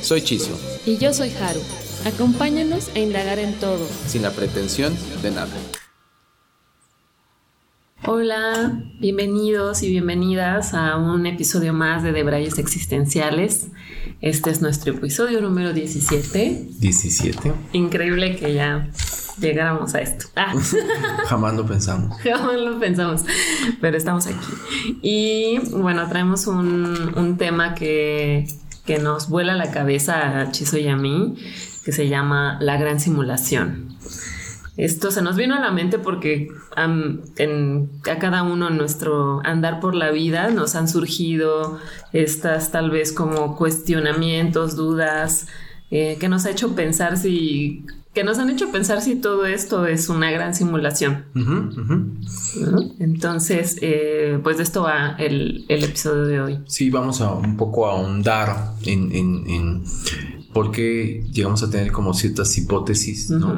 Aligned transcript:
Soy 0.00 0.22
Chiso. 0.22 0.58
Y 0.86 0.96
yo 0.96 1.12
soy 1.12 1.30
Haru. 1.30 1.60
Acompáñanos 2.04 2.88
a 2.94 2.98
indagar 3.00 3.38
en 3.38 3.54
todo. 3.54 3.86
Sin 4.06 4.22
la 4.22 4.30
pretensión 4.30 4.96
de 5.22 5.30
nada. 5.30 5.50
Hola, 8.06 8.80
bienvenidos 9.00 9.82
y 9.82 9.90
bienvenidas 9.90 10.72
a 10.72 10.96
un 10.96 11.26
episodio 11.26 11.74
más 11.74 12.02
de 12.04 12.12
Debrayes 12.12 12.58
Existenciales. 12.58 13.68
Este 14.20 14.50
es 14.50 14.62
nuestro 14.62 14.94
episodio 14.94 15.40
número 15.40 15.72
17. 15.72 16.68
17. 16.78 17.52
Increíble 17.72 18.36
que 18.36 18.54
ya 18.54 18.88
llegáramos 19.40 19.94
a 19.94 20.00
esto. 20.00 20.26
Ah. 20.36 20.54
Jamás 21.26 21.54
lo 21.54 21.66
pensamos. 21.66 22.16
Jamás 22.22 22.56
lo 22.56 22.78
pensamos, 22.78 23.24
pero 23.80 23.96
estamos 23.96 24.26
aquí. 24.28 24.46
Y 25.02 25.58
bueno, 25.72 26.08
traemos 26.08 26.46
un, 26.46 27.12
un 27.16 27.36
tema 27.36 27.74
que, 27.74 28.46
que 28.88 28.98
nos 28.98 29.28
vuela 29.28 29.54
la 29.54 29.70
cabeza 29.70 30.40
a 30.40 30.50
Chiso 30.50 30.78
y 30.78 30.88
a 30.88 30.96
mí, 30.96 31.34
que 31.84 31.92
se 31.92 32.08
llama 32.08 32.56
la 32.62 32.78
gran 32.78 33.00
simulación. 33.00 33.98
Esto 34.78 35.10
se 35.10 35.20
nos 35.20 35.36
vino 35.36 35.54
a 35.54 35.60
la 35.60 35.70
mente 35.70 35.98
porque 35.98 36.48
a 36.74 38.18
cada 38.18 38.42
uno 38.44 38.68
en 38.68 38.78
nuestro 38.78 39.42
andar 39.44 39.80
por 39.80 39.94
la 39.94 40.10
vida 40.10 40.48
nos 40.48 40.74
han 40.74 40.88
surgido 40.88 41.78
estas 42.14 42.72
tal 42.72 42.88
vez 42.90 43.12
como 43.12 43.56
cuestionamientos, 43.56 44.74
dudas, 44.74 45.48
eh, 45.90 46.16
que 46.18 46.30
nos 46.30 46.46
ha 46.46 46.50
hecho 46.50 46.74
pensar 46.74 47.18
si 47.18 47.84
que 48.18 48.24
nos 48.24 48.40
han 48.40 48.50
hecho 48.50 48.72
pensar 48.72 49.00
si 49.00 49.14
todo 49.14 49.46
esto 49.46 49.86
es 49.86 50.08
una 50.08 50.28
gran 50.32 50.52
simulación. 50.52 51.26
Entonces, 52.98 53.78
eh, 53.80 54.40
pues 54.42 54.56
de 54.56 54.64
esto 54.64 54.82
va 54.82 55.14
el, 55.20 55.64
episodio 55.68 56.24
de 56.24 56.40
hoy. 56.40 56.58
Sí, 56.66 56.90
vamos 56.90 57.20
a 57.20 57.32
un 57.32 57.56
poco 57.56 57.86
a 57.86 57.92
ahondar 57.92 58.72
en, 58.84 59.14
en, 59.14 59.84
por 60.52 60.72
qué 60.72 61.24
llegamos 61.30 61.62
a 61.62 61.70
tener 61.70 61.92
como 61.92 62.12
ciertas 62.12 62.58
hipótesis, 62.58 63.30
¿no? 63.30 63.54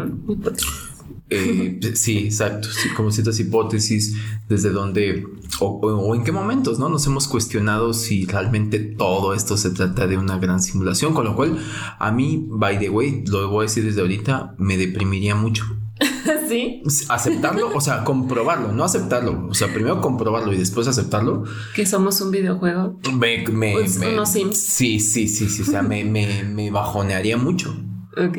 Eh, 1.31 1.79
sí, 1.95 2.19
exacto. 2.19 2.69
Como 2.97 3.11
ciertas 3.11 3.39
hipótesis 3.41 4.17
desde 4.49 4.71
donde 4.71 5.25
o, 5.61 6.15
en 6.15 6.25
qué 6.25 6.33
momentos 6.33 6.79
no 6.79 6.89
nos 6.89 7.07
hemos 7.07 7.29
cuestionado 7.29 7.95
si 7.95 8.27
realmente 8.27 8.79
todo 8.79 9.35
esto 9.35 9.57
se 9.57 9.71
trata 9.71 10.07
de 10.07 10.19
una 10.19 10.39
gran 10.39 10.61
simulación. 10.61 11.15
Con 11.15 11.25
lo 11.25 11.37
cual, 11.37 11.59
a 11.99 12.11
mí, 12.11 12.45
by 12.49 12.79
the 12.79 12.91
way, 12.91 13.25
lo 13.27 13.49
voy 13.49 13.65
a 13.65 13.69
decir 13.69 13.85
desde 13.85 14.01
ahorita, 14.01 14.55
me 14.59 14.77
deprimiría 14.77 15.35
mucho. 15.35 15.65
¿Sí? 16.49 16.83
Aceptarlo, 17.09 17.71
o 17.75 17.81
sea, 17.81 18.05
comprobarlo, 18.05 18.73
no 18.73 18.85
aceptarlo. 18.85 19.47
O 19.49 19.55
sea, 19.55 19.73
primero 19.73 20.01
comprobarlo 20.01 20.53
y 20.53 20.57
después 20.57 20.89
aceptarlo. 20.89 21.45
Que 21.75 21.87
somos 21.87 22.21
un 22.21 22.31
videojuego. 22.31 22.99
Me, 23.13 23.47
me, 23.49 23.73
pues 23.73 23.99
me 23.99 24.13
unos 24.13 24.31
Sims. 24.31 24.57
Sí, 24.57 24.99
sí, 24.99 25.29
sí, 25.29 25.49
sí. 25.49 25.63
O 25.63 25.65
sea, 25.65 25.83
me, 25.83 26.05
me, 26.05 26.43
me 26.45 26.71
bajonearía 26.71 27.37
mucho. 27.37 27.75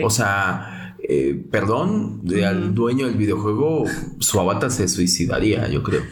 O 0.03 0.09
sea 0.09 0.80
eh, 1.03 1.43
perdón, 1.49 2.21
al 2.45 2.75
dueño 2.75 3.07
del 3.07 3.15
videojuego, 3.15 3.85
su 4.19 4.39
avatar 4.39 4.71
se 4.71 4.87
suicidaría, 4.87 5.67
yo 5.67 5.81
creo. 5.83 6.03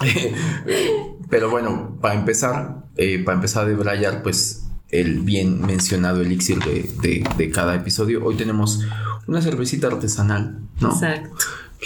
Pero 1.30 1.50
bueno, 1.50 1.98
para 2.00 2.14
empezar, 2.14 2.84
eh, 2.96 3.22
para 3.24 3.36
empezar 3.36 3.64
a 3.64 3.68
debrayar, 3.68 4.22
pues 4.22 4.66
el 4.90 5.20
bien 5.20 5.64
mencionado 5.64 6.20
elixir 6.20 6.58
de, 6.58 7.50
cada 7.52 7.74
episodio. 7.74 8.24
Hoy 8.24 8.36
tenemos 8.36 8.80
una 9.26 9.40
cervecita 9.40 9.86
artesanal, 9.86 10.60
¿no? 10.80 10.92
Exacto. 10.92 11.36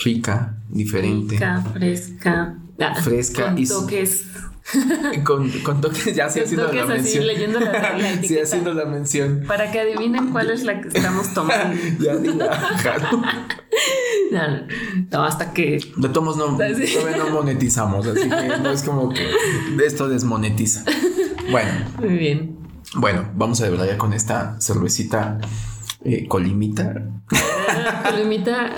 Rica, 0.05 0.59
diferente. 0.71 1.35
Rica, 1.35 1.65
fresca. 1.73 2.59
Ah, 2.81 2.95
fresca 3.01 3.51
con 3.51 3.59
y 3.59 3.69
toques 3.69 4.27
con, 5.25 5.51
con 5.61 5.81
toques, 5.81 6.15
ya 6.15 6.29
sí 6.31 6.41
haciendo 6.41 6.73
la 6.73 6.87
mención. 6.87 7.27
leyendo 7.27 7.61
la, 7.61 8.19
sí 8.23 8.39
haciendo 8.39 8.73
la 8.73 8.87
mención. 8.87 9.45
Para 9.47 9.71
que 9.71 9.81
adivinen 9.81 10.31
cuál 10.31 10.51
es 10.51 10.65
la 10.65 10.81
que 10.81 10.89
estamos 10.89 11.33
tomando. 11.35 11.79
ya 12.01 12.15
no, 12.15 12.35
no, 15.11 15.25
hasta 15.25 15.53
que. 15.53 15.81
De 15.97 16.09
tomos 16.09 16.37
no, 16.37 16.57
todavía 16.57 17.17
no 17.19 17.31
monetizamos, 17.31 18.07
así 18.07 18.29
que 18.29 18.59
no 18.59 18.71
es 18.71 18.83
como 18.83 19.11
que 19.11 19.29
esto 19.85 20.09
desmonetiza. 20.09 20.85
Bueno. 21.51 21.71
Muy 22.01 22.17
bien. 22.17 22.59
Bueno, 22.97 23.29
vamos 23.35 23.61
a 23.61 23.69
de 23.69 23.87
ya 23.87 23.99
con 23.99 24.13
esta 24.13 24.57
cervecita 24.61 25.39
eh, 26.05 26.27
colimita. 26.29 26.95
Ah, 27.69 28.11
colimita, 28.11 28.71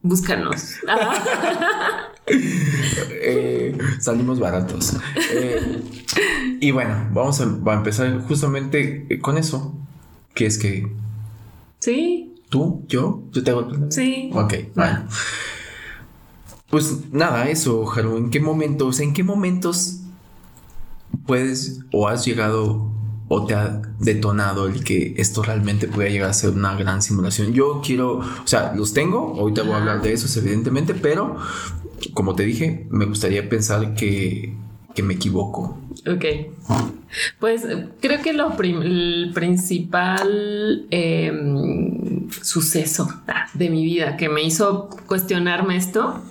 búscanos. 0.00 0.76
Eh, 2.28 3.76
salimos 4.00 4.38
baratos. 4.40 4.96
Eh, 5.32 5.82
y 6.60 6.70
bueno, 6.70 7.08
vamos 7.12 7.40
a, 7.40 7.44
empezar 7.44 8.20
justamente 8.26 9.06
con 9.20 9.38
eso. 9.38 9.74
Que 10.34 10.46
es 10.46 10.58
que. 10.58 10.92
Sí. 11.78 12.34
¿Tú? 12.48 12.84
¿Yo? 12.88 13.22
¿Yo 13.32 13.42
te 13.42 13.50
hago 13.50 13.68
el 13.68 13.92
Sí. 13.92 14.30
Ok, 14.32 14.54
bueno. 14.74 15.06
Pues 16.70 17.12
nada, 17.12 17.48
eso, 17.48 17.90
Haru. 17.90 18.16
¿En 18.16 18.30
qué 18.30 18.40
momentos, 18.40 19.00
en 19.00 19.12
qué 19.12 19.22
momentos 19.22 20.00
puedes 21.26 21.80
o 21.92 22.08
has 22.08 22.24
llegado 22.24 22.90
o 23.28 23.44
te 23.44 23.54
ha 23.54 23.82
detonado 23.98 24.66
el 24.66 24.84
que 24.84 25.14
esto 25.16 25.42
realmente 25.42 25.88
pueda 25.88 26.08
llegar 26.08 26.30
a 26.30 26.32
ser 26.32 26.50
una 26.50 26.76
gran 26.76 27.02
simulación. 27.02 27.52
Yo 27.52 27.80
quiero, 27.84 28.18
o 28.18 28.46
sea, 28.46 28.72
los 28.74 28.92
tengo, 28.92 29.34
ahorita 29.38 29.62
voy 29.62 29.72
a 29.72 29.76
hablar 29.78 30.02
de 30.02 30.12
eso 30.12 30.38
evidentemente, 30.38 30.94
pero 30.94 31.36
como 32.14 32.34
te 32.34 32.44
dije, 32.44 32.86
me 32.90 33.04
gustaría 33.04 33.48
pensar 33.48 33.94
que, 33.94 34.52
me 35.02 35.14
equivoco. 35.14 35.78
Ok. 36.06 36.24
Pues 37.38 37.66
creo 38.00 38.22
que 38.22 38.32
lo 38.32 38.50
el 38.58 39.30
principal 39.34 40.86
em, 40.90 42.30
suceso 42.30 43.08
de 43.52 43.70
mi 43.70 43.84
vida 43.84 44.16
que 44.16 44.30
me 44.30 44.42
hizo 44.42 44.88
cuestionarme 45.06 45.76
esto 45.76 46.22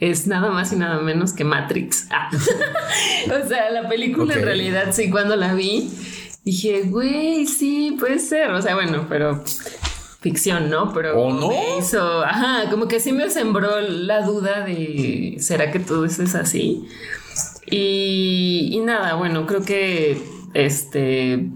es 0.00 0.26
nada 0.26 0.50
más 0.50 0.72
y 0.72 0.76
nada 0.76 1.00
menos 1.00 1.32
que 1.32 1.44
Matrix. 1.44 2.08
Ah. 2.10 2.30
o 3.26 3.48
sea, 3.48 3.70
la 3.70 3.88
película 3.88 4.34
en 4.34 4.42
realidad 4.42 4.88
sí, 4.92 5.10
cuando 5.10 5.36
la 5.36 5.54
vi, 5.54 5.90
dije, 6.44 6.82
güey, 6.82 7.46
sí, 7.46 7.96
puede 7.98 8.18
ser. 8.18 8.50
O 8.50 8.62
sea, 8.62 8.74
bueno, 8.74 9.06
pero 9.08 9.44
ficción, 10.20 10.70
¿no? 10.70 10.92
Pero 10.92 11.20
¿O 11.20 11.32
no? 11.32 11.50
hizo, 11.78 12.22
ajá, 12.22 12.70
como 12.70 12.88
que 12.88 13.00
sí 13.00 13.12
me 13.12 13.28
sembró 13.30 13.80
la 13.80 14.22
duda 14.22 14.64
de, 14.64 15.36
¿será 15.38 15.70
que 15.70 15.78
todo 15.80 16.04
esto 16.04 16.22
es 16.22 16.34
así? 16.34 16.86
Y, 17.66 18.70
y 18.72 18.80
nada, 18.80 19.14
bueno, 19.14 19.46
creo 19.46 19.62
que 19.62 20.22
este 20.54 21.48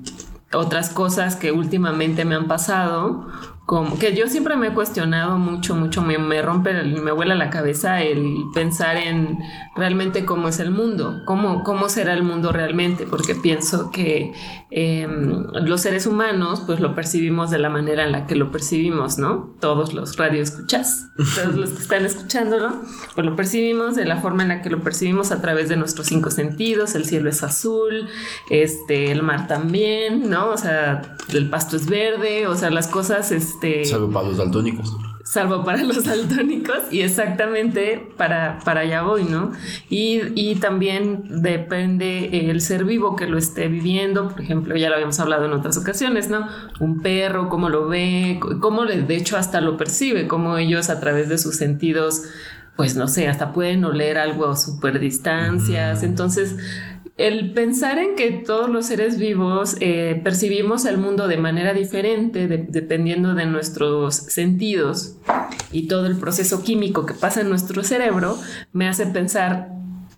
otras 0.53 0.91
cosas 0.91 1.37
que 1.37 1.51
últimamente 1.51 2.25
me 2.25 2.37
han 2.37 2.47
pasado 2.47 3.27
como 3.67 3.99
que 3.99 4.15
yo 4.15 4.27
siempre 4.29 4.57
me 4.57 4.69
he 4.69 4.75
cuestionado 4.75 5.39
mucho, 5.39 5.75
mucho, 5.75 6.03
me, 6.03 6.19
me 6.19 6.43
rompe, 6.43 6.83
me 6.83 7.13
vuela 7.13 7.35
la 7.35 7.49
cabeza 7.49 8.03
el 8.03 8.45
pensar 8.53 8.99
en 8.99 9.39
realmente 9.75 10.27
cómo 10.27 10.49
es 10.49 10.61
el 10.61 10.71
mundo, 10.71 11.23
cómo, 11.25 11.65
cómo 11.65 11.89
será 11.89 12.13
el 12.13 12.23
mundo 12.23 12.53
realmente, 12.53 13.07
porque 13.07 13.35
pienso 13.35 13.91
que 13.91 14.35
em, 14.71 15.47
los 15.65 15.81
seres 15.81 16.07
humanos 16.07 16.63
pues 16.67 16.79
lo 16.79 16.95
percibimos 16.95 17.51
de 17.51 17.59
la 17.59 17.71
manera 17.71 18.05
en 18.05 18.13
la 18.13 18.27
que 18.27 18.37
lo 18.37 18.51
percibimos, 18.51 19.17
¿no? 19.17 19.55
Todos 19.61 19.95
los 19.95 20.19
radioescuchas, 20.19 21.09
todos 21.35 21.57
los 21.57 21.71
que 21.71 21.83
están 21.83 22.05
escuchándolo, 22.05 22.71
pues 23.15 23.27
lo 23.27 23.35
percibimos 23.35 23.97
de 23.97 24.05
la 24.05 24.19
forma 24.19 24.43
en 24.43 24.51
la 24.51 24.61
que 24.61 24.69
lo 24.69 24.83
percibimos 24.83 25.33
a 25.33 25.41
través 25.41 25.71
de 25.71 25.77
nuestros 25.77 26.07
cinco 26.09 26.31
sentidos, 26.31 26.95
el 26.95 27.07
cielo 27.07 27.31
es 27.31 27.43
azul, 27.43 28.09
este, 28.51 29.11
el 29.11 29.23
mar 29.23 29.47
también, 29.47 30.29
¿no? 30.29 30.51
O 30.51 30.59
sea, 30.59 31.17
el 31.33 31.49
pasto 31.49 31.77
es 31.77 31.87
verde, 31.87 32.47
o 32.47 32.57
sea, 32.57 32.69
las 32.69 32.89
cosas... 32.89 33.33
Es, 33.33 33.54
este, 33.55 33.85
salvo 33.85 34.11
para 34.11 34.29
los 34.29 34.39
daltónicos. 34.39 34.97
Salvo 35.25 35.65
para 35.65 35.83
los 35.83 36.05
daltónicos 36.05 36.93
y 36.93 37.01
exactamente 37.01 38.09
para, 38.17 38.59
para 38.65 38.81
allá 38.81 39.03
voy, 39.03 39.25
¿no? 39.25 39.53
Y, 39.89 40.55
también 40.57 41.43
depende 41.43 42.51
el 42.51 42.61
ser 42.61 42.85
vivo 42.85 43.17
que 43.17 43.27
lo 43.27 43.37
esté 43.37 43.69
viviendo, 43.69 44.29
por 44.29 44.41
ejemplo, 44.41 44.77
ya 44.77 44.89
lo 44.89 44.95
habíamos 44.95 45.19
hablado 45.21 45.47
en 45.47 45.53
otras 45.53 45.77
ocasiones, 45.77 46.29
¿no? 46.29 46.47
Un 46.81 47.01
perro, 47.01 47.49
cómo 47.49 47.69
lo 47.69 47.89
ve, 47.89 48.39
cómo 48.61 48.85
de 48.85 49.17
hecho 49.17 49.37
hasta 49.37 49.61
lo 49.61 49.77
percibe, 49.77 50.29
cómo 50.29 50.57
ellos 50.59 50.91
a 50.91 51.01
través 51.01 51.29
de 51.29 51.39
sus 51.39 51.57
sentidos, 51.57 52.23
pues 52.77 52.97
no 52.97 53.09
sé, 53.09 53.29
hasta 53.29 53.53
pueden 53.53 53.85
oler 53.85 54.19
algo 54.19 54.47
a 54.47 54.57
super 54.57 55.01
distancias. 55.01 56.03
Entonces, 56.03 56.57
el 57.17 57.53
pensar 57.53 57.99
en 57.99 58.17
que 58.17 58.33
todos 58.33 58.69
los 58.69 58.87
seres 58.87 59.19
vivos 59.19 59.77
eh, 59.81 60.21
percibimos 60.25 60.85
el 60.85 60.99
mundo 60.99 61.29
de 61.29 61.37
manera 61.37 61.73
diferente 61.73 62.49
dependiendo 62.49 63.35
de 63.35 63.47
nuestros 63.47 64.17
sentidos 64.17 65.17
y 65.71 65.87
todo 65.87 66.07
el 66.07 66.17
proceso 66.17 66.63
químico 66.65 67.07
que 67.07 67.15
pasa 67.15 67.43
en 67.43 67.51
nuestro 67.51 67.85
cerebro 67.85 68.37
me 68.73 68.89
hace 68.89 69.07
pensar 69.07 69.69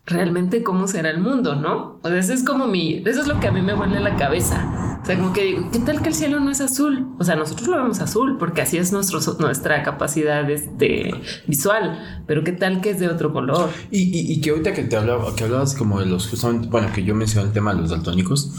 realmente 0.07 0.63
cómo 0.63 0.87
será 0.87 1.11
el 1.11 1.19
mundo, 1.19 1.57
¿no? 1.57 1.99
O 2.03 2.09
sea, 2.09 2.19
eso 2.19 2.33
es 2.33 2.45
como 2.45 2.67
mi, 2.67 3.03
eso 3.05 3.21
es 3.21 3.27
lo 3.27 3.41
que 3.41 3.49
a 3.49 3.53
mí 3.53 3.61
me 3.61 3.75
vuelve 3.75 4.01
la 4.01 4.17
cabeza. 4.17 4.86
O 5.07 5.09
sea, 5.09 5.17
como 5.19 5.33
que 5.33 5.45
digo, 5.45 5.71
¿qué 5.71 5.79
tal 5.79 6.03
que 6.03 6.09
el 6.09 6.17
cielo 6.17 6.41
no 6.41 6.51
es 6.51 6.61
azul? 6.61 7.15
O 7.21 7.23
sea, 7.23 7.37
nosotros 7.37 7.69
lo 7.69 7.77
vemos 7.77 8.01
azul 8.01 8.39
porque 8.41 8.63
así 8.63 8.77
es 8.77 8.91
nuestro, 8.91 9.21
nuestra 9.39 9.85
capacidad 9.85 10.45
de, 10.45 10.55
este, 10.55 11.15
visual, 11.47 12.25
pero 12.27 12.43
¿qué 12.43 12.51
tal 12.51 12.81
que 12.81 12.91
es 12.91 12.99
de 12.99 13.07
otro 13.07 13.33
color? 13.33 13.71
Y, 13.93 14.33
y, 14.33 14.41
que 14.41 14.51
ahorita 14.51 14.73
que 14.73 14.83
te 14.83 14.97
hablaba, 14.97 15.33
que 15.37 15.45
hablabas 15.45 15.77
como 15.77 16.01
de 16.01 16.07
los, 16.07 16.27
justamente, 16.27 16.67
bueno, 16.67 16.89
que 16.93 17.05
yo 17.05 17.15
mencioné 17.15 17.47
el 17.47 17.53
tema 17.53 17.73
de 17.73 17.83
los 17.83 17.91
daltónicos, 17.91 18.51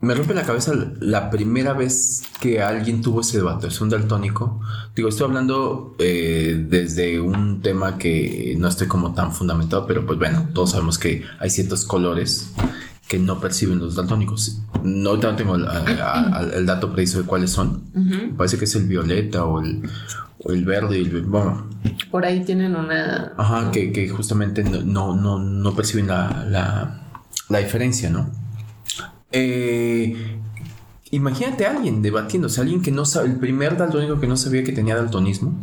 me 0.00 0.14
rompe 0.14 0.34
la 0.34 0.42
cabeza 0.42 0.74
la 1.00 1.30
primera 1.30 1.72
vez 1.72 2.24
que 2.42 2.60
alguien 2.60 3.00
tuvo 3.00 3.22
ese 3.22 3.38
debate, 3.38 3.68
es 3.68 3.80
un 3.80 3.88
daltónico. 3.88 4.60
Digo, 4.94 5.08
estoy 5.08 5.28
hablando 5.28 5.96
eh, 5.98 6.62
desde 6.68 7.20
un 7.20 7.62
tema 7.62 7.96
que 7.96 8.54
no 8.58 8.68
estoy 8.68 8.86
como 8.86 9.14
tan 9.14 9.32
fundamentado, 9.32 9.86
pero 9.86 10.04
pues 10.04 10.18
bueno, 10.18 10.50
todos 10.52 10.72
sabemos 10.72 10.98
que 10.98 11.24
hay 11.40 11.48
ciertos 11.48 11.86
colores 11.86 12.52
que 13.08 13.18
no 13.18 13.40
perciben 13.40 13.78
los 13.78 13.96
daltónicos. 13.96 14.60
No, 14.84 15.18
tengo 15.18 15.56
el, 15.56 16.66
dato 16.66 16.92
preciso 16.92 17.22
de 17.22 17.26
cuáles 17.26 17.50
son. 17.50 17.82
Parece 18.36 18.58
que 18.58 18.66
es 18.66 18.74
el 18.76 18.86
violeta 18.86 19.44
o 19.44 19.60
el, 19.60 19.82
o 20.44 20.52
el 20.52 20.64
verde. 20.64 20.98
El, 20.98 21.22
bueno. 21.22 21.66
Por 22.10 22.24
ahí 22.26 22.44
tienen 22.44 22.76
una... 22.76 23.32
Ajá, 23.36 23.70
que, 23.70 23.92
que 23.92 24.08
justamente 24.10 24.62
no, 24.62 25.16
no, 25.16 25.38
no 25.38 25.74
perciben 25.74 26.06
la, 26.06 26.44
la, 26.48 27.02
la 27.48 27.58
diferencia, 27.58 28.10
¿no? 28.10 28.30
Eh, 29.32 30.38
imagínate 31.10 31.66
a 31.66 31.70
alguien 31.70 32.02
debatiéndose, 32.02 32.60
alguien 32.60 32.82
que 32.82 32.90
no 32.90 33.04
sabe, 33.04 33.28
el 33.28 33.36
primer 33.36 33.76
daltónico 33.76 34.20
que 34.20 34.26
no 34.26 34.36
sabía 34.36 34.64
que 34.64 34.72
tenía 34.72 34.96
daltonismo 34.96 35.58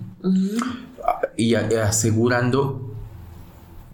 y 1.38 1.56
asegurando 1.56 2.94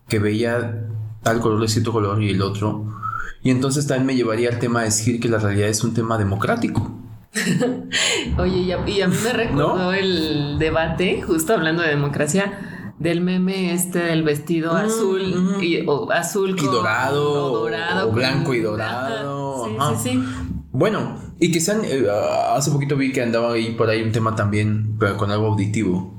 que 0.07 0.19
veía 0.19 0.87
tal 1.23 1.39
color 1.39 1.61
de 1.61 1.67
cierto 1.67 1.91
color 1.91 2.21
y 2.21 2.31
el 2.31 2.41
otro. 2.41 3.00
Y 3.43 3.49
entonces 3.49 3.87
también 3.87 4.05
me 4.05 4.15
llevaría 4.15 4.49
al 4.49 4.59
tema 4.59 4.79
de 4.79 4.85
decir 4.85 5.19
que 5.19 5.27
la 5.27 5.39
realidad 5.39 5.69
es 5.69 5.83
un 5.83 5.93
tema 5.93 6.17
democrático. 6.17 6.91
Oye, 8.37 8.57
y 8.57 8.71
a, 8.71 8.77
mí 8.77 8.99
me 9.23 9.33
recordó 9.33 9.93
el 9.93 10.59
debate, 10.59 11.21
justo 11.21 11.53
hablando 11.53 11.81
de 11.81 11.89
democracia, 11.89 12.93
del 12.99 13.21
meme 13.21 13.73
este 13.73 13.99
del 13.99 14.21
vestido 14.23 14.73
mm, 14.73 14.75
azul 14.75 15.57
y 15.61 15.83
o 15.87 16.11
azul 16.11 16.55
y 16.57 16.65
dorado, 16.65 17.61
dorado 17.61 18.09
o 18.09 18.11
blanco 18.11 18.53
y 18.53 18.59
dorado. 18.59 19.65
Sí, 19.65 20.11
sí, 20.11 20.23
Bueno, 20.71 21.19
y 21.39 21.51
que 21.51 21.59
sean, 21.59 21.81
eh, 21.83 22.05
hace 22.53 22.69
poquito 22.69 22.95
vi 22.95 23.11
que 23.11 23.23
andaba 23.23 23.53
ahí 23.53 23.71
por 23.71 23.89
ahí 23.89 24.03
un 24.03 24.11
tema 24.11 24.35
también, 24.35 24.97
pero 24.99 25.17
con 25.17 25.31
algo 25.31 25.47
auditivo, 25.47 26.15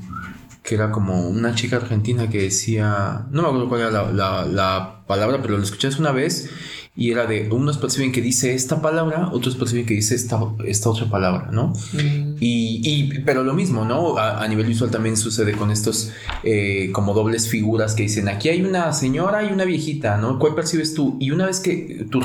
que 0.64 0.74
era 0.74 0.90
como 0.90 1.28
una 1.28 1.54
chica 1.54 1.76
argentina 1.76 2.28
que 2.28 2.42
decía, 2.42 3.26
no 3.30 3.42
me 3.42 3.48
acuerdo 3.48 3.68
cuál 3.68 3.80
era 3.82 4.12
la, 4.12 5.04
palabra, 5.06 5.40
pero 5.42 5.58
lo 5.58 5.62
escuché 5.62 5.88
una 5.98 6.10
vez 6.10 6.50
y 6.94 7.10
era 7.10 7.26
de 7.26 7.48
unos 7.50 7.78
perciben 7.78 8.12
que 8.12 8.20
dice 8.20 8.54
esta 8.54 8.82
palabra, 8.82 9.30
otros 9.32 9.56
perciben 9.56 9.86
que 9.86 9.94
dice 9.94 10.14
esta, 10.14 10.38
esta 10.66 10.90
otra 10.90 11.08
palabra, 11.08 11.48
¿no? 11.50 11.68
Mm. 11.94 12.36
Y, 12.38 13.20
pero 13.24 13.44
lo 13.44 13.54
mismo, 13.54 13.86
¿no? 13.86 14.18
A, 14.18 14.46
nivel 14.48 14.66
visual 14.66 14.90
también 14.90 15.16
sucede 15.16 15.52
con 15.52 15.70
estos 15.70 16.12
eh, 16.42 16.90
como 16.92 17.14
dobles 17.14 17.48
figuras 17.48 17.94
que 17.94 18.02
dicen, 18.02 18.28
aquí 18.28 18.50
hay 18.50 18.62
una 18.62 18.92
señora 18.92 19.42
y 19.42 19.52
una 19.52 19.64
viejita, 19.64 20.18
¿no? 20.18 20.38
¿Cuál 20.38 20.54
percibes 20.54 20.92
tú? 20.92 21.16
Y 21.18 21.30
una 21.30 21.46
vez 21.46 21.60
que 21.60 22.06
tu, 22.10 22.20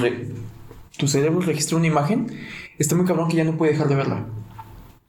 tu 0.98 1.08
cerebro 1.08 1.40
registra 1.40 1.78
una 1.78 1.88
imagen, 1.88 2.28
está 2.78 2.96
muy 2.96 3.06
cabrón 3.06 3.30
que 3.30 3.38
ya 3.38 3.46
no 3.46 3.56
puede 3.58 3.72
dejar 3.72 3.88
de 3.88 3.96
verla. 3.96 4.26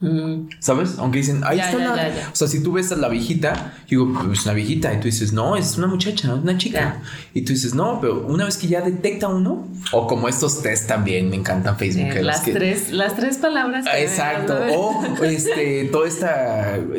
Mm. 0.00 0.49
¿Sabes? 0.61 0.95
Aunque 0.99 1.19
dicen, 1.19 1.43
ahí 1.45 1.59
está 1.59 1.77
la. 1.77 2.31
o 2.33 2.37
sea, 2.37 2.47
si 2.47 2.62
tú 2.62 2.73
ves 2.73 2.93
a 2.93 2.97
la 2.97 3.09
viejita, 3.09 3.75
digo, 3.91 4.09
es 4.33 4.45
una 4.45 4.55
viejita, 4.55 4.95
y 4.95 4.99
tú 4.99 5.05
dices, 5.05 5.33
no, 5.33 5.56
es 5.56 5.77
una 5.77 5.89
muchacha, 5.89 6.35
una 6.35 6.56
chica. 6.56 7.03
Y 7.35 7.43
tú 7.43 7.53
dices, 7.53 7.75
no, 7.75 8.00
pero 8.00 8.25
una 8.27 8.45
vez 8.45 8.56
que 8.56 8.69
ya 8.69 8.81
detecta 8.81 9.27
uno, 9.27 9.67
o 9.91 10.06
como 10.06 10.29
estos 10.29 10.62
test 10.62 10.87
también, 10.87 11.31
me 11.31 11.37
encantan 11.37 11.77
Facebook. 11.77 12.15
las, 12.23 12.45
tres, 12.45 12.93
las 12.93 13.17
tres 13.17 13.39
palabras. 13.39 13.87
exacto. 13.97 14.56
O 14.77 15.25
este, 15.25 15.89
todo 15.91 16.05
este 16.05 16.27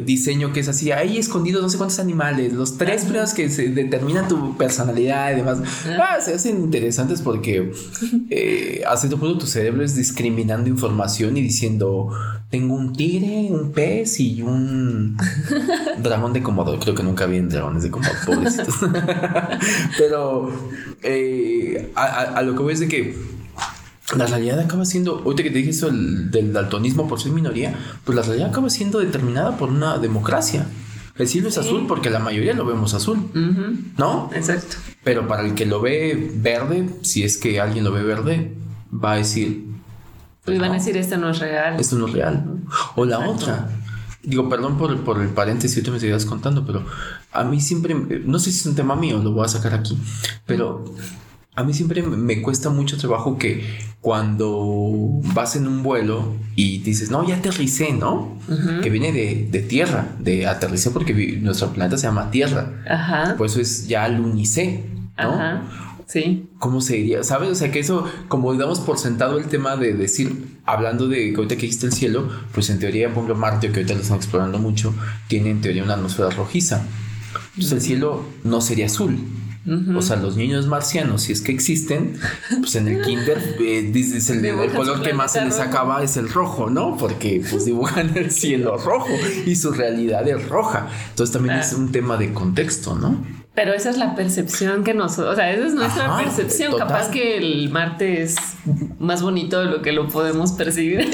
diseño 0.04 0.52
que 0.52 0.60
es 0.60 0.68
así, 0.68 0.92
ahí 0.92 1.18
escondidos 1.18 1.62
no 1.62 1.70
sé 1.70 1.78
cuántos 1.78 2.00
animales, 2.00 2.52
los 2.52 2.78
tres 2.78 3.04
primeros 3.04 3.34
que 3.34 3.50
se 3.50 3.70
determinan 3.70 4.28
tu 4.28 4.58
personalidad 4.58 5.32
y 5.32 5.36
demás. 5.36 5.60
Ah, 5.98 6.20
se 6.20 6.34
hacen 6.34 6.58
interesantes 6.58 7.22
porque 7.22 7.72
eh, 8.30 8.82
a 8.86 8.98
cierto 8.98 9.18
punto 9.18 9.40
tu 9.40 9.48
cerebro 9.48 9.86
es 9.86 9.96
discriminando 9.96 10.70
información 10.70 11.38
y 11.38 11.42
diciendo, 11.42 12.10
tengo 12.50 12.76
un 12.76 12.89
tigre, 12.94 13.48
un 13.52 13.72
pez 13.72 14.20
y 14.20 14.42
un 14.42 15.18
dragón 16.02 16.34
de 16.34 16.42
Komodo. 16.42 16.80
Creo 16.80 16.96
que 16.96 17.04
nunca 17.04 17.26
vi 17.26 17.40
dragones 17.40 17.84
de 17.84 17.92
Komodo, 17.92 18.12
pobrecitos. 18.26 18.76
Pero 19.98 20.52
eh, 21.04 21.92
a, 21.96 22.42
lo 22.42 22.56
que 22.56 22.64
voy 22.64 22.74
es 22.74 22.80
de 22.80 22.88
que 22.88 23.16
la 24.16 24.26
realidad 24.26 24.60
acaba 24.60 24.86
siendo, 24.86 25.20
ahorita 25.20 25.44
que 25.44 25.52
te 25.52 25.58
dije 25.60 25.70
eso 25.72 25.90
del, 25.90 26.54
daltonismo 26.54 27.08
por 27.08 27.20
ser 27.20 27.32
minoría, 27.32 27.76
pues 28.04 28.16
la 28.16 28.22
realidad 28.22 28.50
acaba 28.50 28.70
siendo 28.70 29.00
determinada 29.00 29.58
por 29.58 29.70
una 29.70 29.98
democracia. 29.98 30.66
El 31.18 31.28
cielo 31.28 31.50
es 31.50 31.58
azul 31.58 31.86
porque 31.86 32.10
la 32.10 32.20
mayoría 32.20 32.54
lo 32.54 32.66
vemos 32.66 32.94
azul, 32.94 33.20
¿no? 33.98 34.30
Exacto. 34.34 34.78
Pero 35.04 35.28
para 35.28 35.46
el 35.46 35.54
que 35.54 35.66
lo 35.66 35.82
ve 35.82 36.32
verde, 36.36 36.90
si 37.02 37.24
es 37.24 37.38
que 37.38 37.60
alguien 37.60 37.84
lo 37.84 37.92
ve 37.92 38.04
verde, 38.04 38.54
va 38.92 39.14
a 39.14 39.16
decir, 39.18 39.69
pues 40.50 40.60
van 40.60 40.72
a 40.72 40.76
decir, 40.76 40.98
esto 40.98 41.18
no 41.18 41.30
es 41.30 41.40
real. 41.40 41.80
Esto 41.80 41.98
no 41.98 42.08
es 42.08 42.14
real. 42.14 42.46
O 42.96 43.06
la 43.06 43.20
otra. 43.20 43.70
Digo, 44.22 44.50
perdón 44.50 44.78
por, 44.78 45.00
por 45.02 45.22
el 45.22 45.30
paréntesis 45.30 45.84
que 45.84 45.92
me 45.92 46.00
seguías 46.00 46.26
contando, 46.26 46.66
pero 46.66 46.84
a 47.32 47.44
mí 47.44 47.62
siempre, 47.62 47.96
no 47.96 48.38
sé 48.38 48.52
si 48.52 48.60
es 48.60 48.66
un 48.66 48.76
tema 48.76 48.96
mío, 48.96 49.20
lo 49.20 49.32
voy 49.32 49.46
a 49.46 49.48
sacar 49.48 49.74
aquí, 49.74 49.98
pero 50.46 50.84
a 51.56 51.64
mí 51.64 51.74
siempre 51.74 52.02
me 52.04 52.42
cuesta 52.42 52.70
mucho 52.70 52.98
trabajo 52.98 53.38
que 53.38 53.66
cuando 54.02 55.20
vas 55.34 55.56
en 55.56 55.68
un 55.68 55.84
vuelo 55.84 56.36
y 56.56 56.80
dices, 56.80 57.12
no, 57.12 57.28
ya 57.28 57.36
aterricé, 57.36 57.92
¿no? 57.92 58.38
Que 58.82 58.90
viene 58.90 59.12
de, 59.12 59.48
de, 59.52 59.60
tierra, 59.60 60.08
de 60.20 60.48
aterricé 60.48 60.92
porque 60.92 61.38
nuestro 61.42 61.74
planeta 61.74 61.98
se 61.98 62.08
llama 62.08 62.32
Tierra. 62.32 62.84
Ajá. 62.90 63.36
Por 63.38 63.48
eso 63.48 63.60
es 63.60 63.88
ya 63.88 64.08
lunicé, 64.08 64.86
¿no? 65.18 65.34
Ajá. 65.34 65.64
Sí. 66.10 66.50
¿Cómo 66.58 66.82
se 66.82 66.96
diría? 66.96 67.24
¿Sabes? 67.24 67.52
O 67.52 67.56
sea, 67.56 67.72
que 67.72 67.80
eso, 67.80 68.04
como 68.30 68.56
damos 68.56 68.80
por 68.80 68.98
sentado 68.98 69.38
el 69.38 69.46
tema 69.46 69.78
de 69.78 69.94
decir, 69.94 70.58
hablando 70.66 71.08
de 71.08 71.30
que 71.30 71.36
ahorita 71.36 71.56
que 71.56 71.68
existe 71.68 71.86
el 71.86 71.94
cielo, 71.94 72.28
pues 72.52 72.72
en 72.72 72.80
teoría, 72.80 73.10
por 73.10 73.18
ejemplo, 73.18 73.36
Marte, 73.36 73.72
que 73.72 73.82
ahorita 73.82 73.94
lo 73.94 74.02
están 74.02 74.18
explorando 74.18 74.58
mucho, 74.58 74.92
tiene 75.28 75.52
en 75.52 75.62
teoría 75.62 75.84
una 75.84 75.94
atmósfera 75.94 76.32
rojiza. 76.32 76.82
Entonces 77.50 77.74
el 77.74 77.82
cielo 77.82 78.26
no 78.44 78.60
sería 78.60 78.88
azul. 78.88 79.20
O 79.96 80.02
sea, 80.02 80.16
los 80.16 80.36
niños 80.36 80.66
marcianos, 80.66 81.24
si 81.24 81.34
es 81.34 81.42
que 81.42 81.52
existen, 81.52 82.16
pues 82.60 82.74
en 82.74 82.88
el 82.88 83.04
kinder 83.04 83.58
eh, 83.60 83.88
dices 83.94 84.32
el, 84.32 84.44
el, 84.44 84.72
color 84.72 85.04
que 85.04 85.14
más 85.14 85.34
se 85.34 85.46
les 85.46 85.60
acaba 85.60 86.02
es 86.02 86.18
el 86.18 86.28
rojo, 86.28 86.72
¿no? 86.72 86.98
Porque 86.98 87.44
pues 87.48 87.66
dibujan 87.66 88.18
el 88.18 88.32
cielo 88.32 88.78
rojo 88.78 89.12
y 89.46 89.56
su 89.56 89.72
realidad 89.72 90.28
es 90.28 90.50
roja. 90.50 90.88
Entonces 91.12 91.34
también 91.34 91.60
es 91.60 91.74
un 91.74 91.92
tema 91.92 92.18
de 92.18 92.34
contexto, 92.34 92.96
¿no? 92.96 93.24
Pero 93.56 93.74
esa 93.74 93.90
es 93.90 93.98
la 93.98 94.16
percepción 94.16 94.84
que 94.84 94.94
nos, 94.94 95.20
o 95.20 95.36
sea, 95.36 95.52
esa 95.52 95.68
es 95.68 95.74
nuestra 95.74 96.18
percepción. 96.18 96.78
Capaz 96.78 97.10
que 97.10 97.38
el 97.38 97.70
Marte 97.70 98.22
es 98.22 98.36
más 99.00 99.22
bonito 99.22 99.60
de 99.60 99.66
lo 99.66 99.82
que 99.82 99.92
lo 99.92 100.08
podemos 100.08 100.54
percibir. 100.54 101.02
Eh, 101.02 101.12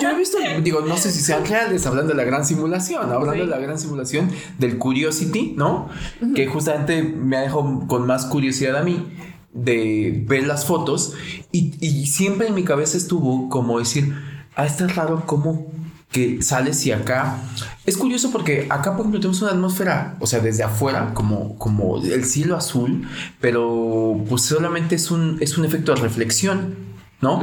yo 0.00 0.10
he 0.10 0.14
visto, 0.16 0.38
digo, 0.62 0.80
no 0.80 0.96
sé 0.96 1.12
si 1.12 1.20
sean 1.20 1.46
reales, 1.46 1.86
hablando 1.86 2.12
de 2.12 2.16
la 2.16 2.24
gran 2.24 2.44
simulación, 2.44 3.12
hablando 3.12 3.44
de 3.44 3.50
la 3.50 3.58
gran 3.58 3.78
simulación 3.78 4.30
del 4.58 4.78
Curiosity, 4.78 5.54
¿no? 5.56 5.88
Que 6.34 6.46
justamente 6.46 7.02
me 7.02 7.36
ha 7.36 7.40
dejado 7.42 7.84
con 7.86 8.06
más 8.06 8.26
curiosidad 8.26 8.76
a 8.76 8.82
mí 8.82 9.06
de 9.52 10.24
ver 10.26 10.46
las 10.46 10.66
fotos 10.66 11.14
y, 11.52 11.74
y 11.80 12.06
siempre 12.06 12.48
en 12.48 12.54
mi 12.54 12.64
cabeza 12.64 12.96
estuvo 12.96 13.48
como 13.48 13.78
decir, 13.78 14.12
ah, 14.56 14.66
está 14.66 14.88
raro 14.88 15.22
cómo 15.26 15.70
que 16.14 16.40
sales 16.42 16.86
y 16.86 16.92
acá. 16.92 17.38
Es 17.84 17.96
curioso 17.96 18.30
porque 18.30 18.68
acá, 18.70 18.92
por 18.92 19.00
ejemplo, 19.00 19.18
tenemos 19.18 19.42
una 19.42 19.50
atmósfera, 19.50 20.16
o 20.20 20.28
sea, 20.28 20.38
desde 20.38 20.62
afuera, 20.62 21.12
como, 21.12 21.58
como 21.58 22.00
el 22.00 22.24
cielo 22.24 22.56
azul, 22.56 23.02
pero 23.40 24.24
pues 24.28 24.42
solamente 24.42 24.94
es 24.94 25.10
un, 25.10 25.38
es 25.40 25.58
un 25.58 25.64
efecto 25.64 25.92
de 25.92 26.00
reflexión, 26.00 26.76
¿no? 27.20 27.42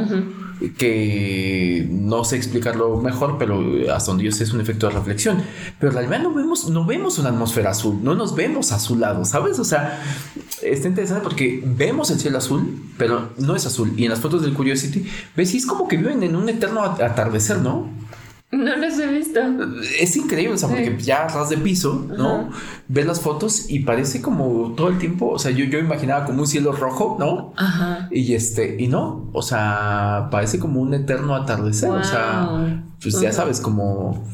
Que 0.78 1.86
no 1.90 2.24
sé 2.24 2.38
explicarlo 2.38 3.02
mejor, 3.02 3.38
pero 3.38 3.62
hasta 3.94 4.12
donde 4.12 4.24
yo 4.24 4.32
sé 4.32 4.46
es 4.46 4.54
un 4.54 4.62
efecto 4.62 4.88
de 4.88 4.94
reflexión. 4.94 5.44
Pero 5.78 5.92
en 5.92 5.98
realidad 5.98 6.24
no 6.24 6.34
vemos, 6.34 6.70
no 6.70 6.86
vemos 6.86 7.20
una 7.20 7.28
atmósfera 7.28 7.72
azul, 7.72 8.00
no 8.02 8.16
nos 8.16 8.36
vemos 8.36 8.72
azulado, 8.72 9.26
¿sabes? 9.26 9.60
O 9.60 9.66
sea, 9.66 10.02
está 10.62 10.88
interesante 10.88 11.24
porque 11.24 11.62
vemos 11.66 12.10
el 12.10 12.22
cielo 12.22 12.38
azul, 12.38 12.82
pero 12.98 13.32
no 13.38 13.54
es 13.58 13.66
azul. 13.66 13.92
Y 13.98 14.06
en 14.06 14.12
las 14.12 14.22
fotos 14.22 14.44
del 14.44 14.54
Curiosity, 14.54 15.06
ves, 15.36 15.54
y 15.54 15.58
es 15.58 15.66
como 15.66 15.90
que 15.90 15.98
viven 15.98 16.24
en 16.24 16.38
un 16.38 16.48
eterno 16.48 16.84
atardecer, 16.84 17.58
¿no? 17.60 18.01
No 18.52 18.76
los 18.76 19.00
he 19.00 19.08
visto. 19.08 19.40
Es 19.98 20.18
increíble, 20.18 20.56
o 20.56 20.58
sea, 20.58 20.68
porque 20.68 20.98
ya 21.00 21.28
ras 21.28 21.50
de 21.50 21.58
piso, 21.58 22.06
¿no? 22.18 22.50
Ves 22.90 23.06
las 23.06 23.22
fotos 23.22 23.70
y 23.70 23.80
parece 23.80 24.22
como 24.22 24.74
todo 24.76 24.90
el 24.90 24.98
tiempo, 24.98 25.30
o 25.30 25.40
sea, 25.40 25.52
yo, 25.52 25.64
yo 25.66 25.80
imaginaba 25.80 26.26
como 26.26 26.42
un 26.42 26.48
cielo 26.48 26.74
rojo, 26.74 27.16
¿no? 27.18 27.54
Ajá. 27.56 28.10
Y 28.12 28.34
este, 28.34 28.76
y 28.78 28.88
no, 28.88 29.30
o 29.32 29.42
sea, 29.42 30.28
parece 30.32 30.60
como 30.60 30.82
un 30.82 30.94
eterno 30.94 31.36
atardecer, 31.36 31.90
o 31.90 32.04
sea, 32.04 32.84
pues 33.02 33.20
ya 33.22 33.32
sabes, 33.32 33.62
como... 33.62 34.28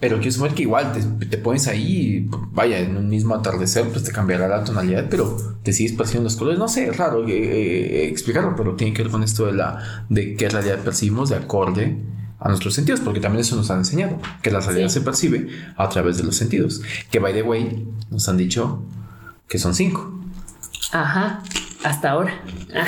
Pero 0.00 0.18
quiero 0.18 0.30
saber 0.30 0.54
que 0.54 0.62
igual 0.62 0.92
te, 1.28 1.38
pones 1.38 1.66
ahí, 1.66 2.30
vaya, 2.52 2.78
en 2.78 2.96
un 2.96 3.08
mismo 3.08 3.34
atardecer, 3.34 3.88
pues 3.88 4.04
te 4.04 4.12
cambiará 4.12 4.46
la 4.46 4.62
tonalidad, 4.62 5.06
pero 5.10 5.36
te 5.64 5.72
sigues 5.72 5.92
percibiendo 5.94 6.26
los 6.26 6.36
colores. 6.36 6.56
No 6.56 6.68
sé, 6.68 6.86
es 6.88 6.96
raro 6.96 7.26
eh, 7.26 7.32
eh, 7.32 8.08
explicarlo, 8.08 8.54
pero 8.56 8.76
tiene 8.76 8.92
que 8.92 9.02
ver 9.02 9.10
con 9.10 9.24
esto 9.24 9.46
de 9.46 9.54
la 9.54 10.04
de 10.08 10.36
qué 10.36 10.48
realidad 10.48 10.78
percibimos 10.84 11.30
de 11.30 11.36
acorde 11.36 11.96
a 12.38 12.48
nuestros 12.48 12.74
sentidos, 12.74 13.00
porque 13.00 13.20
también 13.20 13.40
eso 13.40 13.56
nos 13.56 13.70
han 13.70 13.78
enseñado, 13.78 14.18
que 14.42 14.50
la 14.50 14.60
realidad 14.60 14.88
se 14.88 15.00
percibe 15.00 15.48
a 15.76 15.88
través 15.88 16.18
de 16.18 16.24
los 16.24 16.36
sentidos. 16.36 16.82
Que 17.10 17.18
by 17.18 17.32
the 17.32 17.42
way, 17.42 17.86
nos 18.10 18.28
han 18.28 18.36
dicho 18.36 18.82
que 19.48 19.58
son 19.58 19.74
cinco. 19.74 20.20
Ajá, 20.92 21.42
hasta 21.84 22.10
ahora. 22.10 22.42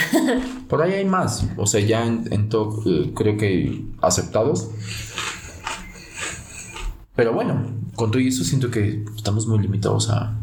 Por 0.68 0.82
ahí 0.82 0.92
hay 0.92 1.04
más, 1.04 1.46
o 1.56 1.66
sea, 1.66 1.80
ya 1.80 2.06
en, 2.06 2.48
todo, 2.48 2.82
eh, 2.86 3.12
creo 3.14 3.36
que 3.36 3.84
aceptados. 4.00 4.70
Pero 7.16 7.32
bueno, 7.32 7.66
con 7.96 8.10
todo 8.10 8.22
eso 8.22 8.44
siento 8.44 8.70
que 8.70 9.04
estamos 9.16 9.46
muy 9.46 9.58
limitados 9.58 10.08
a, 10.10 10.39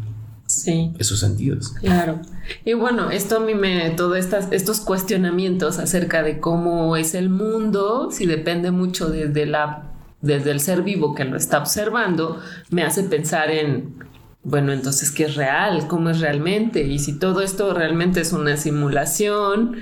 sí. 0.48 0.92
esos 0.98 1.20
sentidos. 1.20 1.70
Claro. 1.80 2.20
Y 2.64 2.72
bueno, 2.72 3.10
esto 3.10 3.36
a 3.36 3.40
mí 3.40 3.54
me, 3.54 3.90
todos 3.90 4.18
estos 4.50 4.80
cuestionamientos 4.80 5.78
acerca 5.78 6.22
de 6.22 6.40
cómo 6.40 6.96
es 6.96 7.14
el 7.14 7.28
mundo, 7.30 8.10
si 8.10 8.26
depende 8.26 8.70
mucho 8.72 9.08
desde 9.08 9.46
la 9.46 9.84
desde 10.20 10.50
el 10.50 10.60
ser 10.60 10.82
vivo 10.82 11.14
que 11.14 11.24
lo 11.24 11.36
está 11.36 11.58
observando, 11.58 12.40
me 12.70 12.82
hace 12.82 13.04
pensar 13.04 13.50
en, 13.50 13.94
bueno, 14.42 14.72
entonces, 14.72 15.10
¿qué 15.10 15.24
es 15.24 15.36
real? 15.36 15.86
¿Cómo 15.86 16.10
es 16.10 16.20
realmente? 16.20 16.82
Y 16.82 16.98
si 16.98 17.18
todo 17.18 17.40
esto 17.40 17.72
realmente 17.72 18.20
es 18.20 18.32
una 18.32 18.56
simulación, 18.56 19.76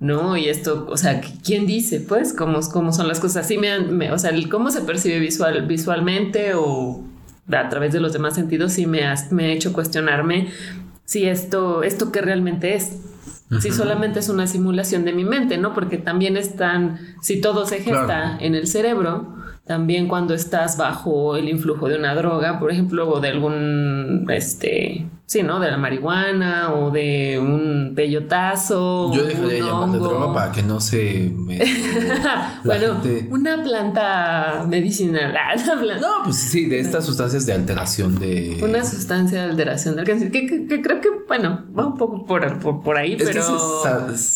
¿no? 0.00 0.36
Y 0.36 0.48
esto, 0.48 0.86
o 0.90 0.96
sea, 0.96 1.20
¿quién 1.44 1.66
dice, 1.66 2.00
pues, 2.00 2.32
cómo, 2.32 2.60
cómo 2.72 2.92
son 2.92 3.08
las 3.08 3.20
cosas? 3.20 3.46
Así 3.46 3.58
me, 3.58 4.12
o 4.12 4.18
sea, 4.18 4.32
cómo 4.50 4.70
se 4.70 4.82
percibe 4.82 5.18
visual, 5.20 5.66
visualmente 5.66 6.52
o 6.54 7.02
a 7.52 7.68
través 7.68 7.92
de 7.92 8.00
los 8.00 8.12
demás 8.12 8.34
sentidos 8.34 8.72
sí 8.72 8.86
me, 8.86 9.00
me 9.30 9.46
ha 9.46 9.52
hecho 9.52 9.72
cuestionarme 9.72 10.48
si 11.04 11.26
esto, 11.26 11.82
esto 11.82 12.12
que 12.12 12.20
realmente 12.20 12.74
es. 12.74 13.00
Si 13.60 13.70
solamente 13.70 14.18
es 14.18 14.28
una 14.28 14.46
simulación 14.46 15.06
de 15.06 15.14
mi 15.14 15.24
mente, 15.24 15.56
¿no? 15.56 15.72
Porque 15.72 15.96
también 15.96 16.36
están, 16.36 16.98
si 17.22 17.40
todo 17.40 17.64
se 17.64 17.80
gesta 17.80 18.36
en 18.38 18.54
el 18.54 18.66
cerebro, 18.66 19.36
también 19.64 20.06
cuando 20.06 20.34
estás 20.34 20.76
bajo 20.76 21.34
el 21.34 21.48
influjo 21.48 21.88
de 21.88 21.96
una 21.96 22.14
droga, 22.14 22.58
por 22.58 22.70
ejemplo, 22.70 23.08
o 23.08 23.20
de 23.20 23.28
algún, 23.28 24.26
este, 24.28 25.06
Sí, 25.28 25.42
¿no? 25.42 25.60
De 25.60 25.70
la 25.70 25.76
marihuana 25.76 26.72
o 26.72 26.90
de 26.90 27.38
un 27.38 27.92
peyotazo. 27.94 29.12
Yo 29.12 29.24
dejaría 29.24 29.46
de 29.46 29.60
llamar 29.60 29.90
de 29.90 29.98
droga 29.98 30.32
para 30.32 30.52
que 30.52 30.62
no 30.62 30.80
se 30.80 31.30
me. 31.36 31.58
bueno, 32.64 32.98
una 33.28 33.62
planta 33.62 34.64
medicinal. 34.66 35.36
Ah, 35.38 35.54
no, 36.00 36.24
pues 36.24 36.36
sí, 36.36 36.66
de 36.66 36.80
estas 36.80 37.04
sustancias 37.04 37.44
de 37.44 37.52
alteración 37.52 38.18
de. 38.18 38.58
Una 38.62 38.82
sustancia 38.84 39.44
de 39.44 39.50
alteración 39.50 39.96
del 39.96 40.06
cáncer. 40.06 40.30
Que, 40.30 40.66
creo 40.82 41.00
que, 41.00 41.08
bueno, 41.26 41.64
va 41.78 41.86
un 41.86 41.96
poco 41.96 42.24
por, 42.24 42.82
por, 42.82 42.96
ahí, 42.96 43.16
pero. 43.16 43.42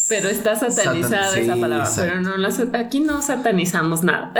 pero 0.08 0.28
está 0.28 0.56
satanizada 0.56 1.38
esa 1.38 1.56
palabra. 1.56 1.88
Pero 1.96 2.20
no, 2.20 2.48
aquí 2.78 3.00
no 3.00 3.22
satanizamos 3.22 4.02
nada. 4.02 4.32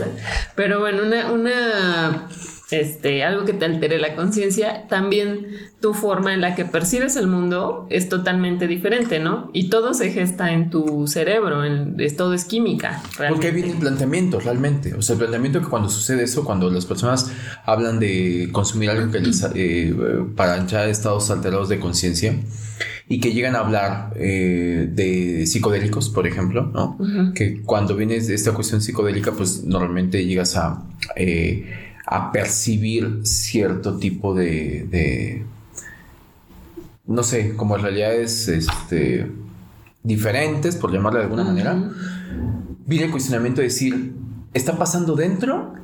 pero 0.56 0.80
bueno, 0.80 1.02
una. 1.02 1.30
una 1.30 2.28
este, 2.70 3.24
algo 3.24 3.44
que 3.44 3.52
te 3.52 3.64
altere 3.64 3.98
la 3.98 4.14
conciencia, 4.14 4.86
también 4.88 5.46
tu 5.80 5.94
forma 5.94 6.34
en 6.34 6.40
la 6.40 6.54
que 6.54 6.64
percibes 6.64 7.16
el 7.16 7.26
mundo 7.26 7.86
es 7.90 8.08
totalmente 8.08 8.66
diferente, 8.66 9.18
¿no? 9.18 9.50
Y 9.52 9.70
todo 9.70 9.94
se 9.94 10.10
gesta 10.10 10.52
en 10.52 10.70
tu 10.70 11.06
cerebro, 11.06 11.64
es, 11.64 12.16
todo 12.16 12.34
es 12.34 12.44
química. 12.44 13.02
Porque 13.28 13.50
viene 13.50 13.72
el 13.72 13.78
planteamiento 13.78 14.40
realmente. 14.40 14.94
O 14.94 15.02
sea, 15.02 15.14
el 15.14 15.18
planteamiento 15.18 15.60
que 15.60 15.68
cuando 15.68 15.88
sucede 15.88 16.24
eso, 16.24 16.44
cuando 16.44 16.70
las 16.70 16.86
personas 16.86 17.32
hablan 17.64 17.98
de 17.98 18.50
consumir 18.52 18.90
algo 18.90 19.10
que 19.10 19.20
les, 19.20 19.46
eh, 19.54 19.94
para 20.36 20.56
entrar 20.56 20.88
estados 20.88 21.30
alterados 21.30 21.68
de 21.68 21.80
conciencia 21.80 22.34
y 23.08 23.20
que 23.20 23.32
llegan 23.32 23.56
a 23.56 23.60
hablar 23.60 24.12
eh, 24.16 24.88
de 24.88 25.46
psicodélicos, 25.46 26.10
por 26.10 26.26
ejemplo, 26.26 26.70
¿no? 26.72 26.96
Que 27.34 27.62
cuando 27.62 27.96
vienes 27.96 28.28
de 28.28 28.34
esta 28.34 28.52
cuestión 28.52 28.80
psicodélica, 28.80 29.32
pues 29.32 29.64
normalmente 29.64 30.24
llegas 30.24 30.56
a... 30.56 30.84
Eh, 31.16 31.89
a 32.10 32.32
percibir 32.32 33.20
cierto 33.22 33.96
tipo 33.96 34.34
de, 34.34 35.44
no 37.06 37.22
sé, 37.22 37.54
como 37.54 37.76
realidades 37.76 38.48
este, 38.48 39.30
diferentes, 40.02 40.74
por 40.74 40.92
llamarle 40.92 41.20
de 41.20 41.24
alguna 41.26 41.44
manera, 41.44 41.80
viene 42.84 43.06
el 43.06 43.10
cuestionamiento 43.12 43.60
de 43.60 43.68
decir, 43.68 44.12
¿está 44.52 44.76
pasando 44.76 45.14
dentro 45.14 45.74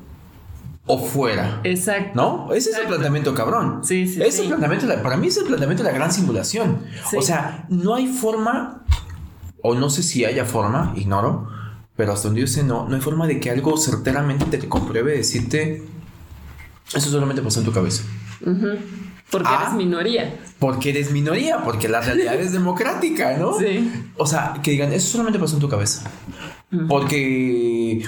o 0.86 0.98
fuera. 0.98 1.60
Exacto. 1.62 2.12
¿No? 2.14 2.52
Ese 2.52 2.70
es 2.70 2.78
el 2.78 2.86
planteamiento 2.86 3.34
cabrón. 3.34 3.80
Sí, 3.84 4.06
sí. 4.06 4.20
Es 4.20 4.40
planteamiento, 4.40 4.86
para 5.02 5.16
mí 5.16 5.28
es 5.28 5.36
el 5.36 5.44
planteamiento 5.44 5.84
de 5.84 5.90
la 5.90 5.96
gran 5.96 6.12
simulación. 6.12 6.80
O 7.16 7.22
sea, 7.22 7.66
no 7.68 7.94
hay 7.94 8.08
forma, 8.08 8.84
o 9.62 9.74
no 9.76 9.90
sé 9.90 10.02
si 10.02 10.24
haya 10.24 10.44
forma, 10.44 10.92
ignoro, 10.96 11.48
pero 11.96 12.12
hasta 12.12 12.28
donde 12.28 12.40
yo 12.42 12.46
sé, 12.48 12.64
no, 12.64 12.88
no 12.88 12.96
hay 12.96 13.00
forma 13.00 13.26
de 13.28 13.38
que 13.40 13.50
algo 13.50 13.76
certeramente 13.76 14.44
te 14.46 14.68
compruebe, 14.68 15.16
decirte, 15.16 15.82
eso 16.94 17.10
solamente 17.10 17.42
pasa 17.42 17.60
en 17.60 17.64
tu 17.66 17.72
cabeza. 17.72 18.02
Porque 19.30 19.48
eres 19.48 19.68
ah, 19.68 19.74
minoría. 19.76 20.34
Porque 20.58 20.90
eres 20.90 21.10
minoría, 21.10 21.62
porque 21.64 21.88
la 21.88 22.00
realidad 22.00 22.34
es 22.36 22.52
democrática, 22.52 23.36
¿no? 23.36 23.58
Sí. 23.58 23.90
O 24.16 24.26
sea, 24.26 24.54
que 24.62 24.70
digan, 24.70 24.92
eso 24.92 25.08
solamente 25.12 25.38
pasa 25.38 25.54
en 25.54 25.60
tu 25.60 25.68
cabeza. 25.68 26.10
Porque... 26.88 28.04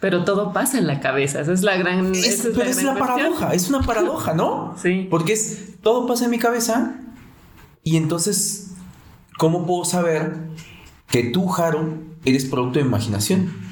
Pero 0.00 0.24
todo 0.24 0.52
pasa 0.52 0.78
en 0.78 0.86
la 0.86 1.00
cabeza, 1.00 1.40
esa 1.40 1.52
es 1.52 1.62
la 1.62 1.76
gran... 1.76 2.14
Es, 2.14 2.48
pero 2.54 2.68
es 2.68 2.82
una 2.82 2.98
paradoja, 2.98 3.54
es 3.54 3.68
una 3.68 3.80
paradoja, 3.80 4.34
¿no? 4.34 4.74
sí. 4.82 5.06
Porque 5.08 5.32
es, 5.32 5.80
todo 5.82 6.06
pasa 6.06 6.26
en 6.26 6.32
mi 6.32 6.38
cabeza 6.38 7.00
y 7.82 7.96
entonces, 7.96 8.72
¿cómo 9.38 9.66
puedo 9.66 9.84
saber 9.84 10.34
que 11.08 11.24
tú, 11.24 11.46
Jaro, 11.46 11.94
eres 12.24 12.44
producto 12.44 12.78
de 12.78 12.84
imaginación? 12.84 13.65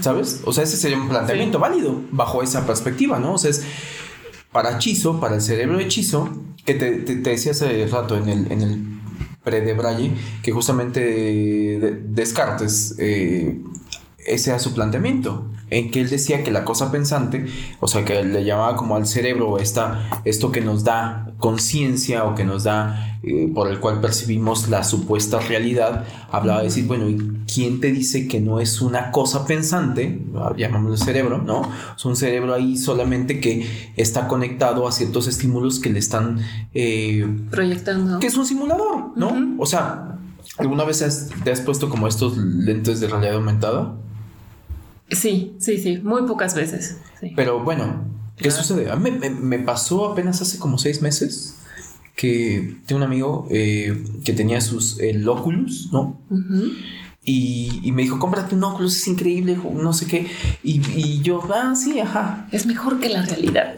¿Sabes? 0.00 0.42
O 0.44 0.52
sea, 0.52 0.64
ese 0.64 0.76
sería 0.76 0.98
un 0.98 1.08
planteamiento 1.08 1.58
válido 1.58 2.00
bajo 2.10 2.42
esa 2.42 2.66
perspectiva, 2.66 3.18
¿no? 3.18 3.34
O 3.34 3.38
sea, 3.38 3.50
es 3.50 3.64
para 4.52 4.78
Chizo, 4.78 5.20
para 5.20 5.36
el 5.36 5.42
cerebro 5.42 5.78
de 5.78 5.88
Chizo, 5.88 6.28
que 6.64 6.74
te, 6.74 6.90
decía 7.16 7.52
hace 7.52 7.86
rato 7.86 8.16
en 8.16 8.28
el, 8.28 8.52
en 8.52 8.62
el 8.62 8.78
pre 9.42 9.60
de 9.60 9.74
Braille, 9.74 10.12
que 10.42 10.52
justamente 10.52 12.00
Descartes, 12.08 12.94
eh, 12.98 13.60
ese 14.18 14.50
era 14.50 14.58
su 14.58 14.74
planteamiento, 14.74 15.50
en 15.70 15.90
que 15.90 16.00
él 16.00 16.10
decía 16.10 16.42
que 16.42 16.50
la 16.50 16.64
cosa 16.64 16.90
pensante, 16.90 17.46
o 17.78 17.88
sea, 17.88 18.04
que 18.04 18.22
le 18.22 18.44
llamaba 18.44 18.76
como 18.76 18.96
al 18.96 19.06
cerebro 19.06 19.58
esta, 19.58 20.08
esto 20.24 20.50
que 20.50 20.60
nos 20.60 20.84
da 20.84 21.32
conciencia 21.38 22.24
o 22.24 22.34
que 22.34 22.44
nos 22.44 22.64
da, 22.64 23.18
eh, 23.22 23.50
por 23.54 23.68
el 23.68 23.80
cual 23.80 24.00
percibimos 24.00 24.68
la 24.68 24.84
supuesta 24.84 25.40
realidad, 25.40 26.04
hablaba 26.30 26.58
de 26.58 26.66
decir, 26.66 26.86
bueno, 26.86 27.08
¿y 27.08 27.44
quién 27.52 27.80
te 27.80 27.92
dice 27.92 28.28
que 28.28 28.40
no 28.40 28.60
es 28.60 28.80
una 28.80 29.10
cosa 29.10 29.46
pensante? 29.46 30.20
Llamámoslo 30.56 30.96
cerebro, 30.96 31.38
¿no? 31.38 31.70
Es 31.96 32.04
un 32.04 32.16
cerebro 32.16 32.52
ahí 32.54 32.76
solamente 32.76 33.40
que 33.40 33.92
está 33.96 34.28
conectado 34.28 34.86
a 34.86 34.92
ciertos 34.92 35.26
estímulos 35.28 35.80
que 35.80 35.90
le 35.90 35.98
están... 35.98 36.40
Eh, 36.74 37.26
Proyectando. 37.50 38.18
Que 38.18 38.26
es 38.26 38.36
un 38.36 38.46
simulador, 38.46 39.12
¿no? 39.16 39.56
O 39.58 39.66
sea, 39.66 40.18
¿alguna 40.58 40.84
vez 40.84 41.30
te 41.44 41.50
has 41.50 41.60
puesto 41.60 41.88
como 41.88 42.06
estos 42.06 42.36
lentes 42.36 43.00
de 43.00 43.08
realidad 43.08 43.36
aumentada? 43.36 43.94
Sí, 45.10 45.54
sí, 45.58 45.78
sí, 45.78 45.98
muy 45.98 46.22
pocas 46.22 46.54
veces. 46.54 46.98
Pero 47.36 47.62
bueno, 47.62 48.04
¿qué 48.36 48.50
sucede? 48.50 48.90
A 48.90 48.96
mí 48.96 49.10
me, 49.10 49.58
pasó 49.58 50.12
apenas 50.12 50.40
hace 50.40 50.58
como 50.58 50.78
seis 50.78 51.02
meses 51.02 51.56
que 52.14 52.76
tengo 52.86 52.98
un 52.98 53.06
amigo 53.06 53.46
eh, 53.50 54.04
que 54.24 54.32
tenía 54.32 54.60
sus 54.60 55.00
el 55.00 55.26
Oculus, 55.28 55.90
¿no? 55.92 56.20
Y, 57.30 57.80
y, 57.84 57.92
me 57.92 58.02
dijo, 58.02 58.18
cómprate 58.18 58.56
un 58.56 58.64
Oculus, 58.64 58.96
es 58.96 59.06
increíble, 59.06 59.56
no 59.72 59.92
sé 59.92 60.06
qué. 60.06 60.26
Y, 60.64 60.80
y 60.96 61.20
yo, 61.22 61.40
ah, 61.54 61.74
sí, 61.76 62.00
ajá. 62.00 62.48
Es 62.50 62.66
mejor 62.66 62.98
que 62.98 63.08
la 63.08 63.22
realidad. 63.22 63.76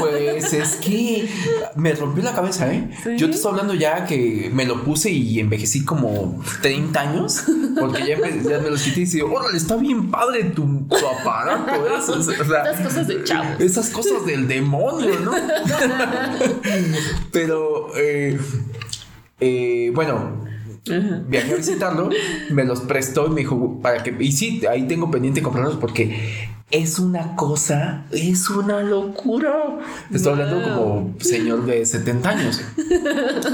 Pues 0.00 0.52
es 0.52 0.74
que 0.76 1.28
me 1.76 1.92
rompió 1.92 2.24
la 2.24 2.32
cabeza, 2.32 2.74
¿eh? 2.74 2.90
Yo 3.16 3.30
te 3.30 3.36
estoy 3.36 3.52
hablando 3.52 3.74
ya 3.74 4.04
que 4.04 4.50
me 4.52 4.66
lo 4.66 4.82
puse 4.82 5.12
y 5.12 5.38
envejecí 5.38 5.84
como 5.84 6.42
30 6.62 7.00
años, 7.00 7.44
porque 7.78 8.04
ya 8.04 8.18
me, 8.18 8.42
ya 8.42 8.58
me 8.58 8.70
los 8.70 8.82
quité 8.82 9.02
y 9.02 9.04
dije, 9.04 9.22
órale, 9.22 9.56
está 9.56 9.76
bien 9.76 10.10
padre 10.10 10.42
tu, 10.44 10.88
aparato. 11.20 11.86
Eso. 11.96 12.18
Esas 12.18 12.80
cosas 12.80 13.06
de 13.06 13.22
chavos. 13.22 13.60
Esas 13.60 13.90
cosas 13.90 14.26
del 14.26 14.48
demonio, 14.48 15.20
¿no? 15.20 15.30
Pero, 17.30 17.96
eh, 17.96 18.40
eh, 19.38 19.92
bueno, 19.94 20.51
Viajé 20.84 21.52
a 21.52 21.56
visitarlo, 21.56 22.10
me 22.50 22.64
los 22.64 22.80
prestó 22.80 23.26
y 23.26 23.30
me 23.30 23.40
dijo, 23.42 23.80
para 23.80 24.02
que, 24.02 24.16
y 24.18 24.32
sí, 24.32 24.62
ahí 24.68 24.88
tengo 24.88 25.10
pendiente 25.10 25.40
comprarlos 25.40 25.76
porque 25.76 26.48
es 26.72 26.98
una 26.98 27.36
cosa, 27.36 28.06
es 28.10 28.48
una 28.50 28.82
locura. 28.82 29.78
Estoy 30.12 30.32
hablando 30.32 30.62
como 30.62 31.14
señor 31.20 31.66
de 31.66 31.84
70 31.84 32.28
años. 32.28 32.62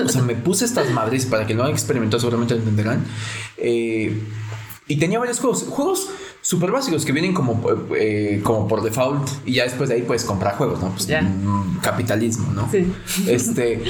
O 0.04 0.08
sea, 0.08 0.23
me 0.23 0.37
puse 0.37 0.64
estas 0.64 0.90
madres 0.90 1.26
para 1.26 1.47
que 1.47 1.54
no 1.54 1.64
hayan 1.64 1.75
experimentado, 1.75 2.20
seguramente 2.20 2.54
lo 2.54 2.61
entenderán. 2.61 3.04
Eh, 3.56 4.23
y 4.87 4.97
tenía 4.97 5.18
varios 5.18 5.40
juegos. 5.40 5.64
Juegos 5.68 6.08
súper 6.40 6.70
básicos 6.70 7.04
que 7.04 7.12
vienen 7.12 7.35
como, 7.35 7.61
eh, 7.97 8.40
como 8.42 8.68
por 8.68 8.82
default 8.82 9.28
y 9.44 9.54
ya 9.54 9.64
después 9.64 9.88
de 9.88 9.97
ahí 9.97 10.02
puedes 10.02 10.25
comprar 10.25 10.56
juegos, 10.56 10.80
¿no? 10.80 10.90
Pues 10.90 11.08
mm, 11.08 11.78
capitalismo, 11.82 12.52
¿no? 12.52 12.70
Sí. 12.70 12.90
Este, 13.26 13.82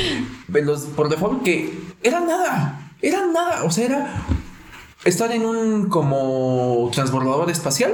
los 0.48 0.80
por 0.82 1.08
default 1.08 1.42
que 1.42 1.72
era 2.02 2.20
nada, 2.20 2.87
era 3.02 3.26
nada, 3.26 3.64
o 3.64 3.70
sea, 3.70 3.86
era 3.86 4.26
estar 5.04 5.30
en 5.32 5.44
un 5.44 5.88
como 5.88 6.90
transbordador 6.92 7.50
espacial 7.50 7.92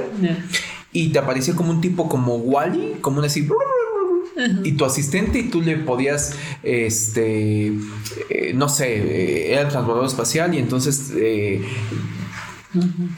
y 0.91 1.09
te 1.09 1.19
aparecía 1.19 1.55
como 1.55 1.71
un 1.71 1.81
tipo 1.81 2.09
como 2.09 2.35
Wally, 2.35 2.97
como 3.01 3.19
un 3.19 3.25
así. 3.25 3.47
Y 4.63 4.73
tu 4.73 4.83
asistente 4.83 5.39
y 5.39 5.49
tú 5.49 5.61
le 5.61 5.77
podías, 5.77 6.35
este, 6.61 7.67
eh, 8.29 8.53
no 8.53 8.67
sé, 8.67 8.97
eh, 8.97 9.53
era 9.53 9.61
el 9.61 9.67
transbordador 9.69 10.09
espacial 10.09 10.53
y 10.53 10.57
entonces 10.57 11.13
eh, 11.15 11.61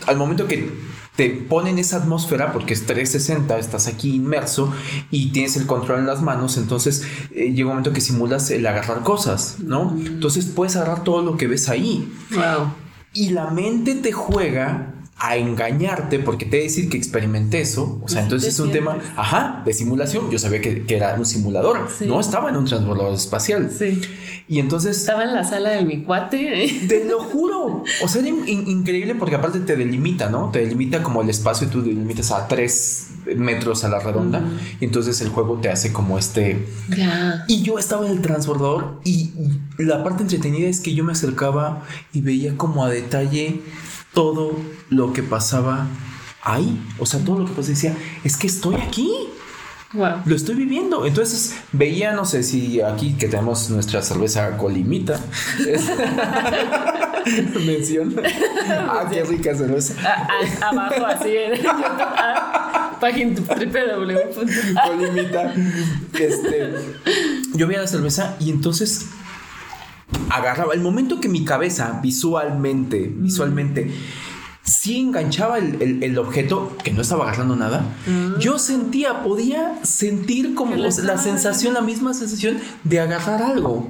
al 0.06 0.18
momento 0.18 0.48
que 0.48 0.70
te 1.18 1.30
ponen 1.30 1.80
esa 1.80 1.98
atmósfera 1.98 2.54
porque 2.54 2.74
es 2.74 2.86
360, 2.86 3.58
estás 3.60 3.88
aquí 3.88 4.16
inmerso 4.16 4.72
y 5.12 5.32
tienes 5.32 5.58
el 5.58 5.66
control 5.66 6.00
en 6.00 6.06
las 6.06 6.22
manos, 6.22 6.58
entonces 6.58 7.04
llega 7.32 7.64
un 7.64 7.70
momento 7.70 7.92
que 7.92 8.02
simulas 8.02 8.50
el 8.52 8.66
agarrar 8.66 9.02
cosas, 9.02 9.58
¿no? 9.60 9.94
Entonces 9.98 10.46
puedes 10.46 10.76
agarrar 10.76 11.04
todo 11.04 11.24
lo 11.24 11.36
que 11.36 11.48
ves 11.48 11.68
ahí. 11.68 12.08
Wow. 12.32 12.72
Y 13.14 13.30
la 13.30 13.50
mente 13.50 13.96
te 13.96 14.12
juega 14.12 14.94
a 15.20 15.36
engañarte 15.36 16.20
porque 16.20 16.46
te 16.46 16.58
decir 16.58 16.90
que 16.90 16.98
experimenté 16.98 17.62
eso. 17.62 18.00
O 18.04 18.08
sea, 18.08 18.22
entonces 18.22 18.54
es 18.54 18.60
un 18.60 18.72
tema, 18.72 18.98
ajá, 19.16 19.64
de 19.66 19.74
simulación. 19.74 20.30
Yo 20.30 20.38
sabía 20.38 20.62
que, 20.62 20.86
era 20.88 21.16
un 21.16 21.26
simulador, 21.26 21.88
no 22.06 22.20
estaba 22.20 22.50
en 22.50 22.58
un 22.58 22.66
transbordador 22.66 23.16
espacial. 23.16 23.72
Sí. 23.76 24.02
Y 24.48 24.60
entonces... 24.60 24.98
Estaba 24.98 25.24
en 25.24 25.34
la 25.34 25.44
sala 25.44 25.72
de 25.72 25.86
mi 25.86 26.04
cuate. 26.04 26.66
¿eh? 26.66 26.86
Te 26.88 27.06
lo 27.06 27.20
juro. 27.20 27.84
O 28.04 28.08
sea, 28.08 28.22
era 28.22 28.30
increíble 28.30 29.16
porque 29.16 29.36
aparte 29.36 29.60
te 29.60 29.76
delimita, 29.76 30.30
¿no? 30.30 30.52
Te 30.52 30.60
delimita 30.60 31.02
como 31.02 31.22
el 31.22 31.30
espacio 31.30 31.68
y 31.68 31.72
tú 31.72 31.82
delimitas 31.82 32.32
a 32.32 32.48
tres 32.48 33.08
metros 33.36 33.84
a 33.84 33.90
la 33.90 34.00
redonda. 34.00 34.42
Y 34.80 34.86
entonces 34.86 35.20
el 35.22 35.30
juego 35.30 35.60
te 35.60 35.70
hace 35.70 35.92
como 35.92 36.20
este... 36.20 36.66
Y 37.48 37.64
yo 37.64 37.80
estaba 37.80 38.06
en 38.06 38.12
el 38.12 38.22
transbordador 38.22 39.02
y 39.04 39.32
la 39.80 40.04
parte 40.04 40.22
entretenida 40.22 40.70
es 40.70 40.80
que 40.80 40.94
yo 40.94 41.04
me 41.04 41.14
acercaba 41.14 41.84
y 42.14 42.22
veía 42.22 42.56
como 42.56 42.86
a 42.86 42.90
detalle 42.90 43.62
todo 44.14 44.54
lo 44.90 45.14
que 45.14 45.24
pasaba 45.24 45.88
ahí. 46.44 46.80
O 47.00 47.06
sea, 47.06 47.24
todo 47.24 47.40
lo 47.40 47.46
que 47.46 47.52
pasaba 47.52 47.74
decía, 47.74 47.96
es 48.24 48.38
que 48.38 48.48
estoy 48.48 48.76
aquí. 48.76 49.10
Lo 50.26 50.36
estoy 50.36 50.56
viviendo. 50.56 51.06
Entonces 51.06 51.56
veía, 51.72 52.12
no 52.12 52.26
sé 52.26 52.44
si 52.44 52.82
aquí 52.82 53.14
que 53.14 53.28
tenemos 53.28 53.70
nuestra 53.70 54.02
cerveza 54.02 54.58
colimita. 54.58 55.20
Mención. 57.66 58.16
Ah, 58.70 59.08
qué 59.10 59.24
rica 59.24 59.56
cerveza. 59.56 59.94
Abajo, 60.62 61.06
así 61.06 61.30
en 61.30 61.66
ah, 61.66 62.98
página 63.00 63.34
Colimita. 64.86 65.54
Este, 66.20 66.74
yo 67.54 67.66
veía 67.66 67.80
la 67.80 67.88
cerveza 67.88 68.36
y 68.42 68.50
entonces 68.50 69.06
agarraba. 70.30 70.74
El 70.74 70.82
momento 70.82 71.22
que 71.22 71.30
mi 71.30 71.46
cabeza 71.46 72.02
visualmente, 72.04 73.10
visualmente, 73.16 73.90
sí 74.68 75.00
enganchaba 75.00 75.58
el, 75.58 76.18
objeto, 76.18 76.76
que 76.84 76.92
no 76.92 77.02
estaba 77.02 77.24
agarrando 77.24 77.56
nada, 77.56 77.86
yo 78.40 78.60
sentía, 78.60 79.24
podía 79.24 79.80
sentir 79.84 80.56
como 80.56 80.76
la 80.76 81.18
sensación, 81.18 81.74
la 81.74 81.82
misma 81.82 82.14
sensación 82.14 82.58
de 82.84 83.00
agarrar 83.00 83.42
algo. 83.42 83.90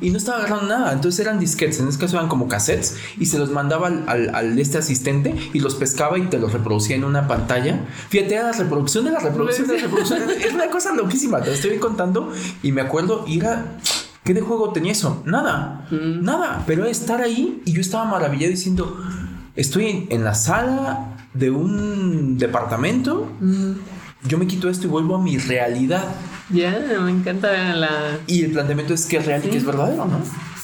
Y 0.00 0.10
no 0.10 0.18
estaba 0.18 0.38
agarrando 0.38 0.66
nada. 0.66 0.92
Entonces 0.92 1.20
eran 1.20 1.40
disquetes, 1.40 1.80
en 1.80 1.88
este 1.88 2.00
caso 2.00 2.16
eran 2.16 2.28
como 2.28 2.46
cassettes, 2.46 2.96
y 3.18 3.26
se 3.26 3.38
los 3.38 3.50
mandaba 3.50 3.88
al, 3.88 4.58
este 4.58 4.78
asistente 4.78 5.34
y 5.52 5.58
los 5.58 5.74
pescaba 5.74 6.18
y 6.18 6.22
te 6.22 6.38
los 6.38 6.52
reproducía 6.52 6.94
en 6.94 7.04
una 7.04 7.26
pantalla. 7.26 7.80
Fíjate, 8.08 8.34
era 8.34 8.44
la 8.44 8.52
reproducción 8.52 9.04
de 9.04 9.10
la 9.10 9.18
reproducción 9.18 9.66
de 9.66 9.74
la 9.74 9.82
reproducción. 9.82 10.22
es 10.40 10.54
una 10.54 10.70
cosa 10.70 10.94
loquísima, 10.94 11.40
te 11.40 11.52
estoy 11.52 11.78
contando 11.78 12.32
y 12.62 12.70
me 12.70 12.80
acuerdo, 12.80 13.24
ir 13.26 13.46
a 13.46 13.78
¿Qué 14.24 14.34
de 14.34 14.40
juego 14.40 14.72
tenía 14.72 14.92
eso? 14.92 15.20
Nada, 15.26 15.88
mm. 15.90 16.22
nada. 16.22 16.62
Pero 16.64 16.86
estar 16.86 17.20
ahí 17.20 17.60
y 17.64 17.72
yo 17.72 17.80
estaba 17.80 18.04
maravillado 18.04 18.52
diciendo, 18.52 18.96
estoy 19.56 20.06
en, 20.10 20.24
la 20.24 20.34
sala 20.34 21.16
de 21.34 21.50
un 21.50 22.38
departamento, 22.38 23.30
mm. 23.40 23.72
yo 24.28 24.38
me 24.38 24.46
quito 24.46 24.68
esto 24.68 24.86
y 24.86 24.90
vuelvo 24.90 25.16
a 25.16 25.22
mi 25.22 25.38
realidad. 25.38 26.04
Ya, 26.50 26.78
me 27.00 27.10
encanta 27.10 27.74
la... 27.74 28.18
Y 28.26 28.42
el 28.42 28.52
planteamiento 28.52 28.94
es 28.94 29.06
que 29.06 29.18
es 29.18 29.26
real 29.26 29.42
y 29.44 29.48
que 29.48 29.56
es 29.56 29.64
verdadero, 29.64 30.04
¿no? 30.04 30.20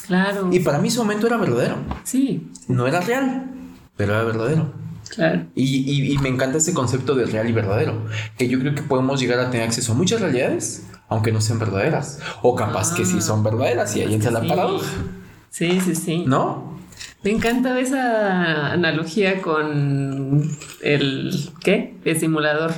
Claro. 0.06 0.48
Y 0.52 0.60
para 0.60 0.78
mí 0.78 0.88
ese 0.88 0.98
momento 0.98 1.26
era 1.26 1.36
verdadero. 1.36 1.76
Sí. 2.04 2.50
No 2.66 2.86
era 2.86 3.00
real, 3.00 3.50
pero 3.96 4.14
era 4.14 4.24
verdadero. 4.24 4.72
Claro. 5.08 5.46
Y, 5.54 6.12
y, 6.12 6.18
me 6.18 6.28
encanta 6.28 6.58
ese 6.58 6.74
concepto 6.74 7.14
de 7.14 7.24
real 7.24 7.48
y 7.48 7.52
verdadero, 7.52 8.06
que 8.36 8.48
yo 8.48 8.58
creo 8.60 8.74
que 8.74 8.82
podemos 8.82 9.20
llegar 9.20 9.40
a 9.40 9.50
tener 9.50 9.66
acceso 9.66 9.92
a 9.92 9.94
muchas 9.94 10.20
realidades, 10.20 10.84
aunque 11.08 11.32
no 11.32 11.40
sean 11.40 11.58
verdaderas. 11.58 12.20
O 12.42 12.54
capaz 12.54 12.92
que 12.92 13.04
sí 13.04 13.16
ah, 13.18 13.22
son 13.22 13.42
verdaderas 13.42 13.96
y 13.96 14.02
ahí 14.02 14.14
entra 14.14 14.30
la 14.30 14.46
paradoja. 14.46 14.86
Sí, 15.50 15.80
sí, 15.80 15.94
sí. 15.94 16.24
¿No? 16.26 16.77
Me 17.28 17.34
encanta 17.34 17.78
esa 17.78 18.72
analogía 18.72 19.42
con 19.42 20.50
el 20.80 21.50
¿qué? 21.62 21.94
El 22.06 22.18
simulador. 22.18 22.72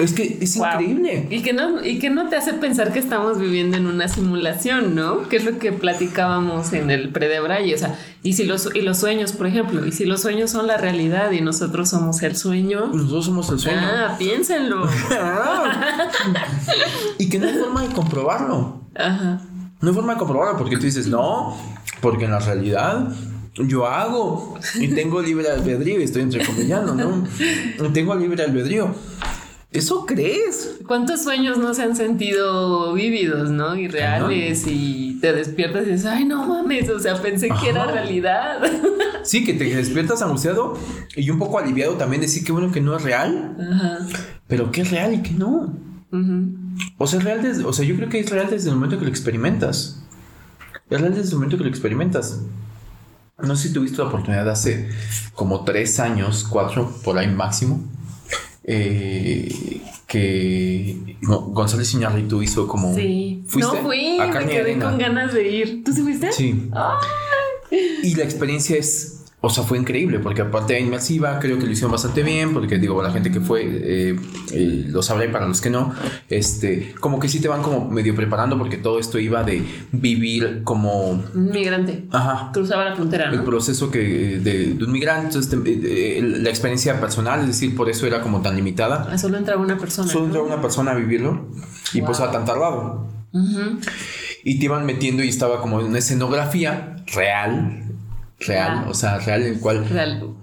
Es 0.00 0.14
que 0.14 0.38
es 0.40 0.56
increíble. 0.56 1.28
Y 1.30 1.42
que, 1.42 1.52
no, 1.52 1.84
y 1.84 2.00
que 2.00 2.10
no 2.10 2.28
te 2.28 2.34
hace 2.34 2.54
pensar 2.54 2.92
que 2.92 2.98
estamos 2.98 3.38
viviendo 3.38 3.76
en 3.76 3.86
una 3.86 4.08
simulación, 4.08 4.96
¿no? 4.96 5.28
Que 5.28 5.36
es 5.36 5.44
lo 5.44 5.60
que 5.60 5.70
platicábamos 5.70 6.72
en 6.72 6.90
el 6.90 7.10
pre 7.10 7.28
de 7.28 7.38
O 7.38 7.78
sea, 7.78 7.96
y 8.24 8.32
si 8.32 8.42
los, 8.42 8.74
y 8.74 8.80
los 8.80 8.98
sueños, 8.98 9.30
por 9.30 9.46
ejemplo, 9.46 9.86
y 9.86 9.92
si 9.92 10.06
los 10.06 10.22
sueños 10.22 10.50
son 10.50 10.66
la 10.66 10.76
realidad 10.76 11.30
y 11.30 11.40
nosotros 11.40 11.88
somos 11.88 12.20
el 12.24 12.34
sueño. 12.34 12.88
Nosotros 12.92 13.26
somos 13.26 13.48
el 13.50 13.60
sueño. 13.60 13.80
Ah, 13.80 14.16
piénsenlo. 14.18 14.88
y 17.18 17.28
que 17.28 17.38
no 17.38 17.46
hay 17.46 17.54
forma 17.54 17.82
de 17.82 17.94
comprobarlo. 17.94 18.80
Ajá. 18.96 19.40
No 19.80 19.88
hay 19.88 19.94
forma 19.94 20.14
de 20.14 20.18
comprobarlo 20.18 20.58
porque 20.58 20.78
tú 20.78 20.82
dices, 20.82 21.06
no, 21.06 21.56
porque 22.00 22.24
en 22.24 22.32
la 22.32 22.40
realidad 22.40 23.08
yo 23.54 23.86
hago 23.86 24.58
y 24.80 24.88
tengo 24.88 25.22
libre 25.22 25.48
albedrío 25.48 26.00
estoy 26.00 26.22
entrecomillando, 26.22 26.94
¿no? 26.94 27.92
tengo 27.92 28.14
libre 28.14 28.42
albedrío. 28.44 28.94
¿Eso 29.70 30.06
crees? 30.06 30.76
¿Cuántos 30.86 31.24
sueños 31.24 31.58
no 31.58 31.74
se 31.74 31.82
han 31.82 31.96
sentido 31.96 32.92
vívidos, 32.92 33.50
no? 33.50 33.74
Y 33.74 33.88
reales 33.88 34.68
y 34.68 35.18
te 35.20 35.32
despiertas 35.32 35.88
y 35.88 35.90
dices, 35.90 36.06
ay, 36.06 36.24
no 36.24 36.46
mames, 36.46 36.88
o 36.90 37.00
sea, 37.00 37.20
pensé 37.20 37.48
que 37.60 37.70
era 37.70 37.86
realidad. 37.86 38.60
Sí, 39.24 39.42
que 39.42 39.54
te 39.54 39.64
despiertas 39.64 40.20
angustiado 40.20 40.78
y 41.16 41.30
un 41.30 41.38
poco 41.38 41.58
aliviado 41.58 41.94
también 41.94 42.20
decir 42.20 42.44
que 42.44 42.52
bueno 42.52 42.70
que 42.70 42.82
no 42.82 42.94
es 42.94 43.02
real, 43.02 43.56
Ajá. 43.58 44.06
pero 44.46 44.70
que 44.70 44.82
es 44.82 44.90
real 44.90 45.14
y 45.14 45.22
que 45.22 45.30
no. 45.30 45.74
O 46.98 47.06
sea, 47.06 47.20
es 47.20 47.24
real 47.24 47.40
desde, 47.42 47.64
o 47.64 47.72
sea, 47.72 47.86
yo 47.86 47.96
creo 47.96 48.10
que 48.10 48.20
es 48.20 48.28
real 48.28 48.48
desde 48.50 48.68
el 48.68 48.74
momento 48.74 48.98
que 48.98 49.04
lo 49.06 49.10
experimentas. 49.10 50.04
Es 50.90 51.00
real 51.00 51.14
desde 51.14 51.30
el 51.30 51.36
momento 51.36 51.56
que 51.56 51.64
lo 51.64 51.70
experimentas. 51.70 52.42
No 53.38 53.56
sé 53.56 53.68
si 53.68 53.74
tuviste 53.74 53.98
la 53.98 54.04
oportunidad 54.04 54.48
hace 54.48 54.88
como 55.34 55.64
tres 55.64 55.98
años, 55.98 56.44
cuatro, 56.48 56.92
por 57.02 57.18
ahí 57.18 57.28
máximo, 57.28 57.82
eh, 58.62 59.82
que 60.06 61.16
González 61.22 61.92
Iñárritu 61.94 62.42
hizo 62.42 62.68
como... 62.68 62.94
Sí. 62.94 63.42
¿Fuiste? 63.46 63.76
No 63.76 63.82
fui, 63.82 64.18
me 64.18 64.46
quedé 64.46 64.78
con 64.78 64.98
ganas 64.98 65.34
de 65.34 65.48
ir. 65.48 65.84
¿Tú 65.84 65.92
sí 65.92 66.02
fuiste? 66.02 66.32
Sí. 66.32 66.70
Y 68.02 68.14
la 68.14 68.24
experiencia 68.24 68.76
es 68.76 69.23
o 69.44 69.50
sea, 69.50 69.62
fue 69.62 69.76
increíble 69.76 70.20
porque 70.20 70.40
aparte 70.40 70.72
de 70.72 70.80
inmersiva, 70.80 71.38
creo 71.38 71.58
que 71.58 71.66
lo 71.66 71.70
hicieron 71.70 71.92
bastante 71.92 72.22
bien, 72.22 72.54
porque 72.54 72.78
digo, 72.78 73.02
la 73.02 73.10
gente 73.10 73.30
que 73.30 73.40
fue 73.40 73.62
eh, 73.64 74.16
eh, 74.52 74.84
lo 74.88 75.02
sabrá 75.02 75.26
y 75.26 75.28
para 75.28 75.46
los 75.46 75.60
que 75.60 75.68
no, 75.68 75.92
este, 76.30 76.94
como 76.98 77.20
que 77.20 77.28
sí 77.28 77.40
te 77.40 77.48
van 77.48 77.62
como 77.62 77.90
medio 77.90 78.14
preparando 78.14 78.56
porque 78.56 78.78
todo 78.78 78.98
esto 78.98 79.18
iba 79.18 79.44
de 79.44 79.62
vivir 79.92 80.62
como... 80.64 81.10
Un 81.10 81.50
migrante. 81.50 82.06
Ajá. 82.10 82.52
Cruzaba 82.54 82.86
la 82.86 82.96
frontera. 82.96 83.30
El 83.30 83.44
proceso 83.44 83.90
que 83.90 84.38
de, 84.38 84.82
un 84.82 84.90
migrante, 84.90 85.38
este, 85.38 86.22
la 86.22 86.48
experiencia 86.48 86.98
personal, 86.98 87.40
es 87.40 87.48
decir, 87.48 87.76
por 87.76 87.90
eso 87.90 88.06
era 88.06 88.22
como 88.22 88.40
tan 88.40 88.56
limitada. 88.56 89.08
Ah, 89.10 89.18
solo 89.18 89.36
entraba 89.36 89.60
una 89.60 89.76
persona. 89.76 90.10
Solo 90.10 90.24
entraba 90.24 90.46
una 90.46 90.62
persona 90.62 90.92
a 90.92 90.94
vivirlo 90.94 91.48
y 91.92 92.00
pues 92.00 92.20
a 92.20 92.30
tan 92.30 92.46
tardado. 92.46 93.08
Y 94.44 94.58
te 94.58 94.64
iban 94.64 94.86
metiendo 94.86 95.22
y 95.22 95.28
estaba 95.28 95.60
como 95.60 95.80
en 95.80 95.86
una 95.86 95.98
escenografía 95.98 96.96
real, 97.06 97.93
real, 98.46 98.86
o 98.88 98.94
sea, 98.94 99.18
real 99.18 99.42
en 99.42 99.54
el 99.54 99.60
cual 99.60 99.86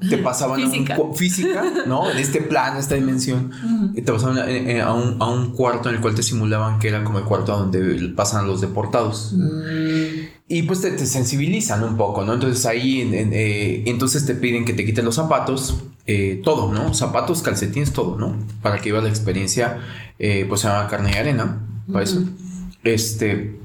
te 0.10 0.18
pasaban 0.18 0.60
física. 0.60 0.96
A 0.96 1.00
un, 1.00 1.16
física, 1.16 1.64
¿no? 1.88 2.10
En 2.10 2.18
este 2.18 2.42
plano, 2.42 2.80
esta 2.80 2.96
dimensión, 2.96 3.52
y 3.96 4.02
te 4.02 4.12
pasaban 4.12 4.38
a, 4.40 4.94
un, 4.94 5.52
cuarto 5.54 5.90
en 5.90 5.96
el 5.96 6.02
cual 6.02 6.16
te 6.16 6.24
simulaban 6.24 6.80
que 6.80 6.88
era 6.88 7.04
como 7.04 7.20
el 7.20 7.26
cuarto 7.26 7.58
donde 7.58 8.10
pasan 8.16 8.48
los 8.48 8.62
deportados. 8.62 9.34
Mm. 9.34 10.42
Y 10.48 10.64
pues 10.64 10.82
te, 10.82 10.98
sensibilizan 10.98 11.84
un 11.84 11.96
poco, 11.96 12.26
¿no? 12.26 12.34
Entonces 12.34 12.66
ahí, 12.66 13.10
eh, 13.14 13.84
entonces 13.86 14.26
te 14.26 14.36
piden 14.36 14.66
que 14.66 14.74
te 14.74 14.86
quiten 14.86 15.06
los 15.06 15.16
zapatos 15.16 15.78
eh, 16.08 16.42
todo, 16.44 16.74
¿no? 16.74 16.94
Zapatos, 16.94 17.42
calcetines, 17.42 17.94
todo, 17.94 18.18
¿no? 18.18 18.36
Para 18.62 18.80
que 18.80 18.90
iba 18.90 19.02
la 19.02 19.10
experiencia, 19.10 19.80
eh, 20.20 20.46
pues 20.50 20.62
se 20.62 20.68
llama 20.68 20.88
carne 20.88 21.12
y 21.14 21.18
arena, 21.18 21.60
para 21.92 22.04
eso. 22.04 22.24
Este, 22.84 23.61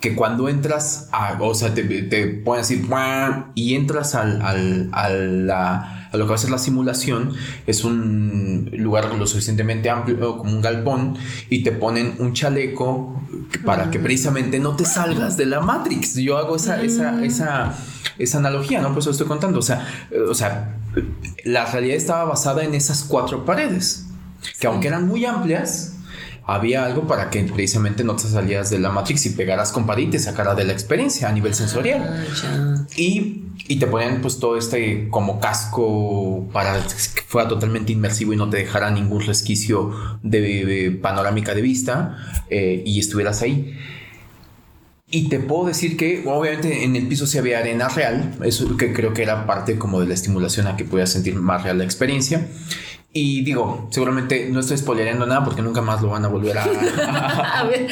que 0.00 0.14
cuando 0.14 0.48
entras 0.48 1.08
a, 1.10 1.38
o 1.40 1.54
sea, 1.54 1.72
te, 1.72 1.82
te 1.84 2.26
pueden 2.26 2.62
decir, 2.62 2.86
y 3.54 3.74
entras 3.74 4.14
al, 4.14 4.42
al, 4.42 4.90
a, 4.92 5.08
la, 5.08 6.08
a 6.12 6.16
lo 6.16 6.24
que 6.26 6.28
va 6.28 6.34
a 6.34 6.38
ser 6.38 6.50
la 6.50 6.58
simulación, 6.58 7.32
es 7.66 7.82
un 7.82 8.70
lugar 8.76 9.14
lo 9.14 9.26
suficientemente 9.26 9.88
amplio 9.88 10.36
como 10.36 10.52
un 10.52 10.60
galpón, 10.60 11.16
y 11.48 11.62
te 11.62 11.72
ponen 11.72 12.14
un 12.18 12.34
chaleco 12.34 13.22
para 13.64 13.90
que 13.90 13.98
precisamente 13.98 14.58
no 14.58 14.76
te 14.76 14.84
salgas 14.84 15.36
de 15.36 15.46
la 15.46 15.60
Matrix. 15.60 16.14
Yo 16.16 16.36
hago 16.36 16.56
esa, 16.56 16.82
esa, 16.82 17.24
esa, 17.24 17.74
esa 18.18 18.38
analogía, 18.38 18.82
¿no? 18.82 18.90
Por 18.90 18.98
eso 18.98 19.10
estoy 19.10 19.26
contando. 19.26 19.58
O 19.58 19.62
sea, 19.62 19.88
o 20.28 20.34
sea, 20.34 20.76
la 21.44 21.64
realidad 21.64 21.96
estaba 21.96 22.24
basada 22.24 22.64
en 22.64 22.74
esas 22.74 23.02
cuatro 23.02 23.44
paredes, 23.46 24.06
que 24.60 24.66
aunque 24.66 24.88
eran 24.88 25.06
muy 25.06 25.24
amplias, 25.24 25.95
había 26.46 26.84
algo 26.84 27.08
para 27.08 27.28
que 27.28 27.42
precisamente 27.42 28.04
no 28.04 28.14
te 28.14 28.28
salías 28.28 28.70
de 28.70 28.78
la 28.78 28.90
Matrix 28.90 29.26
y 29.26 29.30
pegaras 29.30 29.72
con 29.72 29.84
pared 29.84 30.04
y 30.04 30.10
te 30.10 30.18
sacara 30.20 30.54
de 30.54 30.64
la 30.64 30.72
experiencia 30.72 31.28
a 31.28 31.32
nivel 31.32 31.54
sensorial. 31.54 32.24
Ah, 32.44 32.86
y, 32.96 33.42
y, 33.66 33.78
te 33.80 33.86
ponían 33.88 34.20
pues 34.22 34.38
todo 34.38 34.56
este 34.56 35.08
como 35.10 35.40
casco 35.40 36.48
para 36.52 36.74
que 36.74 37.22
fuera 37.26 37.48
totalmente 37.48 37.92
inmersivo 37.92 38.32
y 38.32 38.36
no 38.36 38.48
te 38.48 38.58
dejara 38.58 38.92
ningún 38.92 39.22
resquicio 39.22 40.18
de, 40.22 40.96
panorámica 41.02 41.52
de 41.52 41.62
vista 41.62 42.16
eh, 42.48 42.80
y 42.86 43.00
estuvieras 43.00 43.42
ahí. 43.42 43.76
Y 45.08 45.28
te 45.28 45.40
puedo 45.40 45.66
decir 45.66 45.96
que 45.96 46.24
obviamente 46.26 46.84
en 46.84 46.94
el 46.94 47.08
piso 47.08 47.26
se 47.26 47.40
había 47.40 47.58
arena 47.58 47.88
real, 47.88 48.36
eso 48.44 48.76
que 48.76 48.92
creo 48.92 49.12
que 49.12 49.22
era 49.22 49.46
parte 49.46 49.78
como 49.78 50.00
de 50.00 50.06
la 50.06 50.14
estimulación 50.14 50.68
a 50.68 50.76
que 50.76 50.84
puedas 50.84 51.10
sentir 51.10 51.34
más 51.34 51.64
real 51.64 51.78
la 51.78 51.84
experiencia. 51.84 52.46
Y 53.18 53.40
digo, 53.40 53.88
seguramente 53.88 54.50
no 54.52 54.60
estoy 54.60 54.76
spoileando 54.76 55.24
nada 55.24 55.42
porque 55.42 55.62
nunca 55.62 55.80
más 55.80 56.02
lo 56.02 56.10
van 56.10 56.26
a 56.26 56.28
volver 56.28 56.58
a. 56.58 56.64
a, 57.60 57.64
ver, 57.64 57.88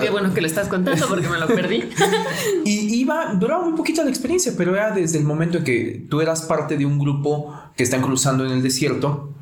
qué 0.00 0.08
bueno 0.08 0.32
que 0.32 0.40
lo 0.40 0.46
estás 0.46 0.66
contando 0.68 1.06
porque 1.08 1.28
me 1.28 1.38
lo 1.38 1.46
perdí. 1.46 1.84
y 2.64 2.94
iba, 2.96 3.34
duraba 3.34 3.66
muy 3.66 3.76
poquito 3.76 4.02
la 4.02 4.08
experiencia, 4.08 4.54
pero 4.56 4.74
era 4.74 4.92
desde 4.92 5.18
el 5.18 5.24
momento 5.24 5.58
en 5.58 5.64
que 5.64 6.06
tú 6.08 6.22
eras 6.22 6.40
parte 6.40 6.78
de 6.78 6.86
un 6.86 6.98
grupo 6.98 7.52
que 7.76 7.82
están 7.82 8.00
cruzando 8.00 8.46
en 8.46 8.52
el 8.52 8.62
desierto 8.62 9.34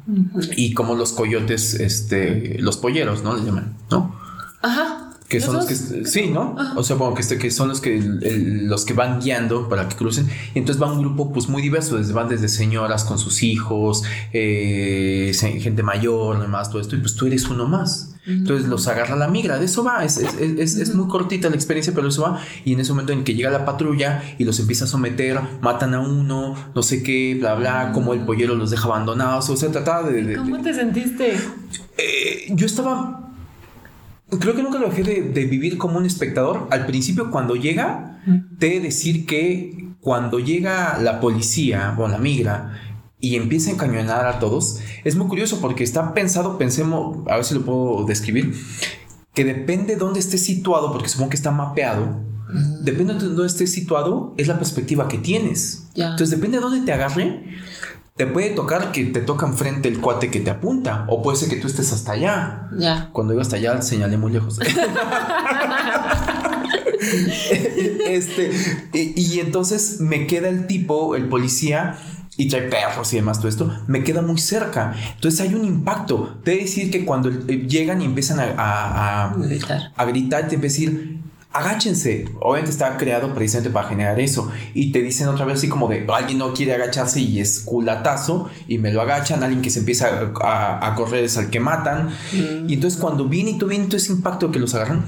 y 0.57 0.75
como 0.75 0.97
los 0.97 1.13
coyotes, 1.13 1.75
este, 1.75 2.57
los 2.59 2.77
polleros, 2.77 3.23
¿no? 3.23 3.37
Le 3.37 3.45
llaman, 3.45 3.77
¿no? 3.93 4.17
Ajá 4.63 4.94
que 5.35 5.41
son 5.41 5.57
los 5.57 5.67
que 5.67 5.75
sí, 5.75 6.31
¿no? 6.31 6.55
O 6.77 6.85
sea, 6.85 6.97
como 6.97 7.15
que, 7.15 7.23
este, 7.23 7.39
que 7.39 7.51
son 7.51 7.69
los 7.69 7.81
que 7.81 8.01
los 8.01 8.85
que 8.85 8.95
van 8.95 9.21
guiando 9.21 9.69
para 9.69 9.89
que 9.89 9.97
crucen. 9.97 10.29
Y 10.55 10.59
entonces 10.61 10.81
va 10.81 10.93
un 10.93 11.01
grupo 11.01 11.33
pues 11.33 11.49
muy 11.49 11.61
diverso, 11.61 11.97
desde, 11.97 12.13
van 12.13 12.29
desde 12.29 12.49
señoras 12.49 13.05
con 13.05 13.19
sus 13.19 13.43
hijos, 13.43 14.05
eh, 14.33 15.33
gente 15.61 15.83
mayor, 15.83 16.41
demás, 16.41 16.71
todo 16.71 16.81
esto, 16.81 16.95
y 16.95 17.01
pues 17.01 17.17
tú 17.17 17.27
eres 17.27 17.49
uno 17.49 17.67
más. 17.67 18.11
Entonces 18.27 18.69
los 18.69 18.87
agarra 18.89 19.17
la 19.17 19.29
migra, 19.29 19.59
de 19.59 19.67
eso 19.67 19.85
va, 19.85 20.03
es, 20.03 20.17
es, 20.17 20.77
es, 20.77 20.95
muy 20.95 21.09
cortita 21.09 21.51
la 21.51 21.57
experiencia, 21.57 21.93
pero 21.95 22.09
eso 22.09 22.23
va. 22.23 22.41
Y 22.65 22.73
en 22.73 22.81
ese 22.81 22.93
momento 22.93 23.13
en 23.13 23.23
que 23.23 23.35
llega 23.35 23.51
la 23.51 23.67
patrulla 23.67 24.23
y 24.39 24.45
los 24.45 24.59
empieza 24.61 24.85
a 24.85 24.89
someter, 24.89 25.39
matan 25.61 25.93
a 25.93 26.01
uno, 26.01 26.55
no 26.75 26.83
sé 26.83 27.03
qué, 27.03 27.37
bla, 27.39 27.55
bla, 27.55 27.93
como 27.93 28.15
el 28.15 28.21
pollero 28.21 28.55
los 28.55 28.71
deja 28.71 28.87
abandonados, 28.87 29.51
o 29.51 29.57
sea, 29.59 29.71
trataba 29.71 30.09
de... 30.09 30.37
¿Cómo 30.37 30.63
te 30.63 30.73
sentiste? 30.73 31.35
Eh, 31.99 32.47
yo 32.51 32.65
estaba 32.65 33.24
creo 34.31 34.55
que 34.55 34.63
nunca 34.63 34.79
lo 34.79 34.89
dejé 34.89 35.03
de, 35.03 35.45
vivir 35.45 35.79
como 35.79 35.99
un 35.99 36.07
espectador. 36.07 36.69
Al 36.71 36.87
principio, 36.87 37.31
cuando 37.31 37.57
llega, 37.57 38.21
te 38.59 38.71
de 38.71 38.81
decir 38.81 39.27
que 39.27 39.95
cuando 40.01 40.39
llega 40.39 40.99
la 41.01 41.21
policía 41.21 41.95
o 41.99 42.09
la 42.09 42.19
migra 42.19 42.81
y 43.21 43.37
empieza 43.37 43.71
a 43.71 43.75
encañonar 43.75 44.27
a 44.27 44.39
todos, 44.39 44.81
es 45.05 45.17
muy 45.17 45.29
curioso 45.29 45.61
porque 45.61 45.85
está 45.85 46.13
pensado, 46.13 46.59
pensemos, 46.59 47.19
a 47.29 47.37
ver 47.37 47.45
si 47.45 47.55
lo 47.55 47.65
puedo 47.65 48.05
describir, 48.05 48.55
que 49.33 49.45
depende 49.45 49.95
de 49.95 49.97
dónde 49.99 50.21
esté 50.21 50.39
situado, 50.39 50.93
porque 50.93 51.09
supongo 51.09 51.31
que 51.31 51.37
está 51.37 51.51
mapeado. 51.51 52.21
Depende 52.83 53.15
de 53.15 53.21
dónde 53.21 53.47
esté 53.47 53.67
situado, 53.67 54.35
es 54.37 54.47
la 54.47 54.59
perspectiva 54.59 55.09
que 55.09 55.19
tienes. 55.19 55.89
Entonces, 55.97 56.31
depende 56.31 56.59
de 56.59 56.63
dónde 56.63 56.83
te 56.83 56.93
agarre 56.93 57.43
te 58.17 58.27
puede 58.29 58.51
tocar 58.51 58.93
que 58.93 59.07
te 59.07 59.21
toca 59.21 59.45
enfrente 59.47 59.89
el 59.89 60.01
cuate 60.01 60.31
que 60.31 60.39
te 60.39 60.51
apunta, 60.51 61.05
o 61.09 61.21
puede 61.21 61.37
ser 61.37 61.49
que 61.49 61.57
tú 61.57 61.67
estés 61.67 61.93
hasta 61.93 62.13
allá. 62.13 62.69
Ya. 62.79 63.11
Cuando 63.13 63.33
iba 63.33 63.43
hasta 63.43 63.57
allá, 63.57 63.83
señalé 63.83 64.17
muy 64.17 64.31
lejos. 64.31 64.61
este, 68.07 68.53
y, 68.93 69.41
entonces 69.41 70.01
me 70.01 70.29
queda 70.29 70.49
el 70.49 70.69
tipo, 70.69 71.17
el 71.17 71.29
policía, 71.29 71.99
y 72.37 72.49
trae 72.49 72.63
perros 72.63 73.13
y 73.13 73.17
demás, 73.17 73.39
todo 73.39 73.49
esto, 73.49 73.77
me 73.89 74.05
queda 74.05 74.23
muy 74.23 74.39
cerca. 74.39 74.95
Entonces 75.17 75.41
hay 75.41 75.55
un 75.55 75.65
impacto. 75.65 76.39
Te 76.45 76.53
decir 76.53 76.93
que 76.93 77.05
cuando 77.05 77.31
eh, 77.31 77.67
llegan 77.69 78.01
y 78.01 78.05
empiezan 78.05 78.39
a, 78.39 78.55
a, 78.57 79.25
a, 79.25 79.35
gritar. 79.37 79.93
a 79.97 80.05
gritar, 80.05 80.47
te 80.47 80.57
decir, 80.57 81.21
agáchense. 81.55 82.27
Obviamente 82.41 82.71
está 82.71 82.97
creado 82.97 83.33
precisamente 83.33 83.73
para 83.73 83.89
generar 83.89 84.21
eso. 84.21 84.51
Y 84.75 84.93
te 84.93 85.01
dicen 85.01 85.29
otra 85.29 85.47
vez 85.47 85.59
así 85.59 85.69
como 85.69 85.89
de 85.89 86.05
alguien 86.13 86.39
no 86.39 86.53
quiere 86.53 86.75
agacharse 86.75 87.21
y 87.21 87.41
es 87.41 87.61
culatazo 87.61 88.51
y 88.69 88.79
me 88.79 88.93
lo 88.93 89.01
agachan. 89.01 89.43
Alguien 89.43 89.63
que 89.63 89.71
se 89.71 89.79
empieza 89.79 90.33
a, 90.43 90.95
correr 90.97 91.25
es 91.25 91.39
al 91.39 91.51
que 91.51 91.61
matan. 91.61 92.09
Mm. 92.33 92.69
Y 92.69 92.75
entonces 92.75 93.01
cuando 93.01 93.27
viene 93.27 93.53
y 93.53 93.59
tú 93.59 93.69
vienes 93.69 93.89
todo 93.89 93.97
ese 93.97 94.13
impacto 94.13 94.51
que 94.51 94.59
los 94.59 94.75
agarran, 94.75 95.05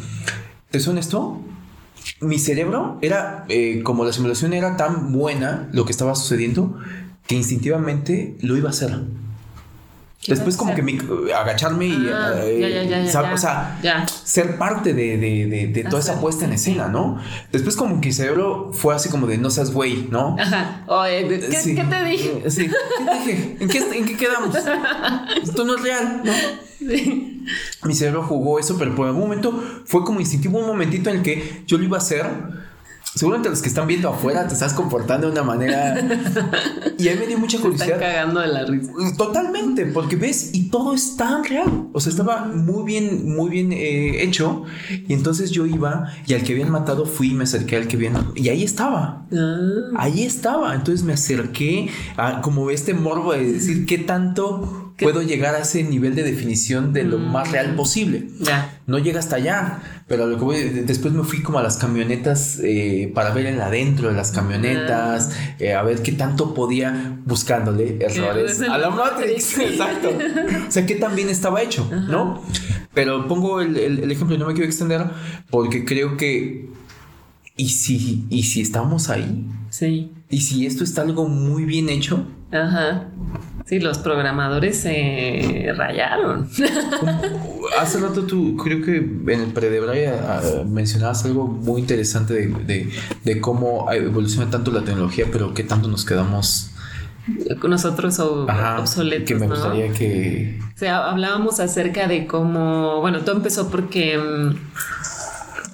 ¿te 0.71 0.81
suena 0.81 1.01
esto? 1.01 1.41
Mi 2.21 2.39
cerebro 2.39 2.99
era, 3.03 3.45
eh, 3.49 3.83
como 3.83 4.05
la 4.05 4.13
simulación 4.13 4.53
era 4.53 4.77
tan 4.77 5.13
buena 5.13 5.69
lo 5.73 5.85
que 5.85 5.93
estaba 5.93 6.15
sucediendo, 6.15 6.79
que 7.27 7.35
instintivamente 7.35 8.37
lo 8.41 8.57
iba 8.57 8.69
a 8.69 8.71
hacer. 8.71 8.97
Después 10.27 10.57
como 10.57 10.75
que 10.75 10.83
agacharme 11.35 11.87
y... 11.87 12.09
Ah, 12.13 12.33
eh, 12.43 13.11
o 13.33 13.39
sea, 13.39 13.79
ser 14.25 14.59
parte 14.59 14.93
de, 14.93 15.17
de, 15.17 15.67
de, 15.69 15.85
toda 15.85 16.01
esa 16.01 16.21
puesta 16.21 16.45
en 16.45 16.53
escena, 16.53 16.89
¿no? 16.89 17.19
Después 17.53 17.77
como 17.77 18.01
que 18.01 18.09
mi 18.09 18.13
cerebro 18.13 18.71
fue 18.73 18.95
así 18.95 19.09
como 19.09 19.27
de 19.27 19.39
no 19.39 19.51
seas 19.51 19.73
güey, 19.73 20.09
¿no? 20.11 20.37
Ajá. 20.39 20.85
Oye, 20.87 21.29
¿qué, 21.29 21.75
¿qué 21.75 21.85
te 21.85 22.05
dije? 22.05 22.51
Sí. 22.51 22.69
¿Qué 22.69 23.05
te 23.05 23.19
dije? 23.19 23.57
¿En 23.61 23.69
qué, 23.69 23.79
¿En 23.99 24.05
qué 24.05 24.17
quedamos? 24.17 24.57
Esto 25.43 25.65
no 25.65 25.77
es 25.77 25.83
real, 25.83 26.23
¿no? 26.25 26.33
Sí. 26.79 27.45
Mi 27.85 27.95
cerebro 27.95 28.23
jugó 28.23 28.59
eso, 28.59 28.77
pero 28.79 28.95
por 28.95 29.07
algún 29.07 29.23
momento 29.23 29.63
fue 29.85 30.05
como 30.05 30.21
instintivo 30.21 30.59
un 30.59 30.67
momentito 30.67 31.11
en 31.11 31.17
el 31.17 31.23
que 31.23 31.63
yo 31.67 31.79
lo 31.79 31.85
iba 31.85 31.97
a 31.97 32.01
hacer 32.01 32.27
seguramente 33.17 33.49
los 33.49 33.63
que 33.63 33.69
están 33.69 33.87
viendo 33.87 34.11
afuera 34.11 34.47
te 34.47 34.53
estás 34.53 34.75
comportando 34.75 35.27
de 35.27 35.33
una 35.33 35.43
manera. 35.43 35.99
y 36.99 37.09
ahí 37.09 37.19
me 37.19 37.27
dio 37.27 37.39
mucha 37.39 37.59
curiosidad. 37.59 37.97
Están 37.97 38.01
cagando 38.01 38.41
de 38.41 38.49
la 38.49 38.65
risa. 38.67 38.93
Totalmente, 39.17 39.87
porque 39.87 40.17
ves, 40.17 40.51
y 40.53 40.69
todo 40.69 40.93
es 40.93 41.17
tan 41.17 41.43
real. 41.43 41.89
O 41.93 42.01
sea, 42.01 42.11
estaba 42.11 42.45
muy 42.45 42.85
bien, 42.85 43.35
muy 43.35 43.51
bien 43.51 43.73
eh, 43.73 44.23
hecho. 44.23 44.65
Y 45.09 45.15
entonces 45.15 45.51
yo 45.51 45.67
iba 45.67 46.13
y 46.27 46.35
al 46.35 46.43
que 46.43 46.53
habían 46.53 46.71
matado 46.71 47.07
fui 47.07 47.31
y 47.31 47.35
me 47.35 47.45
acerqué 47.45 47.77
al 47.77 47.89
que 47.89 47.97
habían. 47.97 48.33
Y 48.35 48.51
ahí 48.51 48.63
estaba. 48.63 49.27
Ah. 49.33 49.57
Ahí 49.97 50.23
estaba. 50.23 50.75
Entonces 50.75 51.05
me 51.05 51.15
acerqué 51.15 51.89
a 52.19 52.43
como 52.43 52.71
este 52.71 52.93
morbo 52.93 53.33
de 53.33 53.53
decir 53.53 53.87
qué 53.87 53.97
tanto 53.97 54.86
puedo 54.99 55.23
llegar 55.23 55.55
a 55.55 55.61
ese 55.61 55.83
nivel 55.83 56.15
de 56.15 56.23
definición 56.23 56.93
de 56.93 57.05
lo 57.05 57.19
más 57.19 57.51
real 57.51 57.73
mm. 57.73 57.77
posible. 57.77 58.29
Ya. 58.41 58.81
No 58.87 58.99
llega 58.99 59.19
hasta 59.19 59.37
allá, 59.37 59.83
pero 60.07 60.27
lo 60.27 60.39
que 60.39 60.45
voy, 60.45 60.63
después 60.87 61.13
me 61.13 61.25
fui 61.25 61.43
como 61.43 61.59
a 61.59 61.63
las 61.63 61.77
camionetas 61.77 62.61
eh, 62.63 63.11
para 63.15 63.33
ver 63.33 63.47
en 63.47 63.61
adentro 63.61 64.09
de 64.09 64.15
las 64.15 64.31
camionetas, 64.33 65.31
eh, 65.59 65.75
a 65.75 65.83
ver 65.83 66.03
qué 66.03 66.13
tanto 66.13 66.55
podía 66.55 67.19
buscándole 67.25 67.99
errores 68.01 68.63
a 68.63 68.79
la 68.79 68.91
Matrix. 68.91 69.59
Exacto. 69.59 70.11
o 70.69 70.71
sea, 70.71 70.87
qué 70.87 70.95
tan 70.95 71.15
bien 71.15 71.29
estaba 71.29 71.63
hecho, 71.63 71.89
¿no? 72.09 72.43
Pero 72.95 73.29
pongo 73.29 73.61
el, 73.61 73.77
el, 73.77 74.11
ejemplo 74.11 74.37
y 74.37 74.39
no 74.39 74.47
me 74.47 74.55
quiero 74.55 74.67
extender 74.67 75.05
porque 75.51 75.85
creo 75.85 76.17
que 76.17 76.71
¿Y 77.57 77.71
si, 77.71 78.27
¿Y 78.29 78.43
si 78.43 78.61
estamos 78.61 79.09
ahí? 79.09 79.47
Sí. 79.71 80.13
¿Y 80.29 80.41
si 80.41 80.67
esto 80.67 80.85
está 80.85 81.03
algo 81.03 81.29
muy 81.29 81.65
bien 81.65 81.89
hecho? 81.89 82.27
Ajá. 82.51 83.09
Sí, 83.65 83.81
los 83.81 83.99
programadores 83.99 84.79
se 84.79 85.73
rayaron. 85.77 86.49
Hace 87.81 87.99
rato 87.99 88.25
tú, 88.25 88.57
creo 88.57 88.81
que 88.81 88.97
en 88.99 89.41
el 89.41 89.53
Predebray 89.53 90.07
ah, 90.07 90.41
mencionabas 90.65 91.25
algo 91.25 91.49
muy 91.49 91.81
interesante 91.81 92.35
de, 92.35 92.91
de, 93.25 93.41
cómo 93.41 93.91
evoluciona 93.93 94.51
tanto 94.51 94.71
la 94.71 94.85
tecnología, 94.85 95.27
pero 95.33 95.53
qué 95.53 95.65
tanto 95.65 95.89
nos 95.89 96.05
quedamos 96.05 96.71
nosotros 97.69 98.19
obsoletos. 98.21 99.27
Que 99.27 99.35
me 99.35 99.49
gustaría 99.49 99.93
que. 99.93 100.61
O 100.75 100.79
sea, 100.79 101.11
hablábamos 101.11 101.59
acerca 101.61 102.07
de 102.07 102.27
cómo. 102.27 103.01
Bueno, 103.01 103.21
todo 103.21 103.37
empezó 103.37 103.69
porque. 103.69 104.17
Mm, 104.17 104.55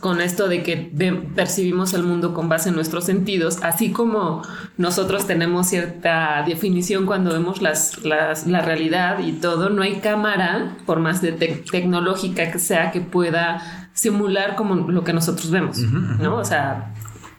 con 0.03 0.21
esto 0.21 0.49
de 0.49 0.65
que 0.65 0.91
percibimos 1.37 1.95
el 1.95 2.03
mundo 2.03 2.35
con 2.35 2.49
base 2.49 2.71
en 2.71 2.75
nuestros 2.75 3.05
sentidos, 3.05 3.59
así 3.63 3.93
como 3.93 4.43
nosotros 4.77 5.29
tenemos 5.29 5.69
cierta 5.69 6.43
definición 6.45 7.07
cuando 7.07 7.33
vemos 7.33 7.63
las, 7.63 8.05
la 8.05 8.61
realidad 8.63 9.21
y 9.21 9.35
todo, 9.35 9.71
no 9.71 9.81
hay 9.81 10.01
cámara, 10.01 10.77
por 10.87 10.99
más 10.99 11.23
de 11.23 11.31
tecnológica 11.31 12.51
que 12.51 12.59
sea, 12.59 12.91
que 12.91 13.01
pueda 13.01 13.91
simular 13.95 14.57
como 14.57 14.75
lo 14.75 15.05
que 15.05 15.13
nosotros 15.13 15.53
vemos, 15.53 15.79
¿no? 15.79 16.35
O 16.35 16.45
sea, 16.45 16.93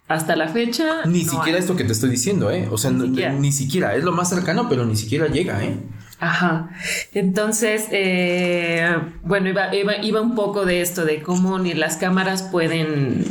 hasta 0.08 0.38
la 0.38 0.48
fecha. 0.48 1.04
Ni 1.06 1.26
siquiera 1.26 1.60
esto 1.60 1.76
que 1.76 1.84
te 1.84 1.92
estoy 1.92 2.12
diciendo, 2.12 2.50
¿eh? 2.50 2.70
O 2.72 2.78
sea, 2.78 2.92
ni 2.92 3.52
siquiera. 3.52 3.94
Es 3.94 4.06
lo 4.06 4.14
más 4.14 4.30
cercano, 4.30 4.70
pero 4.70 4.86
ni 4.86 4.96
siquiera 4.96 5.28
llega, 5.28 5.62
¿eh? 5.62 5.78
Ajá. 6.24 6.70
Entonces, 7.14 7.88
eh, 7.92 8.96
bueno, 9.24 9.50
iba, 9.50 9.76
iba, 9.76 10.22
un 10.22 10.36
poco 10.36 10.66
de 10.66 10.80
esto, 10.80 11.04
de 11.04 11.22
cómo 11.22 11.60
ni 11.60 11.74
las 11.74 11.98
cámaras 11.98 12.44
pueden 12.44 13.26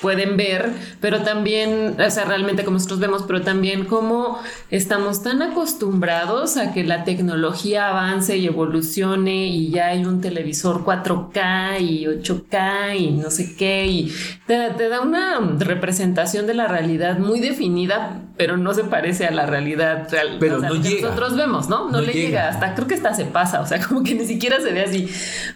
pueden 0.00 0.36
ver, 0.36 0.72
pero 1.00 1.22
también, 1.22 1.96
o 1.98 2.10
sea, 2.10 2.26
realmente 2.26 2.64
como 2.64 2.74
nosotros 2.74 3.00
vemos, 3.00 3.24
pero 3.26 3.40
también 3.42 3.86
cómo 3.86 4.38
estamos 4.70 5.22
tan 5.22 5.40
acostumbrados 5.40 6.58
a 6.58 6.72
que 6.72 6.84
la 6.84 7.04
tecnología 7.04 7.88
avance 7.88 8.36
y 8.36 8.46
evolucione 8.46 9.46
y 9.46 9.70
ya 9.70 9.88
hay 9.88 10.04
un 10.04 10.20
televisor 10.20 10.84
4K 10.84 11.80
y 11.80 12.04
8K 12.04 12.98
y 12.98 13.10
no 13.12 13.30
sé 13.30 13.56
qué, 13.56 13.86
y 13.86 14.12
te, 14.46 14.88
da 14.88 15.00
una 15.00 15.40
representación 15.58 16.46
de 16.46 16.54
la 16.54 16.66
realidad 16.66 17.18
muy 17.18 17.40
definida, 17.40 18.20
pero 18.36 18.58
no 18.58 18.74
se 18.74 18.84
parece 18.84 19.26
a 19.26 19.30
la 19.30 19.46
realidad 19.46 20.08
real 20.10 20.36
pero 20.38 20.58
no 20.58 20.74
que 20.74 20.90
llega. 20.90 21.08
nosotros 21.08 21.36
vemos, 21.36 21.70
¿no? 21.70 21.88
No, 21.88 22.02
le 22.02 22.12
llega. 22.12 22.48
hasta 22.48 22.74
creo 22.74 22.86
que 22.86 22.94
hasta 22.94 23.14
se 23.14 23.24
pasa, 23.24 23.62
o 23.62 23.66
sea, 23.66 23.80
como 23.88 24.02
que 24.02 24.14
ni 24.14 24.26
siquiera 24.26 24.60
se 24.60 24.72
ve 24.72 24.82
así, 24.82 25.08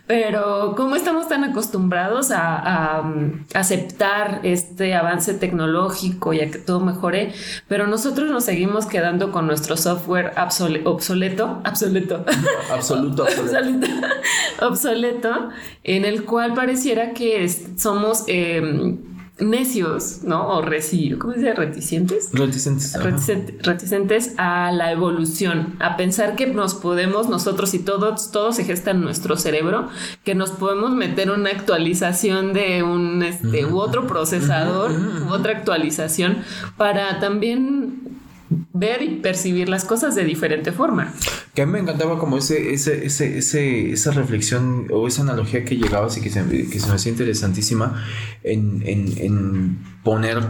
pero 0.07 0.75
cómo 0.77 0.97
estamos 0.97 1.29
tan 1.29 1.45
acostumbrados 1.45 2.31
a, 2.31 3.01
a 3.01 3.13
aceptar 3.55 4.30
este 4.43 4.95
avance 4.95 5.35
tecnológico 5.35 6.33
y 6.33 6.41
a 6.41 6.51
que 6.51 6.59
todo 6.59 6.81
mejore, 6.81 7.33
pero 7.69 7.87
nosotros 7.87 8.31
nos 8.31 8.45
seguimos 8.45 8.87
quedando 8.87 9.33
con 9.33 9.47
nuestro 9.47 9.77
software 9.77 10.33
obsoleto, 10.37 10.91
obsoleto, 10.91 11.57
absoluto, 12.73 13.25
obsoleto, 13.41 13.87
obsoleto, 14.61 15.49
en 15.85 16.05
el 16.05 16.25
cual 16.25 16.55
pareciera 16.55 17.13
que 17.13 17.49
somos 17.77 18.25
eh, 18.27 18.97
necios, 19.41 20.23
¿no? 20.23 20.49
O 20.49 20.63
reci 20.63 21.11
¿cómo 21.19 21.33
se 21.33 21.41
dice? 21.41 21.55
Reticentes. 21.55 22.31
Reticentes. 22.33 22.97
reticentes 23.63 24.35
a 24.37 24.73
la 24.73 24.93
evolución, 24.93 25.77
a 25.81 25.97
pensar 25.97 26.37
que 26.37 26.47
nos 26.47 26.75
podemos, 26.75 27.29
nosotros 27.29 27.75
y 27.75 27.79
todos, 27.79 28.31
todos 28.31 28.57
se 28.57 28.65
gesta 28.65 28.91
en 28.93 29.01
nuestro 29.01 29.37
cerebro, 29.37 29.89
que 30.25 30.35
nos 30.35 30.51
podemos 30.51 30.93
meter 30.93 31.31
una 31.31 31.51
actualización 31.51 32.53
de 32.53 32.83
un, 32.83 33.23
este, 33.23 33.67
u 33.67 33.79
otro 33.79 34.07
procesador, 34.07 34.93
u 34.93 35.33
otra 35.33 35.53
actualización, 35.53 36.39
para 36.77 37.19
también 37.21 38.20
ver 38.73 39.03
y 39.03 39.17
percibir 39.17 39.69
las 39.69 39.85
cosas 39.85 40.15
de 40.15 40.25
diferente 40.25 40.73
forma. 40.73 41.15
Que 41.55 41.63
a 41.63 41.67
mí 41.67 41.73
me 41.73 41.79
encantaba 41.79 42.19
como 42.19 42.39
ese, 42.39 42.73
ese, 42.73 43.07
ese, 43.07 43.39
ese 43.39 43.93
esa 43.93 44.11
reflexión 44.11 44.89
o 44.91 45.07
esa 45.07 45.23
analogía 45.23 45.65
que 45.65 45.77
llegabas 45.77 46.17
y 46.19 46.21
que 46.21 46.31
se, 46.31 46.45
que 46.47 46.81
se 46.81 46.87
me 46.89 46.95
hacía 46.95 47.13
interesantísima 47.13 48.05
en, 48.43 48.83
en, 48.85 49.19
en 49.19 49.79
poner 50.03 50.41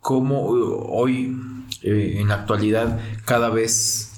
cómo 0.00 0.46
hoy, 0.46 1.36
eh, 1.82 2.16
en 2.18 2.28
la 2.28 2.34
actualidad, 2.34 2.98
cada 3.24 3.50
vez 3.50 4.08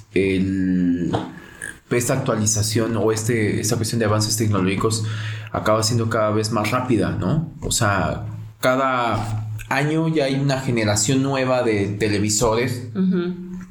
esta 1.90 2.14
actualización 2.14 2.96
o 2.96 3.12
este, 3.12 3.60
esta 3.60 3.76
cuestión 3.76 3.98
de 3.98 4.06
avances 4.06 4.36
tecnológicos 4.36 5.04
acaba 5.52 5.82
siendo 5.82 6.08
cada 6.08 6.30
vez 6.30 6.50
más 6.50 6.70
rápida, 6.70 7.12
¿no? 7.12 7.52
O 7.60 7.70
sea, 7.70 8.26
cada 8.60 9.43
año 9.68 10.08
ya 10.08 10.24
hay 10.24 10.34
una 10.34 10.60
generación 10.60 11.22
nueva 11.22 11.62
de 11.62 11.86
televisores. 11.88 12.88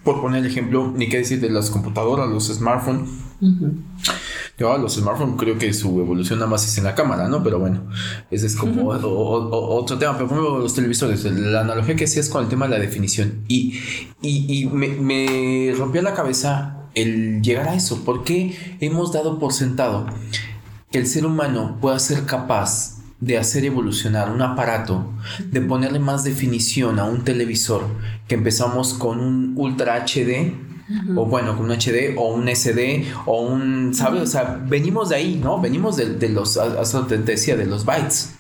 Por 0.04 0.22
poner 0.22 0.42
el 0.44 0.52
ejemplo, 0.52 0.92
ni 0.94 1.08
qué 1.08 1.18
decir 1.18 1.40
de 1.40 1.50
las 1.50 1.70
computadoras, 1.70 2.30
los 2.30 2.48
smartphones. 2.48 3.10
Yo 4.58 4.78
los 4.78 4.96
smartphones 4.96 5.36
creo 5.38 5.58
que 5.58 5.74
su 5.74 6.00
evolución 6.00 6.40
nada 6.40 6.52
más 6.52 6.66
es 6.66 6.78
en 6.78 6.84
la 6.84 6.94
cámara, 6.94 7.28
¿no? 7.28 7.42
Pero 7.44 7.60
bueno, 7.60 7.88
ese 8.30 8.48
es 8.48 8.56
como 8.56 8.90
otro 8.90 9.98
tema. 9.98 10.18
Pero 10.18 10.30
por 10.30 10.60
los 10.60 10.74
televisores, 10.74 11.24
la 11.26 11.62
analogía 11.62 11.96
que 11.96 12.04
hacías 12.04 12.30
con 12.30 12.44
el 12.44 12.50
tema 12.50 12.66
de 12.68 12.72
la 12.72 12.80
definición. 12.80 13.44
Y, 13.48 13.80
y, 14.22 14.66
me, 14.68 14.90
me 14.90 15.74
rompió 15.78 16.02
la 16.02 16.14
cabeza 16.14 16.88
el 16.96 17.42
llegar 17.42 17.70
a 17.70 17.76
eso. 17.76 18.04
Porque 18.04 18.78
hemos 18.82 19.14
dado 19.14 19.40
por 19.40 19.54
sentado 19.54 20.06
que 20.92 21.00
el 21.00 21.08
ser 21.08 21.26
humano 21.26 21.78
pueda 21.82 21.98
ser 21.98 22.26
capaz 22.26 22.93
de 23.20 23.38
hacer 23.38 23.66
evolucionar 23.66 24.32
un 24.32 24.42
aparato, 24.42 25.14
de 25.46 25.62
ponerle 25.62 26.00
más 26.00 26.24
definición 26.24 27.00
a 27.00 27.06
un 27.06 27.24
televisor, 27.24 27.86
que 28.28 28.36
empezamos 28.36 28.94
con 28.94 29.20
un 29.20 29.54
Ultra 29.56 30.06
HD 30.06 30.54
o 31.16 31.26
bueno, 31.26 31.56
con 31.56 31.66
un 31.66 31.72
HD 31.72 32.16
o 32.18 32.34
un 32.34 32.48
SD 32.48 33.06
o 33.26 33.42
un, 33.42 33.94
¿sabes? 33.94 34.22
O 34.22 34.28
sea, 34.28 34.62
venimos 34.68 35.10
de 35.10 35.16
ahí, 35.16 35.40
¿no? 35.42 35.60
Venimos 35.60 35.96
de, 35.96 36.16
de 36.16 36.30
los, 36.30 36.58
hasta 36.58 37.08
te 37.08 37.18
decía, 37.18 37.56
de 37.56 37.66
los 37.66 37.86
bytes, 37.86 38.36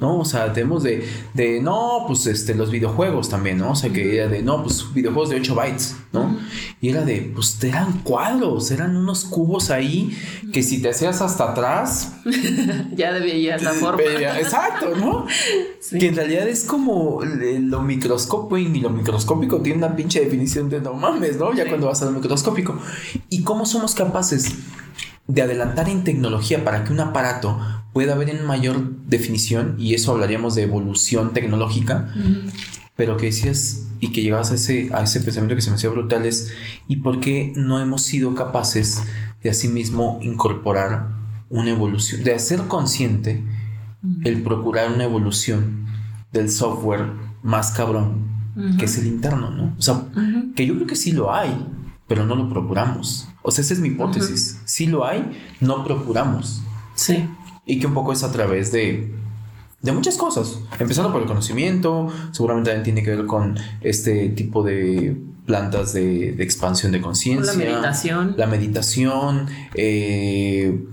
¿no? 0.00 0.20
O 0.20 0.24
sea, 0.24 0.52
tenemos 0.52 0.82
de, 0.84 1.04
de, 1.34 1.60
no, 1.60 2.04
pues 2.06 2.26
este, 2.26 2.54
los 2.54 2.70
videojuegos 2.70 3.28
también, 3.28 3.58
¿no? 3.58 3.72
O 3.72 3.74
sea, 3.74 3.90
que 3.90 4.16
era 4.16 4.28
de, 4.28 4.42
no, 4.42 4.62
pues 4.62 4.86
videojuegos 4.94 5.30
de 5.30 5.36
8 5.36 5.54
bytes, 5.54 5.96
¿no? 6.12 6.38
Y 6.80 6.88
era 6.88 7.04
de, 7.04 7.30
pues 7.34 7.62
eran 7.62 8.00
cuadros, 8.00 8.70
eran 8.70 8.96
unos 8.96 9.24
cubos 9.24 9.70
ahí 9.70 10.16
que 10.52 10.62
si 10.62 10.80
te 10.80 10.90
hacías 10.90 11.20
hasta 11.20 11.50
atrás... 11.50 12.12
ya 12.96 13.12
debías 13.12 13.62
la 13.62 13.72
forma. 13.72 14.02
Exacto, 14.02 14.94
¿no? 14.96 15.26
Que 15.98 16.08
en 16.08 16.16
realidad 16.16 16.46
es 16.46 16.64
como 16.64 17.20
lo 17.22 17.82
microscópico 17.82 18.58
y 18.58 18.80
lo 18.80 18.90
microscópico 18.90 19.60
tiene 19.60 19.78
una 19.78 19.96
pinche 19.96 20.20
definición 20.20 20.68
de 20.68 20.80
no 20.80 20.94
mames, 20.94 21.38
¿no? 21.38 21.54
Ya 21.54 21.66
cuando 21.66 21.86
vas 21.86 22.02
al 22.02 22.12
microscópico. 22.12 22.78
¿Y 23.30 23.42
cómo 23.42 23.64
somos 23.64 23.94
capaces 23.94 24.54
de 25.26 25.42
adelantar 25.42 25.88
en 25.88 26.04
tecnología 26.04 26.64
para 26.64 26.84
que 26.84 26.92
un 26.92 27.00
aparato 27.00 27.58
pueda 27.92 28.14
ver 28.16 28.30
en 28.30 28.44
mayor 28.44 28.82
definición? 29.06 29.76
Y 29.78 29.94
eso 29.94 30.12
hablaríamos 30.12 30.54
de 30.54 30.62
evolución 30.62 31.32
tecnológica. 31.32 32.12
Pero 32.98 33.16
que 33.16 33.26
decías 33.26 33.86
y 34.00 34.10
que 34.10 34.22
llegabas 34.22 34.50
a 34.50 34.56
ese, 34.56 34.90
a 34.92 35.04
ese 35.04 35.20
pensamiento 35.20 35.54
que 35.54 35.62
se 35.62 35.70
me 35.70 35.76
hacía 35.76 35.88
brutal 35.88 36.26
es 36.26 36.52
¿y 36.88 36.96
por 36.96 37.20
qué 37.20 37.52
no 37.54 37.80
hemos 37.80 38.02
sido 38.02 38.34
capaces 38.34 39.04
de 39.40 39.50
asimismo 39.50 40.18
incorporar 40.20 41.10
una 41.48 41.70
evolución, 41.70 42.24
de 42.24 42.34
hacer 42.34 42.62
consciente 42.62 43.44
el 44.24 44.42
procurar 44.42 44.92
una 44.92 45.04
evolución 45.04 45.86
del 46.32 46.50
software 46.50 47.06
más 47.44 47.70
cabrón 47.70 48.26
que 48.76 48.86
es 48.86 48.98
el 48.98 49.06
interno, 49.06 49.50
¿no? 49.50 49.76
O 49.78 49.80
sea, 49.82 50.02
que 50.56 50.66
yo 50.66 50.74
creo 50.74 50.88
que 50.88 50.96
sí 50.96 51.12
lo 51.12 51.32
hay, 51.32 51.64
pero 52.08 52.26
no 52.26 52.34
lo 52.34 52.48
procuramos. 52.48 53.28
O 53.42 53.52
sea, 53.52 53.62
esa 53.62 53.74
es 53.74 53.78
mi 53.78 53.90
hipótesis. 53.90 54.60
Sí 54.64 54.88
lo 54.88 55.06
hay, 55.06 55.30
no 55.60 55.84
procuramos. 55.84 56.60
Sí. 56.96 57.24
Y 57.64 57.78
que 57.78 57.86
un 57.86 57.94
poco 57.94 58.12
es 58.12 58.24
a 58.24 58.32
través 58.32 58.72
de, 58.72 59.14
de 59.82 59.92
muchas 59.92 60.16
cosas. 60.16 60.58
Empezando 60.78 61.12
por 61.12 61.22
el 61.22 61.28
conocimiento, 61.28 62.08
seguramente 62.32 62.70
también 62.70 62.84
tiene 62.84 63.02
que 63.02 63.16
ver 63.16 63.26
con 63.26 63.58
este 63.80 64.28
tipo 64.30 64.62
de 64.62 65.16
plantas 65.46 65.92
de, 65.92 66.30
expansión 66.42 66.92
de 66.92 67.00
conciencia. 67.00 67.52
La 67.52 67.58
meditación. 67.58 68.34
La 68.36 68.46
meditación. 68.46 69.46
Eh, 69.74 70.84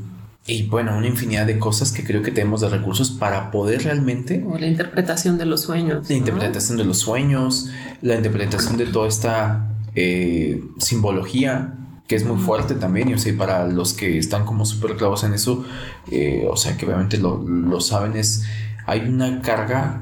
y 0.47 0.63
bueno, 0.67 0.95
una 0.95 1.07
infinidad 1.07 1.47
de 1.47 1.57
cosas 1.57 1.91
que 1.91 2.03
creo 2.03 2.21
que 2.21 2.31
tenemos 2.31 2.61
de 2.61 2.69
recursos 2.69 3.09
para 3.09 3.49
poder 3.49 3.83
realmente... 3.83 4.45
O 4.47 4.57
la 4.59 4.67
interpretación 4.67 5.39
de 5.39 5.45
los 5.45 5.61
sueños. 5.61 6.07
La 6.07 6.15
interpretación 6.15 6.77
de 6.77 6.85
los 6.85 6.99
sueños, 6.99 7.71
la 8.03 8.15
interpretación 8.15 8.77
de 8.77 8.85
toda 8.85 9.07
esta 9.07 9.71
eh, 9.95 10.63
simbología 10.77 11.73
que 12.07 12.15
es 12.15 12.23
muy 12.23 12.37
fuerte 12.37 12.75
también, 12.75 13.09
y 13.09 13.15
o 13.15 13.17
sea, 13.17 13.35
para 13.35 13.67
los 13.67 13.93
que 13.93 14.19
están 14.19 14.45
como 14.45 14.65
súper 14.65 14.95
clavos 14.95 15.23
en 15.23 15.33
eso, 15.33 15.65
eh, 16.11 16.45
o 16.47 16.55
sea, 16.55 16.77
que 16.77 16.85
obviamente 16.85 17.17
lo, 17.17 17.37
lo, 17.37 17.81
saben, 17.81 18.15
es, 18.15 18.43
hay 18.85 19.01
una 19.01 19.41
carga 19.41 20.01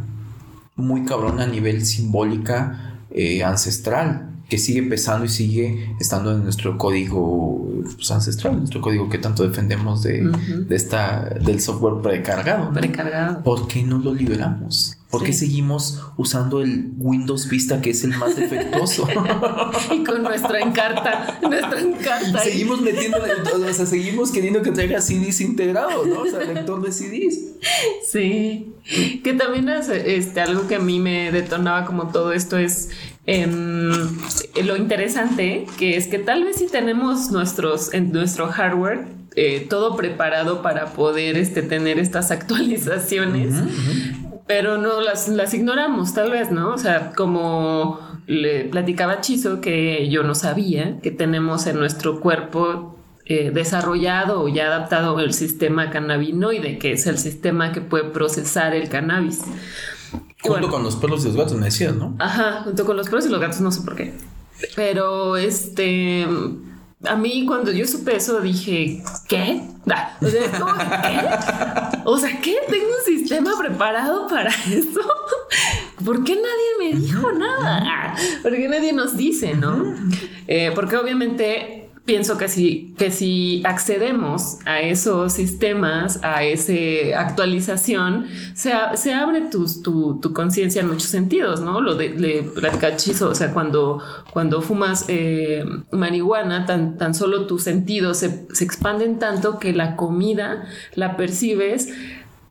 muy 0.76 1.06
cabrona 1.06 1.44
a 1.44 1.48
nivel 1.48 1.86
simbólica 1.86 2.98
eh, 3.12 3.44
ancestral, 3.44 4.30
que 4.50 4.58
sigue 4.58 4.84
pesando 4.84 5.26
y 5.26 5.30
sigue 5.30 5.96
estando 6.00 6.32
en 6.32 6.44
nuestro 6.44 6.78
código 6.78 7.68
pues, 7.96 8.12
ancestral, 8.12 8.58
nuestro 8.58 8.82
código 8.82 9.10
que 9.10 9.18
tanto 9.18 9.48
defendemos 9.48 10.04
de, 10.04 10.22
de, 10.68 10.76
esta, 10.76 11.30
del 11.42 11.60
software 11.62 12.02
precargado. 12.02 12.72
Precargado. 12.74 13.44
¿Por 13.44 13.68
qué 13.68 13.84
no 13.84 14.00
lo 14.00 14.14
liberamos? 14.14 14.98
¿Por 15.14 15.24
qué 15.24 15.32
seguimos 15.32 16.02
usando 16.18 16.64
el 16.64 16.90
Windows 16.98 17.48
Vista 17.48 17.80
que 17.82 17.92
es 17.92 18.04
el 18.04 18.18
más 18.18 18.36
defectuoso? 18.36 19.08
y 19.92 20.04
con 20.04 20.24
nuestra 20.24 20.60
encarta, 20.60 21.38
nuestra 21.40 21.80
encarta. 21.80 22.40
Seguimos 22.40 22.82
metiendo, 22.82 23.20
o 23.20 23.74
sea, 23.74 23.86
seguimos 23.86 24.32
queriendo 24.32 24.64
que 24.64 24.72
traiga 24.72 25.02
CDs 25.02 25.42
integrados, 25.42 26.08
¿no? 26.08 26.22
O 26.22 26.26
sea, 26.26 26.40
lector 26.40 26.82
de 26.82 26.92
CDs. 26.92 27.40
Sí. 28.10 28.74
Que 29.24 29.34
también 29.34 29.70
es 29.70 29.88
este, 29.88 30.42
algo 30.42 30.68
que 30.68 30.76
a 30.78 30.80
mí 30.80 31.00
me 31.00 31.32
detonaba 31.32 31.86
como 31.86 32.08
todo 32.08 32.34
esto 32.34 32.58
es 32.58 32.90
em, 33.28 33.92
lo 34.66 34.78
interesante 34.78 35.68
que 35.78 35.96
es 35.96 36.08
que 36.08 36.18
tal 36.18 36.44
vez 36.44 36.56
si 36.56 36.66
tenemos 36.66 37.30
nuestros, 37.30 37.94
en 37.94 38.12
nuestro 38.12 38.48
hardware 38.48 39.06
eh, 39.36 39.66
todo 39.68 39.96
preparado 39.96 40.62
para 40.62 40.94
poder 40.94 41.38
este, 41.38 41.62
tener 41.64 41.98
estas 41.98 42.30
actualizaciones 42.32 43.54
pero 44.56 44.78
no 44.78 45.02
las, 45.02 45.30
las 45.30 45.52
ignoramos, 45.56 46.14
tal 46.14 46.30
vez, 46.30 46.52
¿no? 46.52 46.76
O 46.76 46.78
sea, 46.78 47.12
como 47.14 48.00
le 48.28 48.66
platicaba 48.66 49.20
Chizo 49.20 49.62
que 49.62 50.08
yo 50.10 50.22
no 50.22 50.36
sabía 50.36 51.00
que 51.02 51.10
tenemos 51.10 51.66
en 51.66 51.80
nuestro 51.80 52.20
cuerpo 52.20 52.96
eh, 53.26 53.50
desarrollado 53.52 54.44
o 54.44 54.48
ya 54.48 54.68
adaptado 54.68 55.20
el 55.20 55.34
sistema 55.34 55.90
cannabinoide, 55.90 56.78
que 56.78 56.92
es 56.92 57.08
el 57.08 57.18
sistema 57.18 57.72
que 57.72 57.82
puede 57.82 58.04
procesar 58.04 58.76
el 58.76 58.90
cannabis. 58.90 59.42
Junto 60.44 60.70
con 60.70 60.84
los 60.84 60.98
perros 60.98 61.24
y 61.24 61.30
los 61.30 61.36
gatos, 61.36 61.54
me 61.54 61.66
decías, 61.66 61.96
¿no? 61.96 62.16
Ajá, 62.20 62.62
junto 62.64 62.86
con 62.86 62.96
los 62.96 63.08
perros 63.08 63.26
y 63.26 63.30
los 63.30 63.42
gatos, 63.42 63.60
no 63.60 63.72
sé 63.72 63.82
por 63.82 63.96
qué. 63.96 64.14
Pero 64.76 65.36
este. 65.36 66.28
A 67.06 67.16
mí, 67.16 67.46
cuando 67.46 67.72
yo 67.72 67.86
supe 67.86 68.16
eso, 68.16 68.40
dije, 68.40 69.04
¿qué? 69.28 69.62
o, 70.22 70.28
sea, 70.28 70.52
¿cómo 70.58 70.74
¿qué? 70.74 72.02
o 72.06 72.18
sea, 72.18 72.42
¿qué? 72.42 72.58
¿Tengo 72.70 72.86
un 72.86 73.06
sistema 73.06 73.52
preparado 73.58 74.28
para 74.28 74.50
eso? 74.72 75.02
¿Por 76.04 76.24
qué 76.24 76.36
nadie 76.36 76.94
me 76.94 77.00
dijo 77.00 77.32
nada? 77.34 78.16
¿Por 78.42 78.56
qué 78.56 78.68
nadie 78.68 78.94
nos 78.94 79.18
dice, 79.18 79.54
no? 79.54 79.96
Eh, 80.48 80.72
porque 80.76 80.98
obviamente 80.98 81.83
pienso 82.06 82.38
que 82.38 82.50
si, 82.50 82.94
que 82.98 83.12
si 83.12 83.64
accedemos 83.66 84.58
a 84.66 84.82
esos 84.82 85.34
sistemas, 85.34 86.20
a 86.22 86.44
esa 86.44 87.20
actualización, 87.20 88.28
se, 88.54 88.74
se 88.96 89.14
abre 89.14 89.42
tu, 89.50 89.66
tu, 90.20 90.34
conciencia 90.34 90.82
en 90.82 90.90
muchos 90.90 91.10
sentidos, 91.10 91.62
¿no? 91.62 91.80
Lo 91.80 91.96
de, 91.96 92.10
de 92.10 92.52
cachizo, 92.80 93.30
o 93.30 93.36
sea, 93.36 93.54
cuando, 93.54 94.02
cuando 94.32 94.62
fumas 94.62 95.06
eh, 95.08 95.64
marihuana, 95.92 96.66
tan, 96.66 96.98
tan 96.98 97.14
solo 97.14 97.48
tus 97.48 97.64
sentidos 97.64 98.18
se, 98.18 98.48
se 98.54 98.64
expanden 98.64 99.20
tanto 99.20 99.60
que 99.60 99.72
la 99.72 99.96
comida 99.96 100.66
la 100.96 101.16
percibes 101.16 101.90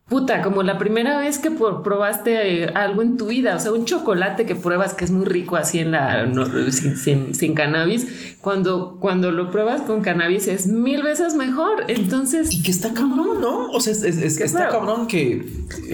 puta, 0.09 0.41
como 0.41 0.63
la 0.63 0.77
primera 0.77 1.17
vez 1.17 1.39
que 1.39 1.49
probaste 1.49 2.63
eh, 2.63 2.71
algo 2.75 3.01
en 3.01 3.17
tu 3.17 3.27
vida, 3.27 3.55
o 3.55 3.59
sea, 3.59 3.71
un 3.71 3.85
chocolate 3.85 4.45
que 4.45 4.53
pruebas 4.53 4.93
que 4.93 5.05
es 5.05 5.11
muy 5.11 5.25
rico 5.25 5.55
así 5.55 5.79
en 5.79 5.91
la 5.91 6.29
sin, 6.71 7.53
cannabis, 7.55 8.35
cuando, 8.41 8.97
cuando 8.99 9.31
lo 9.31 9.49
pruebas 9.49 9.81
con 9.81 10.01
cannabis 10.01 10.47
es 10.47 10.67
mil 10.67 11.03
veces 11.03 11.35
mejor. 11.35 11.85
Entonces. 11.87 12.53
Y 12.53 12.61
que 12.61 12.71
está 12.71 12.93
cabrón, 12.93 13.39
¿no? 13.39 13.71
O 13.71 13.79
sea, 13.79 13.93
es, 13.93 14.37
que 14.37 14.43
está 14.43 14.67
cabrón 14.67 15.07
que 15.07 15.45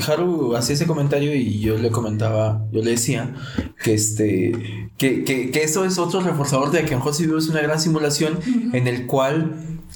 Haru 0.06 0.56
hacía 0.56 0.76
ese 0.76 0.88
comentario 0.88 1.34
y 1.36 1.60
yo 1.60 1.78
le 1.78 1.92
comentaba, 1.92 2.66
yo 2.72 2.82
le 2.82 2.92
decía 2.92 3.36
que 3.84 3.94
este, 3.94 4.90
que, 4.98 5.24
que, 5.24 5.64
eso 5.64 5.86
es 5.86 5.98
otro 5.98 6.22
reforzador 6.22 6.72
de 6.72 6.84
que 6.84 6.96
en 6.96 7.00
José 7.00 7.30
es 7.38 7.48
una 7.48 7.62
gran 7.62 7.80
simulación 7.80 8.40
en 8.74 8.88
el 8.88 9.06
cual, 9.06 9.56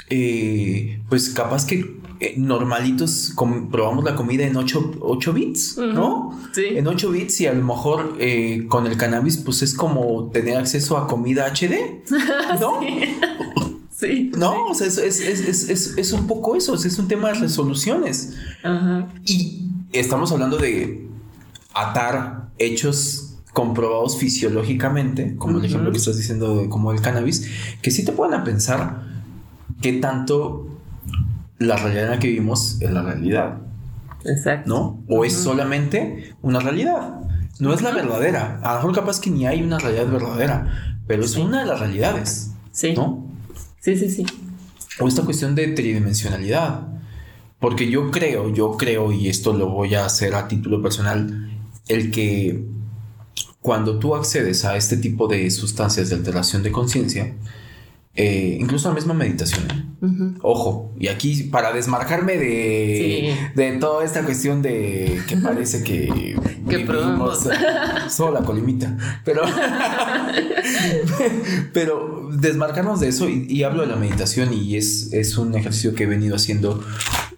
eh, 0.10 1.02
pues 1.10 1.30
capaz 1.30 1.66
que 1.66 2.03
eh, 2.24 2.36
normalitos 2.38 3.34
probamos 3.70 4.06
la 4.06 4.16
comida 4.16 4.46
en 4.46 4.56
8, 4.56 5.34
bits, 5.34 5.78
¿no? 5.78 6.40
Sí. 6.54 6.68
En 6.70 6.88
8 6.88 7.12
bits 7.12 7.42
y 7.42 7.48
a 7.48 7.54
lo 7.54 7.66
mejor 7.66 8.16
eh, 8.18 8.66
con 8.70 8.88
el 8.88 8.96
cannabis 8.96 9.36
pues 9.36 9.62
es 9.62 9.74
como 9.74 10.30
tener 10.32 10.56
acceso 10.56 10.98
a 10.98 11.06
comida 11.06 11.52
HD, 11.54 12.06
¿no? 12.62 12.80
sí. 13.92 14.32
No, 14.38 14.68
o 14.68 14.74
sea, 14.74 14.88
es, 14.88 16.14
un 16.14 16.28
poco 16.28 16.56
eso, 16.56 16.76
es 16.76 16.98
un 16.98 17.08
tema 17.08 17.30
de 17.30 17.36
resoluciones. 17.36 18.38
Y 19.26 19.68
estamos 19.92 20.32
hablando 20.32 20.58
de 20.58 21.08
atar 21.74 22.52
hechos 22.58 23.36
comprobados 23.54 24.18
fisiológicamente, 24.18 25.36
como 25.38 25.60
el 25.60 25.66
ejemplo 25.66 25.92
que 25.92 25.98
estás 25.98 26.18
diciendo 26.18 26.68
como 26.70 26.92
el 26.92 27.02
cannabis, 27.02 27.50
que 27.82 27.92
sí 27.92 28.04
te 28.04 28.12
pueden 28.12 28.34
a 28.34 28.44
pensar 28.44 29.04
qué 29.82 29.94
tanto 29.94 30.73
la 31.60 31.78
realidad 31.78 32.06
en 32.06 32.10
la 32.12 32.20
que 32.20 32.28
vivimos 32.28 32.78
es 32.82 32.92
la 32.92 33.02
realidad. 33.02 33.58
Exacto. 34.26 34.70
¿No? 34.70 35.04
O 35.08 35.26
es 35.26 35.34
solamente 35.34 36.36
una 36.42 36.60
realidad. 36.60 37.16
No 37.60 37.74
es 37.74 37.82
la 37.82 37.92
verdadera. 37.92 38.60
A 38.64 38.74
lo 38.74 38.76
mejor 38.80 38.96
capaz 38.96 39.20
que 39.20 39.30
ni 39.30 39.46
hay 39.46 39.62
una 39.62 39.80
realidad 39.80 40.08
verdadera, 40.08 40.98
pero 41.08 41.24
es 41.24 41.36
una 41.36 41.62
de 41.62 41.66
las 41.66 41.80
realidades. 41.80 42.52
Sí. 42.72 42.94
¿No? 42.94 43.28
Sí, 43.80 43.98
sí, 43.98 44.10
sí. 44.10 44.26
O 45.00 45.08
esta 45.08 45.24
cuestión 45.24 45.56
de 45.56 45.68
tridimensionalidad. 45.68 46.88
Porque 47.60 47.90
yo 47.90 48.12
creo, 48.12 48.54
yo 48.54 48.76
creo, 48.78 49.12
y 49.12 49.30
esto 49.30 49.54
lo 49.54 49.70
voy 49.70 49.96
a 49.96 50.06
hacer 50.06 50.36
a 50.36 50.48
título 50.48 50.82
personal, 50.82 51.50
el 51.88 52.12
que 52.12 52.66
cuando 53.62 54.00
tú 54.00 54.16
accedes 54.16 54.66
a 54.66 54.76
este 54.76 54.98
tipo 54.98 55.28
de 55.28 55.50
sustancias 55.50 56.10
de 56.10 56.16
alteración 56.16 56.64
de 56.64 56.72
conciencia, 56.72 57.34
eh, 58.16 58.58
incluso 58.60 58.90
la 58.90 58.96
misma 58.96 59.14
meditación. 59.14 59.64
¿eh? 59.72 59.94
Ojo, 60.42 60.94
y 61.00 61.08
aquí 61.08 61.44
para 61.44 61.72
desmarcarme 61.72 62.38
de, 62.38 63.36
de 63.56 63.72
toda 63.78 64.04
esta 64.04 64.24
cuestión 64.24 64.62
de 64.62 65.22
que 65.28 65.38
parece 65.38 65.82
que, 65.84 66.36
que 66.70 66.80
probamos 66.80 67.48
sola 68.10 68.42
colimita, 68.42 68.98
pero, 69.24 69.44
pero 71.74 72.30
desmarcarnos 72.34 73.00
de 73.00 73.08
eso 73.08 73.30
y, 73.30 73.64
hablo 73.64 73.82
de 73.82 73.88
la 73.88 73.96
meditación 73.96 74.54
y 74.54 74.76
es, 74.76 75.14
es 75.14 75.38
un 75.38 75.56
ejercicio 75.56 75.96
que 75.96 76.04
he 76.04 76.08
venido 76.08 76.36
haciendo 76.36 76.84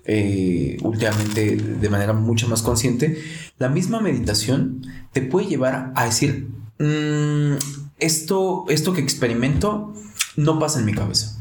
eh, 0.06 0.78
últimamente 0.82 1.58
de 1.58 1.90
manera 1.90 2.14
mucho 2.14 2.48
más 2.48 2.64
consciente. 2.64 3.22
La 3.60 3.70
misma 3.70 4.02
meditación 4.02 4.82
te 5.14 5.22
puede 5.22 5.48
llevar 5.48 5.92
a 5.96 6.06
decir, 6.06 6.48
mm, 6.80 7.58
esto, 8.00 8.66
esto 8.70 8.94
que 8.94 9.02
experimento, 9.02 9.94
no 10.36 10.60
pasa 10.60 10.80
en 10.80 10.86
mi 10.86 10.93
cabeza. 10.93 11.38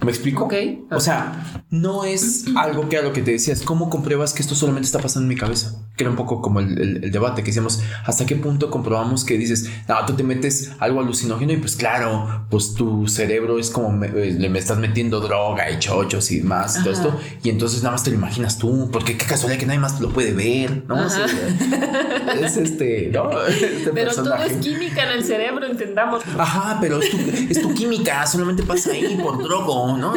¿Me 0.00 0.10
explico? 0.10 0.48
O 0.90 1.00
sea, 1.00 1.64
no 1.70 2.04
es 2.04 2.44
algo 2.56 2.88
que 2.88 2.96
a 2.96 3.02
lo 3.02 3.12
que 3.12 3.22
te 3.22 3.32
decías, 3.32 3.62
¿cómo 3.62 3.88
compruebas 3.88 4.32
que 4.34 4.42
esto 4.42 4.54
solamente 4.54 4.86
está 4.86 4.98
pasando 4.98 5.24
en 5.24 5.28
mi 5.28 5.36
cabeza? 5.36 5.76
Que 6.02 6.04
era 6.04 6.10
un 6.10 6.16
poco 6.16 6.40
como 6.40 6.60
el, 6.60 7.10
debate 7.12 7.42
que 7.42 7.46
decíamos, 7.46 7.82
¿hasta 8.04 8.26
qué 8.26 8.36
punto 8.36 8.70
comprobamos 8.70 9.24
que 9.24 9.38
dices, 9.38 9.70
no, 9.88 10.04
tú 10.06 10.14
te 10.14 10.22
metes 10.22 10.72
algo 10.78 11.00
alucinógeno 11.00 11.52
y 11.52 11.58
pues 11.58 11.76
claro, 11.76 12.46
pues 12.50 12.74
tu 12.74 13.06
cerebro 13.06 13.58
es 13.58 13.70
como 13.70 13.92
me, 13.92 14.08
eh, 14.08 14.36
le 14.38 14.48
me 14.48 14.58
estás 14.58 14.78
metiendo 14.78 15.20
droga 15.20 15.70
y 15.70 15.78
chochos 15.78 16.30
y 16.32 16.42
más, 16.42 16.78
y 16.78 16.82
todo 16.82 16.92
esto, 16.92 17.20
y 17.42 17.50
entonces 17.50 17.82
nada 17.82 17.92
más 17.92 18.02
te 18.02 18.10
lo 18.10 18.16
imaginas 18.16 18.58
tú, 18.58 18.88
porque 18.90 19.16
qué 19.16 19.26
casualidad 19.26 19.60
que 19.60 19.66
nadie 19.66 19.80
más 19.80 20.00
lo 20.00 20.10
puede 20.10 20.32
ver, 20.32 20.84
¿no? 20.88 21.06
es 21.06 22.56
este, 22.56 23.10
¿no? 23.12 23.30
Este 23.52 23.90
pero 23.92 24.14
todo 24.14 24.34
es 24.36 24.54
química 24.54 25.04
en 25.04 25.18
el 25.18 25.24
cerebro, 25.24 25.66
entendamos. 25.66 26.22
Ajá, 26.36 26.78
pero 26.80 27.00
es 27.00 27.10
tu, 27.10 27.18
es 27.50 27.62
tu 27.62 27.74
química, 27.74 28.26
solamente 28.26 28.62
pasa 28.62 28.92
ahí 28.92 29.18
por 29.22 29.42
drogo. 29.42 29.96
¿no? 29.96 30.14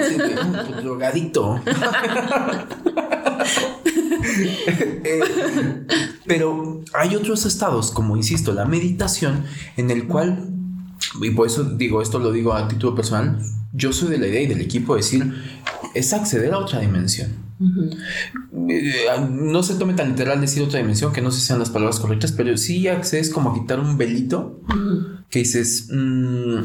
drogadito. 0.82 1.60
Eh, 5.08 5.20
pero 6.26 6.84
hay 6.94 7.16
otros 7.16 7.46
estados, 7.46 7.92
como 7.92 8.18
insisto, 8.18 8.54
la 8.54 8.66
meditación, 8.66 9.44
en 9.78 9.92
el 9.92 10.08
cual, 10.08 10.50
y 11.22 11.30
por 11.30 11.46
eso 11.46 11.64
digo, 11.64 12.02
esto 12.02 12.18
lo 12.18 12.32
digo 12.32 12.54
a 12.54 12.68
título 12.68 12.96
personal, 12.96 13.40
yo 13.74 13.94
soy 13.94 14.10
de 14.10 14.18
la 14.18 14.28
idea 14.28 14.42
y 14.42 14.48
del 14.48 14.62
equipo 14.62 14.96
de 14.96 15.02
decir, 15.02 15.34
es 15.94 16.12
acceder 16.14 16.54
a 16.54 16.58
otra 16.58 16.80
dimensión. 16.80 17.46
Eh, 18.70 19.06
no 19.30 19.64
se 19.64 19.76
tome 19.76 19.94
tan 19.94 20.10
literal 20.10 20.42
decir 20.42 20.64
otra 20.64 20.80
dimensión, 20.80 21.14
que 21.14 21.22
no 21.22 21.30
sé 21.30 21.40
si 21.40 21.46
sean 21.46 21.60
las 21.60 21.70
palabras 21.70 22.00
correctas, 22.00 22.32
pero 22.32 22.58
sí 22.58 22.88
accedes 22.88 23.30
como 23.30 23.52
a 23.52 23.54
quitar 23.54 23.80
un 23.80 23.98
velito 23.98 24.60
que 25.30 25.40
dices, 25.40 25.90
mm, 25.92 26.58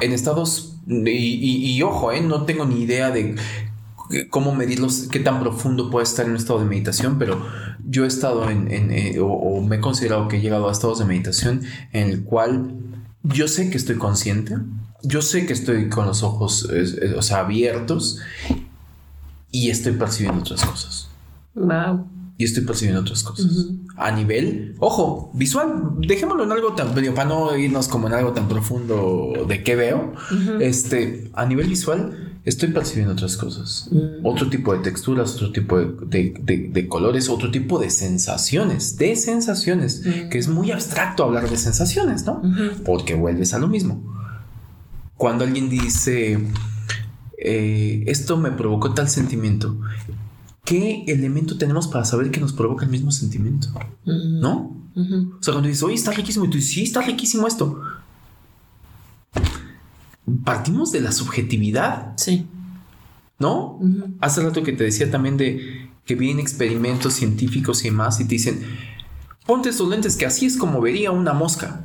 en 0.00 0.12
estados 0.12 0.76
y, 0.86 1.80
ojo, 1.82 2.12
¿eh? 2.12 2.20
no 2.20 2.44
tengo 2.44 2.66
ni 2.66 2.82
idea 2.82 3.10
de 3.10 3.36
cómo 4.30 4.54
medirlos, 4.54 5.08
qué 5.10 5.20
tan 5.20 5.40
profundo 5.40 5.90
puede 5.90 6.04
estar 6.04 6.24
en 6.26 6.32
un 6.32 6.36
estado 6.36 6.60
de 6.60 6.66
meditación, 6.66 7.18
pero 7.18 7.44
yo 7.86 8.04
he 8.04 8.08
estado 8.08 8.48
en, 8.50 8.68
eh, 8.70 9.18
o, 9.20 9.60
me 9.62 9.76
he 9.76 9.80
considerado 9.80 10.28
que 10.28 10.36
he 10.36 10.40
llegado 10.40 10.68
a 10.68 10.72
estados 10.72 10.98
de 10.98 11.04
meditación 11.04 11.62
en 11.92 12.08
el 12.08 12.24
cual 12.24 12.74
yo 13.22 13.48
sé 13.48 13.70
que 13.70 13.76
estoy 13.76 13.96
consciente, 13.96 14.56
yo 15.02 15.22
sé 15.22 15.46
que 15.46 15.52
estoy 15.52 15.88
con 15.88 16.06
los 16.06 16.22
ojos 16.22 16.68
o 17.16 17.22
sea, 17.22 17.40
abiertos 17.40 18.18
y 19.50 19.70
estoy 19.70 19.92
percibiendo 19.92 20.40
otras 20.40 20.64
cosas. 20.64 21.08
Wow 21.54 22.14
y 22.36 22.44
estoy 22.44 22.64
percibiendo 22.64 23.02
otras 23.02 23.22
cosas. 23.22 23.68
A 23.96 24.10
nivel, 24.10 24.74
ojo, 24.80 25.30
visual, 25.34 25.94
dejémoslo 25.98 26.44
en 26.44 26.52
algo 26.52 26.72
tan, 26.74 26.92
para 26.92 27.28
no 27.28 27.56
irnos 27.56 27.88
como 27.88 28.08
en 28.08 28.14
algo 28.14 28.32
tan 28.32 28.48
profundo 28.48 29.46
de 29.46 29.62
qué 29.62 29.76
veo, 29.76 30.14
este, 30.60 31.30
a 31.34 31.46
nivel 31.46 31.68
visual, 31.68 32.33
estoy 32.44 32.70
percibiendo 32.70 33.14
otras 33.14 33.36
cosas. 33.36 33.88
Mm. 33.90 34.24
Otro 34.24 34.50
tipo 34.50 34.72
de 34.72 34.80
texturas, 34.80 35.34
otro 35.34 35.52
tipo 35.52 35.78
de, 35.78 36.86
colores, 36.88 37.28
otro 37.28 37.50
tipo 37.50 37.78
de 37.78 37.90
sensaciones, 37.90 38.96
de 38.96 39.16
sensaciones, 39.16 40.02
mm. 40.04 40.28
que 40.28 40.38
es 40.38 40.48
muy 40.48 40.70
abstracto 40.70 41.24
hablar 41.24 41.48
de 41.48 41.56
sensaciones, 41.56 42.24
¿no? 42.24 42.42
Porque 42.84 43.14
vuelves 43.14 43.54
a 43.54 43.58
lo 43.58 43.68
mismo. 43.68 44.02
Cuando 45.16 45.44
alguien 45.44 45.70
dice, 45.70 46.38
eh, 47.38 48.04
esto 48.06 48.36
me 48.36 48.50
provocó 48.50 48.92
tal 48.92 49.08
sentimiento, 49.08 49.78
¿qué 50.64 51.04
elemento 51.06 51.56
tenemos 51.56 51.88
para 51.88 52.04
saber 52.04 52.30
que 52.30 52.40
nos 52.40 52.52
provoca 52.52 52.84
el 52.84 52.90
mismo 52.90 53.10
sentimiento? 53.10 53.68
¿No? 54.04 54.82
O 54.96 55.42
sea, 55.42 55.52
cuando 55.54 55.68
dices, 55.68 55.82
oye, 55.82 55.94
está 55.94 56.12
riquísimo, 56.12 56.44
y 56.44 56.50
tú 56.50 56.56
dices, 56.56 56.72
sí, 56.72 56.82
está 56.82 57.00
riquísimo 57.00 57.46
esto. 57.48 57.80
Partimos 60.44 60.92
de 60.92 61.00
la 61.00 61.12
subjetividad. 61.12 62.14
Sí. 62.16 62.46
¿No? 63.38 63.80
Hace 64.20 64.42
rato 64.42 64.62
que 64.62 64.72
te 64.72 64.84
decía 64.84 65.10
también 65.10 65.36
de 65.36 65.90
que 66.04 66.14
vienen 66.14 66.40
experimentos 66.40 67.14
científicos 67.14 67.84
y 67.84 67.90
más 67.90 68.20
y 68.20 68.24
te 68.24 68.30
dicen, 68.30 68.62
ponte 69.46 69.70
estos 69.70 69.88
lentes 69.88 70.16
que 70.16 70.26
así 70.26 70.46
es 70.46 70.56
como 70.56 70.80
vería 70.80 71.10
una 71.10 71.32
mosca. 71.32 71.84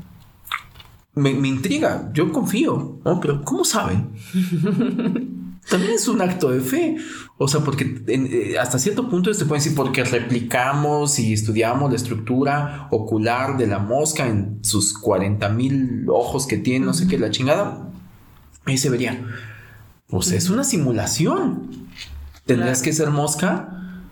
Me, 1.15 1.33
me 1.33 1.47
intriga, 1.47 2.11
yo 2.13 2.31
confío, 2.31 2.99
¿no? 3.03 3.19
Pero 3.19 3.43
¿cómo 3.43 3.65
saben? 3.65 4.11
también 5.69 5.93
es 5.93 6.07
un 6.07 6.21
acto 6.21 6.49
de 6.49 6.59
fe. 6.59 6.97
O 7.37 7.47
sea, 7.47 7.61
porque 7.61 8.03
eh, 8.07 8.57
hasta 8.59 8.79
cierto 8.79 9.07
punto 9.09 9.33
se 9.33 9.45
puede 9.45 9.61
decir 9.61 9.75
porque 9.75 10.03
replicamos 10.03 11.19
y 11.19 11.33
estudiamos 11.33 11.89
la 11.89 11.95
estructura 11.95 12.87
ocular 12.91 13.57
de 13.57 13.67
la 13.67 13.79
mosca 13.79 14.27
en 14.27 14.59
sus 14.63 14.97
40 14.97 15.47
mil 15.49 16.05
ojos 16.09 16.47
que 16.47 16.57
tiene, 16.57 16.85
no 16.85 16.93
sé 16.93 17.07
qué, 17.07 17.17
la 17.17 17.31
chingada. 17.31 17.88
Ahí 18.70 18.78
se 18.78 18.89
vería. 18.89 19.20
Pues 20.07 20.32
es 20.32 20.49
una 20.49 20.63
simulación. 20.63 21.88
Tendrías 22.45 22.82
que 22.82 22.93
ser 22.93 23.09
mosca 23.09 24.03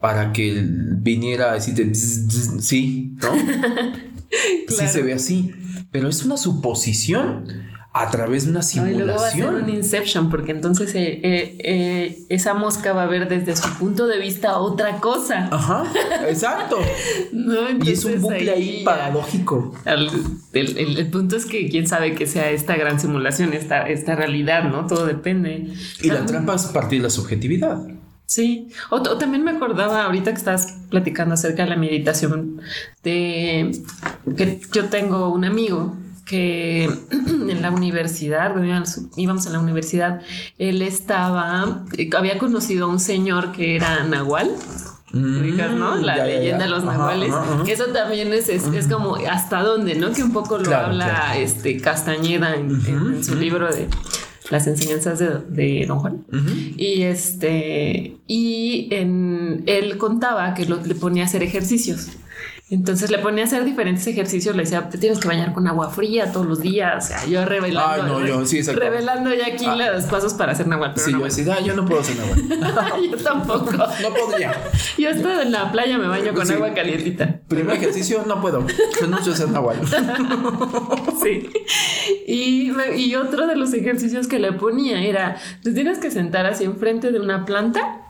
para 0.00 0.32
que 0.32 0.64
viniera 0.64 1.50
a 1.50 1.54
decirte 1.54 1.94
sí, 1.94 3.16
¿no? 3.20 3.28
Sí 4.68 4.88
se 4.88 5.02
ve 5.02 5.14
así. 5.14 5.52
Pero 5.92 6.08
es 6.08 6.24
una 6.24 6.36
suposición 6.36 7.46
a 7.96 8.10
través 8.10 8.44
de 8.44 8.50
una 8.50 8.62
simulación. 8.62 9.00
y 9.00 9.04
luego 9.04 9.20
va 9.20 9.28
a 9.28 9.30
ser 9.30 9.46
un 9.46 9.68
inception, 9.68 10.28
porque 10.28 10.50
entonces 10.50 10.92
eh, 10.96 11.20
eh, 11.22 11.56
eh, 11.60 12.18
esa 12.28 12.52
mosca 12.52 12.92
va 12.92 13.04
a 13.04 13.06
ver 13.06 13.28
desde 13.28 13.54
su 13.54 13.72
punto 13.78 14.08
de 14.08 14.18
vista 14.18 14.58
otra 14.58 14.98
cosa. 14.98 15.48
Ajá, 15.52 15.84
exacto. 16.28 16.78
y 17.32 17.90
es 17.90 18.04
un 18.04 18.20
bucle 18.20 18.50
ahí, 18.50 18.82
paradójico. 18.84 19.72
el, 19.84 21.08
punto 21.12 21.36
es 21.36 21.46
que 21.46 21.68
quién 21.68 21.86
sabe 21.86 22.16
que 22.16 22.26
sea 22.26 22.50
esta 22.50 22.74
gran 22.76 22.98
simulación, 22.98 23.54
esta, 23.54 23.88
esta 23.88 24.16
realidad, 24.16 24.64
¿no? 24.64 24.88
Todo 24.88 25.06
depende. 25.06 25.68
Y 26.02 26.08
la 26.08 26.26
trampa 26.26 26.56
es 26.56 26.64
partir 26.64 26.98
de 26.98 27.04
la 27.04 27.10
subjetividad. 27.10 27.78
Sí, 28.26 28.70
o, 28.90 29.02
también 29.02 29.44
me 29.44 29.52
acordaba 29.52 30.06
ahorita 30.06 30.32
que 30.32 30.38
estás 30.38 30.78
platicando 30.90 31.34
acerca 31.34 31.62
de 31.62 31.70
la 31.70 31.76
meditación, 31.76 32.60
de 33.04 33.70
que 34.36 34.60
yo 34.72 34.86
tengo 34.86 35.28
un 35.32 35.44
amigo 35.44 35.94
que 36.24 36.84
en 37.10 37.62
la 37.62 37.70
universidad, 37.70 38.54
íbamos 39.16 39.46
a 39.46 39.50
la 39.50 39.60
universidad, 39.60 40.20
él 40.58 40.82
estaba, 40.82 41.84
había 42.16 42.38
conocido 42.38 42.86
a 42.86 42.88
un 42.88 43.00
señor 43.00 43.52
que 43.52 43.76
era 43.76 44.04
Nahual. 44.04 44.50
Mm, 45.12 45.78
¿no? 45.78 45.96
La 45.96 46.24
leyenda 46.24 46.64
de 46.64 46.70
los 46.70 46.84
nahuales. 46.84 47.32
Eso 47.68 47.84
también 47.92 48.32
es, 48.32 48.48
es, 48.48 48.88
como 48.88 49.14
hasta 49.30 49.62
dónde, 49.62 49.94
¿no? 49.94 50.12
Que 50.12 50.24
un 50.24 50.32
poco 50.32 50.58
lo 50.58 50.74
habla 50.74 51.38
este 51.38 51.80
Castañeda 51.80 52.56
en, 52.56 53.22
su 53.22 53.36
libro 53.36 53.72
de 53.72 53.86
las 54.50 54.66
enseñanzas 54.66 55.20
de, 55.20 55.84
Don 55.86 56.00
Juan. 56.00 56.24
Y 56.76 57.02
este, 57.02 58.16
y 58.26 58.88
en, 58.90 59.62
él 59.66 59.98
contaba 59.98 60.52
que 60.54 60.64
le 60.66 60.94
ponía 60.96 61.22
a 61.22 61.26
hacer 61.26 61.44
ejercicios. 61.44 62.08
Entonces 62.70 63.10
le 63.10 63.18
ponía 63.18 63.44
a 63.44 63.46
hacer 63.46 63.62
diferentes 63.62 64.06
ejercicios, 64.06 64.56
le 64.56 64.62
decía, 64.62 64.88
te 64.88 64.96
tienes 64.96 65.18
que 65.18 65.28
bañar 65.28 65.52
con 65.52 65.68
agua 65.68 65.90
fría 65.90 66.32
todos 66.32 66.46
los 66.46 66.60
días. 66.60 67.04
O 67.04 67.08
sea, 67.08 67.26
yo 67.26 67.44
revelando, 67.44 67.86
Ay, 67.86 68.02
no, 68.06 68.26
yo, 68.26 68.46
sí, 68.46 68.62
revelando 68.62 69.34
ya 69.34 69.48
aquí 69.48 69.66
ah. 69.66 69.90
los 69.92 70.04
pasos 70.04 70.32
para 70.32 70.52
hacer 70.52 70.66
nahual. 70.66 70.94
sí, 70.96 71.12
yo 71.12 71.18
decía, 71.18 71.60
yo 71.60 71.76
no 71.76 71.84
puedo 71.84 72.00
hacer 72.00 72.16
nahual. 72.16 73.10
yo 73.10 73.16
tampoco. 73.18 73.70
no 73.70 74.14
podría. 74.14 74.54
Yo 74.96 75.10
estoy 75.10 75.42
en 75.42 75.52
la 75.52 75.70
playa, 75.70 75.98
me 75.98 76.08
baño 76.08 76.32
con 76.32 76.50
agua 76.50 76.72
calientita. 76.72 77.40
Primer 77.48 77.76
ejercicio, 77.76 78.24
no 78.26 78.40
puedo. 78.40 78.66
Renuncio 78.98 79.32
a 79.32 79.34
hacer 79.34 79.50
nahual. 79.50 79.80
sí. 81.22 81.50
Y, 82.26 82.72
y 82.96 83.14
otro 83.14 83.46
de 83.46 83.56
los 83.56 83.74
ejercicios 83.74 84.26
que 84.26 84.38
le 84.38 84.52
ponía 84.52 85.02
era, 85.02 85.36
te 85.62 85.72
tienes 85.72 85.98
que 85.98 86.10
sentar 86.10 86.46
así 86.46 86.64
enfrente 86.64 87.12
de 87.12 87.20
una 87.20 87.44
planta 87.44 88.03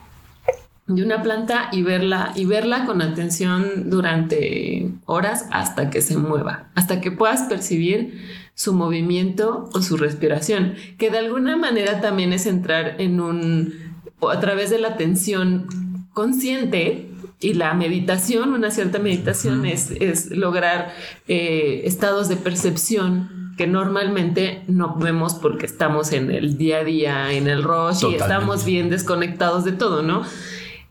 de 0.87 1.03
una 1.03 1.23
planta 1.23 1.71
y 1.73 1.83
verla 1.83 2.33
y 2.35 2.45
verla 2.45 2.85
con 2.85 3.01
atención 3.01 3.89
durante 3.89 4.91
horas 5.07 5.47
hasta 5.51 5.89
que 5.91 6.03
se 6.03 6.19
mueva, 6.19 6.71
hasta 6.75 7.01
que 7.01 7.11
puedas 7.11 7.43
percibir 7.43 8.21
su 8.55 8.75
movimiento 8.75 9.71
o 9.73 9.83
su 9.83 9.97
respiración, 9.97 10.75
que 10.99 11.11
de 11.11 11.19
alguna 11.19 11.57
manera 11.57 12.01
también 12.01 12.33
es 12.33 12.47
entrar 12.47 12.97
en 13.01 13.21
un 13.21 13.95
a 14.21 14.41
través 14.41 14.71
de 14.71 14.79
la 14.79 14.89
atención 14.89 15.67
consciente 16.13 17.11
y 17.41 17.55
la 17.55 17.75
meditación, 17.75 18.53
una 18.53 18.71
cierta 18.71 18.99
meditación 18.99 19.67
es, 19.67 19.91
es, 19.91 20.31
lograr 20.31 20.95
eh, 21.29 21.83
estados 21.85 22.29
de 22.29 22.37
percepción 22.37 23.53
que 23.59 23.67
normalmente 23.67 24.63
no 24.67 24.97
vemos 24.97 25.35
porque 25.35 25.67
estamos 25.67 26.13
en 26.13 26.31
el 26.31 26.57
día 26.57 26.79
a 26.79 26.85
día, 26.85 27.33
en 27.33 27.49
el 27.49 27.63
rush 27.63 28.05
y 28.11 28.15
estamos 28.15 28.65
bien 28.65 28.89
desconectados 28.91 29.65
de 29.65 29.73
todo, 29.73 30.03
¿no? 30.03 30.23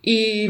Y, 0.05 0.49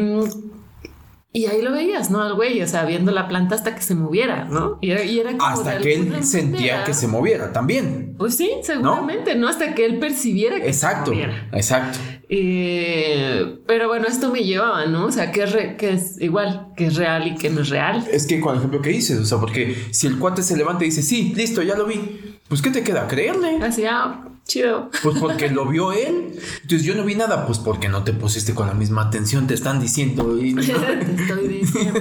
y 1.31 1.45
ahí 1.45 1.61
lo 1.61 1.71
veías, 1.71 2.09
¿no? 2.09 2.23
Al 2.23 2.33
güey, 2.33 2.59
o 2.63 2.67
sea, 2.67 2.85
viendo 2.85 3.11
la 3.11 3.27
planta 3.27 3.53
hasta 3.53 3.75
que 3.75 3.83
se 3.83 3.93
moviera, 3.93 4.45
¿no? 4.45 4.79
Y 4.81 4.89
era, 4.91 5.31
como 5.37 5.45
hasta 5.45 5.77
que 5.77 5.93
él 5.93 6.23
sentía 6.23 6.83
que 6.83 6.95
se 6.95 7.07
moviera 7.07 7.53
también. 7.53 8.15
Pues 8.17 8.35
sí, 8.35 8.49
seguramente, 8.63 9.35
¿no? 9.35 9.47
Hasta 9.47 9.75
que 9.75 9.85
él 9.85 9.99
percibiera 9.99 10.59
que 10.59 10.67
exacto, 10.67 11.11
se 11.11 11.11
moviera. 11.11 11.49
Exacto. 11.53 11.99
Eh, 12.29 13.59
pero 13.67 13.87
bueno, 13.87 14.07
esto 14.07 14.31
me 14.31 14.43
llevaba, 14.43 14.87
¿no? 14.87 15.05
O 15.05 15.11
sea, 15.11 15.31
que 15.31 15.43
es, 15.43 15.55
que 15.77 15.91
es 15.91 16.19
igual, 16.19 16.69
que 16.75 16.87
es 16.87 16.95
real 16.95 17.27
y 17.27 17.35
que 17.35 17.51
no 17.51 17.61
es 17.61 17.69
real. 17.69 18.03
Es 18.11 18.25
que 18.25 18.39
con 18.39 18.53
el 18.53 18.57
ejemplo 18.57 18.81
que 18.81 18.89
dices, 18.89 19.19
o 19.19 19.25
sea, 19.25 19.37
porque 19.37 19.75
si 19.91 20.07
el 20.07 20.17
cuate 20.17 20.41
se 20.41 20.57
levanta 20.57 20.83
y 20.83 20.87
dice, 20.87 21.03
sí, 21.03 21.31
listo, 21.35 21.61
ya 21.61 21.75
lo 21.75 21.85
vi, 21.85 22.39
pues 22.47 22.61
¿qué 22.63 22.71
te 22.71 22.83
queda? 22.83 23.07
Creerle. 23.07 23.57
Así, 23.61 23.85
ah, 23.85 24.23
Chido. 24.45 24.89
Pues 25.01 25.17
porque 25.19 25.49
lo 25.49 25.65
vio 25.67 25.93
él. 25.93 26.37
Entonces 26.61 26.83
yo 26.83 26.95
no 26.95 27.05
vi 27.05 27.15
nada, 27.15 27.45
pues 27.45 27.59
porque 27.59 27.87
no 27.87 28.03
te 28.03 28.13
pusiste 28.13 28.53
con 28.53 28.67
la 28.67 28.73
misma 28.73 29.03
atención, 29.03 29.47
te 29.47 29.53
están 29.53 29.79
diciendo. 29.79 30.37
Y... 30.37 30.49
Estoy 30.59 31.47
diciendo. 31.47 31.99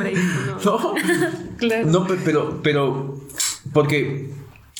no. 0.64 0.94
claro. 1.56 1.86
No, 1.86 2.06
pero, 2.24 2.60
pero, 2.62 3.20
porque 3.72 4.32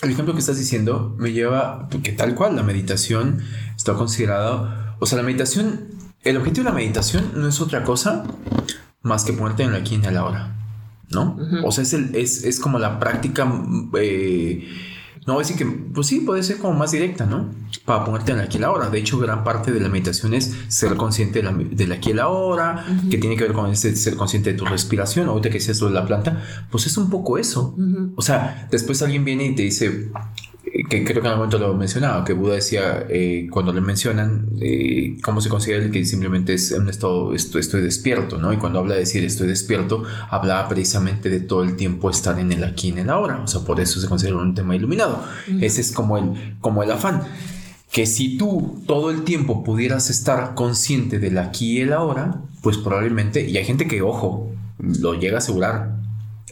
el 0.03 0.11
ejemplo 0.11 0.35
que 0.35 0.41
estás 0.41 0.59
diciendo 0.59 1.15
me 1.19 1.33
lleva, 1.33 1.89
porque 1.89 2.13
tal 2.13 2.35
cual 2.35 2.57
la 2.57 2.65
meditación 2.65 3.43
está 3.77 3.95
considerada, 3.95 4.97
o 4.99 5.07
sea, 5.07 5.19
la 5.19 5.25
meditación, 5.25 5.89
el 6.25 6.37
objetivo 6.37 6.65
de 6.65 6.71
la 6.71 6.77
meditación 6.77 7.31
no 7.37 7.49
es 7.49 7.61
otra 7.61 7.85
cosa 7.85 8.25
más 9.03 9.25
que 9.25 9.33
ponerte 9.33 9.63
en 9.63 9.73
la 9.73 9.79
aquí 9.79 10.01
y 10.03 10.07
en 10.07 10.15
la 10.15 10.25
hora, 10.25 10.57
¿no? 11.11 11.39
O 11.65 11.71
sea, 11.71 11.83
es, 11.83 11.93
el, 11.93 12.15
es, 12.17 12.43
es 12.43 12.59
como 12.59 12.81
la 12.81 12.99
práctica... 12.99 13.51
Eh, 13.99 14.69
no, 15.25 15.39
decir 15.39 15.57
que, 15.57 15.65
pues 15.65 16.09
sí, 16.09 16.21
puede 16.21 16.43
ser 16.43 16.59
como 16.59 16.75
más 16.75 16.91
directa, 16.91 17.27
¿no? 17.27 17.49
Para 17.85 18.05
ponerte 18.05 18.33
en 18.33 18.41
aquí 18.41 18.59
y 18.59 18.61
la 18.61 18.73
hora. 18.73 18.91
De 18.91 18.99
hecho, 18.99 19.19
gran 19.19 19.45
parte 19.45 19.71
de 19.71 19.79
la 19.79 19.89
meditación 19.89 20.35
es 20.35 20.53
ser 20.67 20.97
consciente 20.97 21.43
de 21.43 21.87
la, 21.87 21.95
aquí 21.95 22.11
y 22.11 22.13
la 22.13 22.29
hora, 22.29 22.85
que 23.09 23.19
tiene 23.19 23.37
que 23.37 23.45
ver 23.45 23.53
con 23.53 23.71
ese 23.71 23.95
ser 23.95 24.17
consciente 24.17 24.53
de 24.53 24.59
tu 24.59 24.65
respiración. 24.65 25.29
Ahorita 25.29 25.49
que 25.49 25.59
decías 25.59 25.79
de 25.79 25.91
la 25.91 26.05
planta, 26.05 26.43
pues 26.71 26.87
es 26.87 26.97
un 26.97 27.09
poco 27.09 27.39
eso. 27.39 27.77
O 28.17 28.23
sea, 28.23 28.67
después 28.73 29.01
alguien 29.03 29.25
viene 29.25 29.47
y 29.47 29.55
te 29.55 29.63
dice, 29.63 30.11
que 30.89 31.05
creo 31.05 31.21
que 31.21 31.27
en 31.29 31.33
algún 31.33 31.49
momento 31.49 31.59
lo 31.59 31.75
mencionaba, 31.75 32.25
que 32.25 32.33
Buda 32.33 32.55
decía, 32.55 33.07
eh, 33.11 33.47
cuando 33.51 33.75
le 33.75 33.83
mencionan 33.83 34.49
eh, 34.59 35.19
cómo 35.23 35.43
se 35.43 35.51
considera 35.51 35.85
el 35.85 35.91
que 35.91 36.05
simplemente 36.07 36.55
es 36.55 36.73
un 36.73 36.89
estado, 36.89 37.35
esto, 37.35 37.59
estoy 37.59 37.83
despierto, 37.83 38.39
¿no? 38.39 38.53
Y 38.55 38.57
cuando 38.57 38.79
habla 38.79 38.95
de 38.95 39.01
decir 39.01 39.23
estoy 39.23 39.49
despierto, 39.49 40.03
hablaba 40.31 40.69
precisamente 40.69 41.29
de 41.29 41.41
todo 41.41 41.63
el 41.63 41.77
tiempo 41.77 42.09
estar 42.09 42.39
en 42.39 42.53
el 42.53 42.65
aquí 42.65 42.89
y 42.89 42.93
en 42.93 42.99
el 43.01 43.11
ahora, 43.11 43.41
o 43.43 43.47
sea, 43.47 43.61
por 43.63 43.81
eso 43.81 44.01
se 44.01 44.09
considera 44.09 44.37
un 44.39 44.55
tema 44.55 44.75
iluminado. 44.75 45.23
Ese 45.61 45.83
es 45.83 45.93
como 45.93 46.17
el, 46.17 46.57
como 46.61 46.83
el 46.83 46.91
afán. 46.91 47.23
Que 47.91 48.07
si 48.07 48.39
tú 48.39 48.83
todo 48.87 49.11
el 49.11 49.25
tiempo 49.25 49.63
pudieras 49.63 50.09
estar 50.09 50.55
consciente 50.55 51.19
del 51.19 51.37
aquí 51.37 51.79
y 51.79 51.81
el 51.83 51.93
ahora, 51.93 52.41
pues 52.63 52.79
probablemente, 52.79 53.47
y 53.47 53.59
hay 53.59 53.65
gente 53.67 53.87
que, 53.87 54.01
ojo, 54.01 54.51
lo 54.79 55.15
llega 55.15 55.35
a 55.35 55.39
asegurar, 55.39 56.02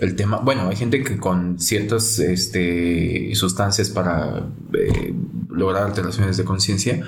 el 0.00 0.16
tema, 0.16 0.38
bueno, 0.38 0.68
hay 0.68 0.76
gente 0.76 1.02
que 1.04 1.18
con 1.18 1.60
ciertas 1.60 2.18
este, 2.18 3.34
sustancias 3.34 3.90
para 3.90 4.46
eh, 4.72 5.14
lograr 5.50 5.84
alteraciones 5.84 6.38
de 6.38 6.44
conciencia 6.44 7.02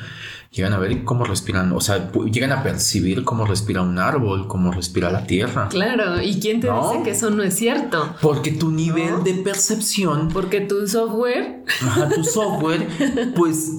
llegan 0.50 0.74
a 0.74 0.78
ver 0.78 1.02
cómo 1.04 1.24
respiran, 1.24 1.72
o 1.72 1.80
sea, 1.80 2.12
llegan 2.30 2.52
a 2.52 2.62
percibir 2.62 3.24
cómo 3.24 3.46
respira 3.46 3.80
un 3.80 3.98
árbol, 3.98 4.46
cómo 4.46 4.70
respira 4.70 5.10
la 5.10 5.26
tierra. 5.26 5.68
Claro, 5.70 6.20
¿y 6.20 6.38
quién 6.38 6.60
te 6.60 6.66
dice 6.66 7.02
que 7.02 7.12
eso 7.12 7.30
no 7.30 7.42
es 7.42 7.54
cierto? 7.54 8.14
Porque 8.20 8.52
tu 8.52 8.70
nivel 8.70 9.24
de 9.24 9.34
percepción, 9.34 10.28
porque 10.28 10.60
tu 10.60 10.86
software, 10.86 11.64
ajá, 11.80 12.10
tu 12.10 12.22
software, 12.24 12.86
pues 13.34 13.72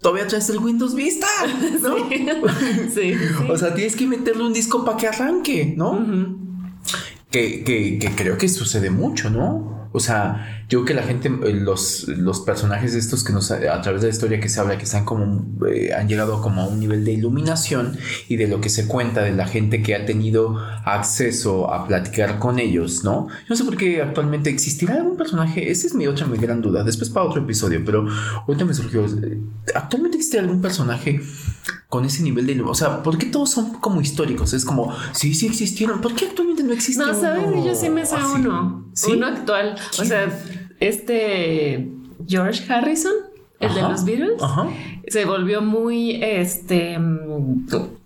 todavía 0.00 0.26
traes 0.26 0.48
el 0.48 0.58
Windows 0.58 0.94
Vista, 0.94 1.26
¿no? 1.82 1.96
Sí, 2.94 3.12
O 3.50 3.58
sea, 3.58 3.74
tienes 3.74 3.94
que 3.94 4.06
meterle 4.06 4.44
un 4.44 4.54
disco 4.54 4.86
para 4.86 4.96
que 4.96 5.08
arranque, 5.08 5.74
¿no? 5.76 6.47
Que, 7.30 7.64
que, 7.64 8.10
creo 8.16 8.38
que 8.38 8.48
sucede 8.48 8.90
mucho, 8.90 9.30
¿no? 9.30 9.88
O 9.92 10.00
sea, 10.00 10.64
yo 10.68 10.84
creo 10.84 10.84
que 10.84 10.94
la 10.94 11.02
gente, 11.02 11.28
eh, 11.28 11.54
los, 11.54 12.06
los 12.08 12.40
personajes 12.40 12.94
estos 12.94 13.24
que 13.24 13.32
nos, 13.32 13.50
a 13.50 13.80
través 13.80 14.02
de 14.02 14.08
la 14.08 14.12
historia 14.12 14.38
que 14.38 14.50
se 14.50 14.60
habla, 14.60 14.76
que 14.76 14.84
están 14.84 15.06
como, 15.06 15.46
eh, 15.66 15.94
han 15.94 16.08
llegado 16.08 16.42
como 16.42 16.62
a 16.62 16.66
un 16.66 16.78
nivel 16.78 17.04
de 17.04 17.12
iluminación 17.12 17.96
y 18.28 18.36
de 18.36 18.48
lo 18.48 18.60
que 18.60 18.68
se 18.68 18.86
cuenta 18.86 19.22
de 19.22 19.32
la 19.32 19.46
gente 19.46 19.82
que 19.82 19.94
ha 19.94 20.04
tenido 20.04 20.58
acceso 20.84 21.72
a 21.72 21.86
platicar 21.86 22.38
con 22.38 22.58
ellos, 22.58 23.02
¿no? 23.02 23.28
Yo 23.28 23.46
no 23.48 23.56
sé 23.56 23.64
por 23.64 23.76
qué 23.78 24.02
actualmente 24.02 24.50
existirá 24.50 24.96
algún 24.96 25.16
personaje, 25.16 25.70
esa 25.70 25.86
es 25.86 25.94
mi 25.94 26.06
otra 26.06 26.26
muy 26.26 26.38
gran 26.38 26.60
duda, 26.60 26.84
después 26.84 27.08
para 27.08 27.26
otro 27.26 27.42
episodio, 27.42 27.82
pero 27.84 28.06
ahorita 28.46 28.66
me 28.66 28.74
surgió, 28.74 29.06
eh, 29.06 29.40
¿actualmente 29.74 30.18
existe 30.18 30.38
algún 30.38 30.60
personaje 30.60 31.20
con 31.88 32.04
ese 32.04 32.22
nivel 32.22 32.44
de 32.46 32.52
iluminación? 32.52 32.90
O 32.90 32.92
sea, 32.92 33.02
¿por 33.02 33.16
qué 33.16 33.26
todos 33.26 33.50
son 33.50 33.80
como 33.80 34.02
históricos? 34.02 34.52
Es 34.52 34.66
como, 34.66 34.94
sí, 35.12 35.34
sí 35.34 35.46
existieron, 35.46 36.02
¿por 36.02 36.14
qué 36.14 36.26
actualmente 36.26 36.47
no 36.68 36.74
existe? 36.74 37.02
No, 37.02 37.18
sabes, 37.18 37.64
yo 37.64 37.74
sí 37.74 37.90
me 37.90 38.06
sé 38.06 38.16
uno, 38.34 38.84
uno 39.08 39.26
actual. 39.26 39.74
O 39.98 40.04
sea, 40.04 40.28
este 40.80 41.88
George 42.26 42.72
Harrison. 42.72 43.12
el 43.60 43.74
de 43.74 43.82
los 43.82 44.04
Beatles, 44.04 44.40
Ajá. 44.40 44.68
se 45.08 45.24
volvió 45.24 45.60
muy, 45.62 46.22
este, 46.22 46.98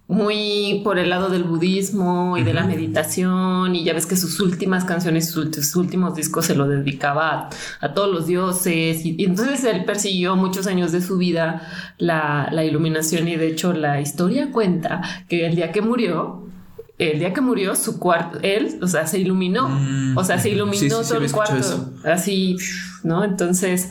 muy 0.07 0.81
por 0.85 0.99
el 0.99 1.11
lado 1.11 1.29
del 1.29 1.45
budismo 1.45 2.39
y 2.39 2.43
de 2.43 2.55
la 2.55 2.65
meditación 2.65 3.75
y 3.75 3.85
ya 3.85 3.93
ves 3.93 4.07
que 4.07 4.17
sus 4.17 4.41
últimas 4.41 4.85
canciones, 4.85 5.31
sus, 5.31 5.77
últimos 5.77 6.15
discos 6.15 6.47
se 6.47 6.55
lo 6.55 6.69
dedicaba 6.69 7.31
a, 7.31 7.51
a 7.81 7.93
todos 7.95 8.11
los 8.11 8.27
dioses 8.27 9.05
y, 9.05 9.15
y 9.19 9.25
entonces 9.25 9.65
él 9.65 9.85
persiguió 9.85 10.37
muchos 10.37 10.67
años 10.67 10.93
de 10.93 11.03
su 11.03 11.19
vida 11.19 11.69
la, 11.99 12.49
la 12.53 12.65
iluminación 12.65 13.29
y 13.29 13.37
de 13.37 13.49
hecho 13.49 13.73
la 13.73 14.01
historia 14.01 14.51
cuenta 14.51 15.03
que 15.29 15.47
el 15.47 15.57
día 15.57 15.73
que 15.73 15.83
murió, 15.83 16.41
el 17.11 17.18
día 17.18 17.32
que 17.32 17.40
murió 17.40 17.74
su 17.74 17.98
cuarto, 17.98 18.38
él, 18.42 18.78
o 18.80 18.86
sea, 18.86 19.07
se 19.07 19.18
iluminó, 19.18 19.68
Mm, 19.68 20.16
o 20.16 20.24
sea, 20.24 20.38
se 20.38 20.50
iluminó 20.50 20.78
Sí, 20.78 20.90
sí, 20.90 20.96
sí, 21.03 21.09
todo 21.09 21.18
el 21.18 21.32
cuarto, 21.32 21.90
así, 22.05 22.57
¿no? 23.03 23.24
Entonces, 23.24 23.88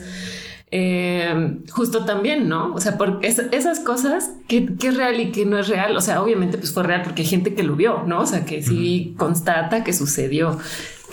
eh, 0.70 1.58
justo 1.70 2.04
también, 2.06 2.48
¿no? 2.48 2.72
O 2.74 2.80
sea, 2.80 2.96
porque 2.96 3.26
es- 3.28 3.42
esas 3.52 3.80
cosas, 3.80 4.30
¿qué, 4.48 4.66
qué 4.78 4.88
es 4.88 4.96
real 4.96 5.20
y 5.20 5.30
qué 5.30 5.44
no 5.44 5.58
es 5.58 5.68
real? 5.68 5.94
O 5.96 6.00
sea, 6.00 6.22
obviamente 6.22 6.56
pues 6.56 6.72
fue 6.72 6.82
real 6.82 7.02
porque 7.02 7.22
hay 7.22 7.28
gente 7.28 7.54
que 7.54 7.62
lo 7.62 7.76
vio, 7.76 8.04
¿no? 8.06 8.20
O 8.20 8.26
sea, 8.26 8.44
que 8.46 8.62
sí 8.62 9.14
constata 9.18 9.84
que 9.84 9.92
sucedió. 9.92 10.58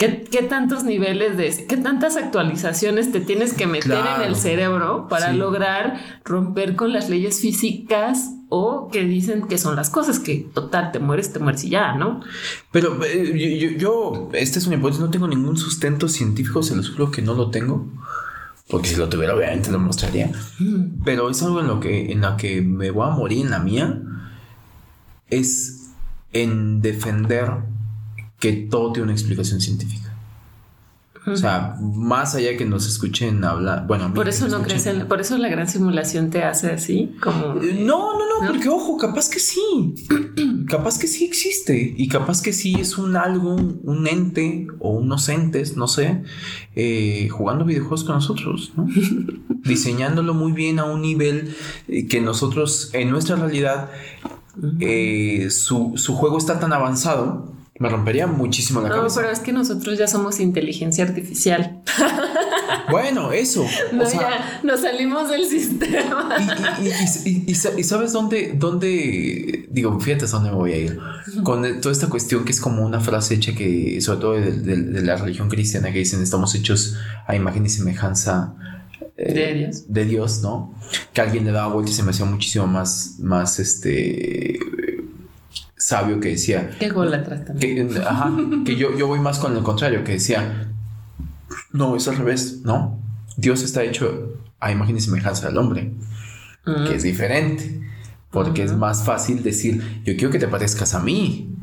¿Qué, 0.00 0.24
qué 0.30 0.42
tantos 0.42 0.82
niveles 0.82 1.36
de, 1.36 1.66
qué 1.68 1.76
tantas 1.76 2.16
actualizaciones 2.16 3.12
te 3.12 3.20
tienes 3.20 3.52
que 3.52 3.66
meter 3.66 4.00
Claro. 4.00 4.22
en 4.22 4.28
el 4.30 4.34
cerebro 4.34 5.06
para 5.08 5.30
Sí. 5.32 5.36
lograr 5.36 6.00
romper 6.24 6.74
con 6.74 6.92
las 6.94 7.10
leyes 7.10 7.38
físicas 7.40 8.30
o 8.48 8.88
que 8.90 9.04
dicen 9.04 9.46
que 9.46 9.58
son 9.58 9.76
las 9.76 9.90
cosas 9.90 10.18
que 10.18 10.38
total 10.54 10.90
te 10.90 11.00
mueres, 11.00 11.34
te 11.34 11.38
mueres 11.38 11.62
y 11.64 11.68
ya, 11.70 11.94
¿no? 11.96 12.20
Pero 12.72 12.98
eh, 13.04 13.58
yo, 13.60 13.70
yo, 13.76 14.30
esta 14.32 14.58
es 14.58 14.66
una 14.66 14.76
hipótesis, 14.76 15.02
no 15.02 15.10
tengo 15.10 15.28
ningún 15.28 15.58
sustento 15.58 16.08
científico, 16.08 16.62
se 16.62 16.74
los 16.74 16.88
juro 16.90 17.10
que 17.10 17.20
no 17.20 17.34
lo 17.34 17.50
tengo. 17.50 17.86
Porque 18.70 18.88
si 18.88 18.96
lo 18.96 19.08
tuviera, 19.08 19.34
obviamente 19.34 19.70
lo 19.70 19.78
mostraría. 19.80 20.30
Pero 21.04 21.28
es 21.28 21.42
algo 21.42 21.60
en 21.60 21.66
lo 21.66 21.78
que, 21.78 22.10
en 22.12 22.22
la 22.22 22.36
que 22.38 22.62
me 22.62 22.90
voy 22.90 23.06
a 23.06 23.10
morir 23.10 23.44
en 23.44 23.50
la 23.50 23.58
mía. 23.58 24.00
Es 25.28 25.90
en 26.32 26.80
defender 26.80 27.52
que 28.40 28.52
todo 28.52 28.92
tiene 28.92 29.04
una 29.04 29.12
explicación 29.12 29.60
científica. 29.60 30.10
O 31.26 31.36
sea, 31.36 31.76
más 31.80 32.34
allá 32.34 32.56
que 32.56 32.64
nos 32.64 32.86
escuchen 32.86 33.44
hablar. 33.44 33.86
Bueno, 33.86 34.12
Por 34.14 34.28
eso 34.28 34.48
no 34.48 34.62
crees 34.62 34.86
en, 34.86 35.06
por 35.06 35.20
eso 35.20 35.36
la 35.36 35.48
gran 35.48 35.68
simulación 35.68 36.30
te 36.30 36.42
hace 36.42 36.70
así, 36.72 37.14
como 37.20 37.60
Eh, 37.62 37.74
No, 37.84 38.14
no, 38.18 38.20
no, 38.26 38.42
¿No? 38.46 38.50
porque 38.50 38.68
ojo, 38.70 38.96
capaz 38.96 39.28
que 39.28 39.38
sí. 39.38 39.94
capaz 40.66 40.98
que 40.98 41.06
sí 41.06 41.26
existe. 41.26 41.94
Y 41.96 42.08
capaz 42.08 42.40
que 42.40 42.54
sí 42.54 42.74
es 42.80 42.96
un 42.96 43.16
algo, 43.16 43.54
un 43.54 44.06
ente 44.08 44.66
o 44.78 44.92
unos 44.92 45.28
entes, 45.28 45.76
no 45.76 45.88
sé, 45.88 46.22
eh, 46.74 47.28
jugando 47.28 47.66
videojuegos 47.66 48.04
con 48.04 48.14
nosotros, 48.14 48.72
¿no? 48.76 48.88
Diseñándolo 49.64 50.32
muy 50.32 50.52
bien 50.52 50.78
a 50.78 50.84
un 50.86 51.02
nivel 51.02 51.54
eh, 51.88 52.08
que 52.08 52.22
nosotros, 52.22 52.90
en 52.94 53.10
nuestra 53.10 53.36
realidad, 53.36 53.90
eh, 54.80 55.48
su, 55.50 55.92
su 55.96 56.14
juego 56.14 56.38
está 56.38 56.58
tan 56.58 56.72
avanzado, 56.72 57.52
me 57.80 57.88
rompería 57.88 58.28
muchísimo 58.28 58.80
la 58.80 58.88
No, 58.90 58.94
cabeza. 58.96 59.20
pero 59.20 59.32
es 59.32 59.40
que 59.40 59.52
nosotros 59.52 59.98
ya 59.98 60.06
somos 60.06 60.38
inteligencia 60.38 61.02
artificial. 61.04 61.82
Bueno, 62.90 63.32
eso. 63.32 63.64
No, 63.92 64.02
o 64.02 64.06
sea, 64.06 64.20
ya 64.20 64.60
nos 64.64 64.80
salimos 64.80 65.28
del 65.30 65.44
sistema. 65.46 66.36
Y, 66.80 66.84
y- 66.86 66.88
y- 66.88 67.30
y- 67.46 67.50
y 67.50 67.54
sa- 67.54 67.78
y 67.78 67.84
sabes 67.84 68.12
dónde, 68.12 68.52
dónde, 68.56 69.68
digo, 69.70 69.98
fíjate 70.00 70.26
dónde 70.26 70.50
me 70.50 70.56
voy 70.56 70.72
a 70.72 70.76
ir. 70.76 70.98
Con 71.44 71.80
toda 71.80 71.92
esta 71.92 72.08
cuestión 72.08 72.44
que 72.44 72.50
es 72.52 72.60
como 72.60 72.84
una 72.84 73.00
frase 73.00 73.34
hecha 73.34 73.54
que, 73.54 74.00
sobre 74.00 74.20
todo 74.20 74.32
de, 74.32 74.52
de- 74.52 74.82
de 74.82 75.02
la 75.02 75.16
religión 75.16 75.48
cristiana, 75.48 75.92
que 75.92 75.98
dicen 76.00 76.20
estamos 76.22 76.54
hechos 76.56 76.96
a 77.26 77.36
imagen 77.36 77.64
y 77.66 77.68
semejanza 77.68 78.54
eh, 79.16 79.32
De 79.34 79.54
Dios. 79.54 79.84
de 79.92 80.04
Dios, 80.04 80.40
¿no? 80.42 80.74
Que 81.12 81.20
alguien 81.20 81.44
le 81.44 81.52
daba 81.52 81.72
vuelta 81.72 81.90
y 81.92 81.94
se 81.94 82.02
me 82.02 82.10
hacía 82.10 82.26
muchísimo 82.26 82.66
más, 82.66 83.16
más 83.20 83.58
este 83.60 84.58
sabio 85.80 86.20
que 86.20 86.28
decía, 86.28 86.70
Qué 86.78 86.90
golatras 86.90 87.44
también. 87.44 87.88
que, 87.88 87.98
ajá, 87.98 88.30
que 88.64 88.76
yo, 88.76 88.96
yo 88.96 89.06
voy 89.08 89.18
más 89.18 89.38
con 89.40 89.56
el 89.56 89.62
contrario, 89.64 90.04
que 90.04 90.12
decía, 90.12 90.68
no, 91.72 91.96
es 91.96 92.06
al 92.08 92.16
revés, 92.16 92.60
¿no? 92.64 93.00
Dios 93.36 93.62
está 93.62 93.82
hecho 93.82 94.34
a 94.60 94.70
imagen 94.70 94.96
y 94.96 95.00
semejanza 95.00 95.48
del 95.48 95.56
hombre, 95.58 95.92
Mm. 96.66 96.84
que 96.84 96.94
es 96.96 97.02
diferente, 97.02 97.80
porque 98.30 98.62
es 98.62 98.72
más 98.76 99.02
fácil 99.02 99.42
decir, 99.42 100.02
yo 100.04 100.14
quiero 100.16 100.30
que 100.30 100.38
te 100.38 100.46
parezcas 100.46 100.94
a 100.94 101.00
mí, 101.00 101.56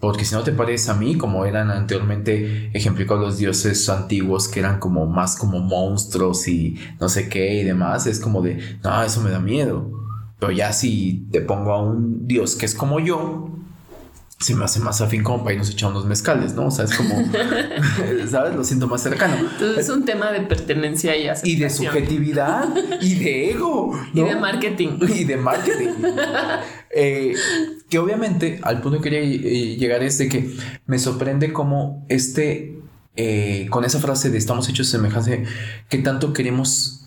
porque 0.00 0.24
si 0.24 0.34
no 0.34 0.42
te 0.42 0.50
pareces 0.50 0.88
a 0.88 0.94
mí, 0.94 1.16
como 1.16 1.46
eran 1.46 1.70
anteriormente 1.70 2.70
ejemplificados 2.76 3.22
los 3.24 3.38
dioses 3.38 3.88
antiguos, 3.88 4.48
que 4.48 4.58
eran 4.58 4.80
como 4.80 5.06
más 5.06 5.36
como 5.36 5.60
monstruos 5.60 6.48
y 6.48 6.76
no 7.00 7.08
sé 7.08 7.28
qué 7.28 7.60
y 7.60 7.62
demás, 7.64 8.08
es 8.08 8.18
como 8.18 8.42
de, 8.42 8.58
no, 8.82 9.00
eso 9.04 9.20
me 9.20 9.30
da 9.30 9.38
miedo. 9.38 10.01
Pero 10.42 10.50
ya 10.50 10.72
si 10.72 11.28
te 11.30 11.40
pongo 11.40 11.72
a 11.72 11.80
un 11.80 12.26
dios 12.26 12.56
que 12.56 12.66
es 12.66 12.74
como 12.74 12.98
yo, 12.98 13.48
se 14.40 14.56
me 14.56 14.64
hace 14.64 14.80
más 14.80 15.00
afín 15.00 15.22
como 15.22 15.44
para 15.44 15.52
irnos 15.52 15.70
echar 15.70 15.92
unos 15.92 16.04
mezcales, 16.04 16.54
¿no? 16.54 16.66
O 16.66 16.70
sea, 16.72 16.84
es 16.84 16.96
como, 16.96 17.14
¿sabes? 18.28 18.56
Lo 18.56 18.64
siento 18.64 18.88
más 18.88 19.04
cercano. 19.04 19.36
Entonces 19.36 19.78
es 19.84 19.88
un 19.88 20.04
tema 20.04 20.32
de 20.32 20.40
pertenencia 20.40 21.16
y 21.16 21.20
Y 21.20 21.26
de 21.26 21.30
aceptación. 21.66 21.92
subjetividad 21.92 22.68
y 23.00 23.14
de 23.22 23.50
ego. 23.52 23.92
Y 24.14 24.20
de 24.20 24.34
marketing. 24.34 24.98
y 25.14 25.22
de 25.22 25.36
marketing. 25.36 25.90
Eh, 26.90 27.34
que 27.88 27.98
obviamente 28.00 28.58
al 28.64 28.80
punto 28.80 29.00
que 29.00 29.10
quería 29.10 29.20
eh, 29.20 29.76
llegar 29.76 30.02
es 30.02 30.18
de 30.18 30.28
que 30.28 30.56
me 30.86 30.98
sorprende 30.98 31.52
cómo 31.52 32.04
este, 32.08 32.80
eh, 33.14 33.68
con 33.70 33.84
esa 33.84 34.00
frase 34.00 34.28
de 34.30 34.38
estamos 34.38 34.68
hechos 34.68 34.90
de 34.90 34.98
semejanza, 34.98 35.30
que 35.88 35.98
tanto 35.98 36.32
queremos 36.32 37.01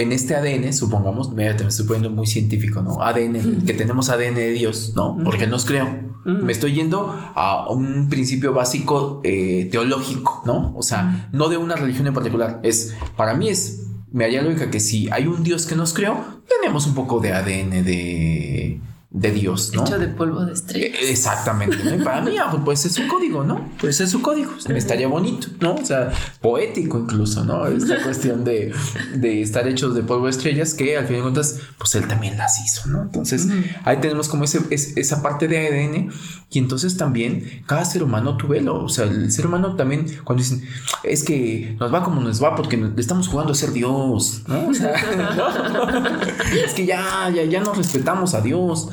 en 0.00 0.12
este 0.12 0.34
ADN, 0.34 0.72
supongamos, 0.72 1.30
mira, 1.32 1.54
te 1.56 1.62
me 1.62 1.68
estoy 1.68 1.86
poniendo 1.86 2.10
muy 2.10 2.26
científico, 2.26 2.80
¿no? 2.80 3.02
ADN, 3.02 3.66
que 3.66 3.74
tenemos 3.74 4.08
ADN 4.08 4.34
de 4.34 4.50
Dios, 4.52 4.94
¿no? 4.96 5.18
Porque 5.22 5.46
nos 5.46 5.66
creó. 5.66 5.88
Me 6.24 6.52
estoy 6.52 6.74
yendo 6.74 7.14
a 7.34 7.68
un 7.70 8.08
principio 8.08 8.52
básico 8.52 9.20
eh, 9.24 9.68
teológico, 9.70 10.42
¿no? 10.46 10.72
O 10.76 10.82
sea, 10.82 11.28
no 11.32 11.48
de 11.48 11.56
una 11.56 11.76
religión 11.76 12.06
en 12.06 12.14
particular. 12.14 12.60
Es, 12.62 12.94
para 13.16 13.34
mí 13.34 13.48
es, 13.48 13.88
me 14.10 14.24
haría 14.24 14.42
lógica 14.42 14.70
que 14.70 14.80
si 14.80 15.10
hay 15.10 15.26
un 15.26 15.42
Dios 15.42 15.66
que 15.66 15.76
nos 15.76 15.92
creó, 15.92 16.16
tenemos 16.48 16.86
un 16.86 16.94
poco 16.94 17.20
de 17.20 17.32
ADN 17.32 17.84
de, 17.84 18.80
de 19.12 19.32
Dios, 19.32 19.72
¿no? 19.74 19.82
Hecho 19.82 19.98
de 19.98 20.06
polvo 20.06 20.44
de 20.44 20.52
estrella. 20.52 20.86
Eh, 20.86 21.10
Exactamente, 21.10 21.76
¿no? 21.82 21.96
Y 21.96 21.98
para 22.04 22.20
mí, 22.20 22.36
ah, 22.38 22.52
pues 22.64 22.84
es 22.86 22.92
su 22.94 23.08
código, 23.08 23.42
¿no? 23.42 23.68
Pues 23.80 24.00
es 24.00 24.08
su 24.10 24.22
código. 24.22 24.52
Me 24.68 24.78
estaría 24.78 25.08
bonito, 25.08 25.48
¿no? 25.58 25.74
O 25.74 25.84
sea, 25.84 26.12
poético 26.40 26.98
incluso, 27.00 27.44
¿no? 27.44 27.66
Esta 27.66 28.00
cuestión 28.04 28.44
de, 28.44 28.72
de 29.16 29.42
estar 29.42 29.66
hechos 29.66 29.96
de 29.96 30.02
polvo 30.04 30.26
de 30.26 30.30
estrellas 30.30 30.74
que 30.74 30.96
al 30.96 31.06
fin 31.06 31.16
de 31.16 31.22
cuentas, 31.22 31.58
pues 31.76 31.92
él 31.96 32.06
también 32.06 32.38
las 32.38 32.64
hizo, 32.64 32.88
¿no? 32.88 33.02
Entonces, 33.02 33.48
ahí 33.84 33.96
tenemos 34.00 34.28
como 34.28 34.44
ese, 34.44 34.60
es- 34.70 34.96
esa 34.96 35.22
parte 35.22 35.48
de 35.48 35.58
ADN 35.58 36.10
y 36.52 36.58
entonces 36.60 36.96
también 36.96 37.62
cada 37.66 37.84
ser 37.84 38.04
humano 38.04 38.36
tu 38.36 38.46
velo. 38.46 38.82
O 38.84 38.88
sea, 38.88 39.06
el 39.06 39.32
ser 39.32 39.46
humano 39.46 39.74
también, 39.74 40.06
cuando 40.22 40.42
dicen, 40.44 40.62
es 41.02 41.24
que 41.24 41.76
nos 41.80 41.92
va 41.92 42.04
como 42.04 42.20
nos 42.20 42.40
va 42.42 42.54
porque 42.54 42.76
nos- 42.76 42.96
estamos 42.96 43.26
jugando 43.26 43.52
a 43.52 43.56
ser 43.56 43.72
Dios, 43.72 44.42
¿no? 44.46 44.68
O 44.68 44.74
sea, 44.74 44.92
¿no? 45.36 45.88
es 46.64 46.74
que 46.74 46.86
ya, 46.86 47.28
ya, 47.34 47.42
ya 47.44 47.58
nos 47.60 47.76
respetamos 47.76 48.34
a 48.34 48.40
Dios 48.40 48.88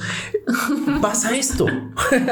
pasa 1.01 1.35
esto. 1.35 1.65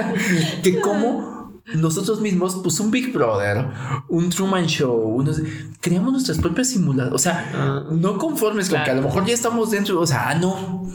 que 0.63 0.79
como 0.79 1.35
nosotros 1.73 2.21
mismos, 2.21 2.59
pues 2.61 2.79
un 2.79 2.91
Big 2.91 3.11
Brother, 3.11 3.65
un 4.07 4.29
Truman 4.29 4.67
Show, 4.67 4.95
unos, 5.15 5.41
creamos 5.81 6.11
nuestras 6.11 6.37
propias 6.37 6.69
simulaciones. 6.69 7.13
O 7.13 7.17
sea, 7.17 7.51
Ah. 7.55 7.83
no 7.91 8.17
conformes 8.17 8.69
con 8.69 8.83
que 8.83 8.91
a 8.91 8.95
lo 8.95 9.01
mejor 9.01 9.25
ya 9.25 9.33
estamos 9.33 9.71
dentro. 9.71 9.99
O 9.99 10.07
sea, 10.07 10.29
ah, 10.29 10.35
no. 10.35 10.85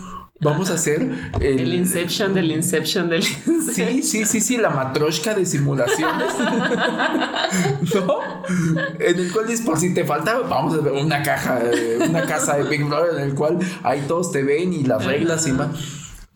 Vamos 0.43 0.71
a 0.71 0.75
hacer 0.75 1.07
El 1.39 1.75
Inception 1.75 2.33
del 2.33 2.51
Inception 2.51 3.11
del 3.11 3.23
Inception. 3.23 3.89
Sí, 3.89 4.03
sí, 4.03 4.25
sí, 4.25 4.41
sí, 4.41 4.57
la 4.57 4.71
matroshka 4.71 5.35
de 5.35 5.45
simulaciones. 5.45 6.33
¿No? 7.95 8.19
En 8.99 9.19
el 9.19 9.33
cual 9.33 9.47
por 9.67 9.79
si 9.79 9.93
te 9.93 10.05
falta, 10.05 10.39
vamos 10.39 10.73
a 10.75 10.79
ver 10.81 10.95
una 10.95 11.23
caja, 11.23 11.61
una 12.09 12.25
casa 12.25 12.57
de 12.57 12.65
Big 12.71 12.85
Brother 12.85 13.21
en 13.21 13.29
el 13.29 13.35
cual 13.35 13.59
ahí 13.83 14.03
todos 14.09 14.33
te 14.33 14.43
ven 14.43 14.73
y 14.73 14.85
las 14.85 15.05
reglas 15.05 15.47
y 15.47 15.53
más. 15.53 15.69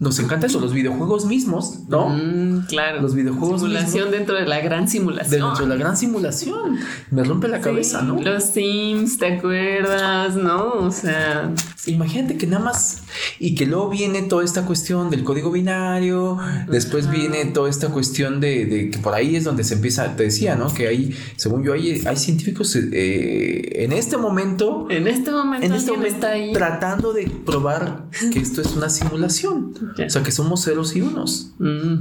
Nos 0.00 0.18
encanta 0.18 0.46
eso, 0.46 0.58
los 0.60 0.72
videojuegos 0.72 1.24
mismos, 1.26 1.78
¿no? 1.88 2.08
Mm, 2.08 2.66
claro. 2.66 3.00
Los 3.00 3.14
videojuegos 3.14 3.60
Simulación 3.60 3.92
mismos. 3.92 4.10
dentro 4.10 4.34
de 4.34 4.44
la 4.46 4.60
gran 4.60 4.88
simulación. 4.88 5.40
dentro 5.40 5.66
de 5.66 5.68
la 5.68 5.76
gran 5.76 5.96
simulación. 5.96 6.78
Me 7.12 7.22
rompe 7.22 7.46
la 7.46 7.60
cabeza, 7.60 8.02
¿no? 8.02 8.20
Los 8.20 8.42
Sims, 8.44 9.18
¿te 9.18 9.36
acuerdas? 9.38 10.34
¿No? 10.36 10.72
O 10.72 10.90
sea, 10.90 11.52
Imagínate 11.86 12.38
que 12.38 12.46
nada 12.46 12.64
más 12.64 13.02
y 13.38 13.54
que 13.54 13.66
luego 13.66 13.90
viene 13.90 14.22
toda 14.22 14.42
esta 14.44 14.64
cuestión 14.64 15.10
del 15.10 15.22
código 15.22 15.50
binario, 15.50 16.38
después 16.68 17.10
viene 17.10 17.44
toda 17.46 17.68
esta 17.68 17.88
cuestión 17.90 18.40
de, 18.40 18.64
de 18.66 18.90
que 18.90 18.98
por 18.98 19.14
ahí 19.14 19.36
es 19.36 19.44
donde 19.44 19.64
se 19.64 19.74
empieza, 19.74 20.16
te 20.16 20.24
decía, 20.24 20.56
¿no? 20.56 20.72
Que 20.72 20.88
hay, 20.88 21.14
según 21.36 21.62
yo, 21.62 21.74
hay, 21.74 22.02
hay 22.06 22.16
científicos 22.16 22.74
eh, 22.76 23.84
en 23.84 23.92
este 23.92 24.16
momento, 24.16 24.86
en 24.90 25.06
este 25.08 25.30
momento, 25.30 25.66
en 25.66 25.72
este 25.74 25.90
momento 25.92 26.14
está 26.14 26.30
ahí. 26.30 26.52
tratando 26.52 27.12
de 27.12 27.30
probar 27.44 28.04
que 28.32 28.38
esto 28.38 28.62
es 28.62 28.74
una 28.74 28.88
simulación, 28.88 29.74
O 30.06 30.10
sea, 30.10 30.22
que 30.22 30.30
somos 30.30 30.64
ceros 30.64 30.94
y 30.96 31.02
unos. 31.02 31.52
Mm, 31.58 31.94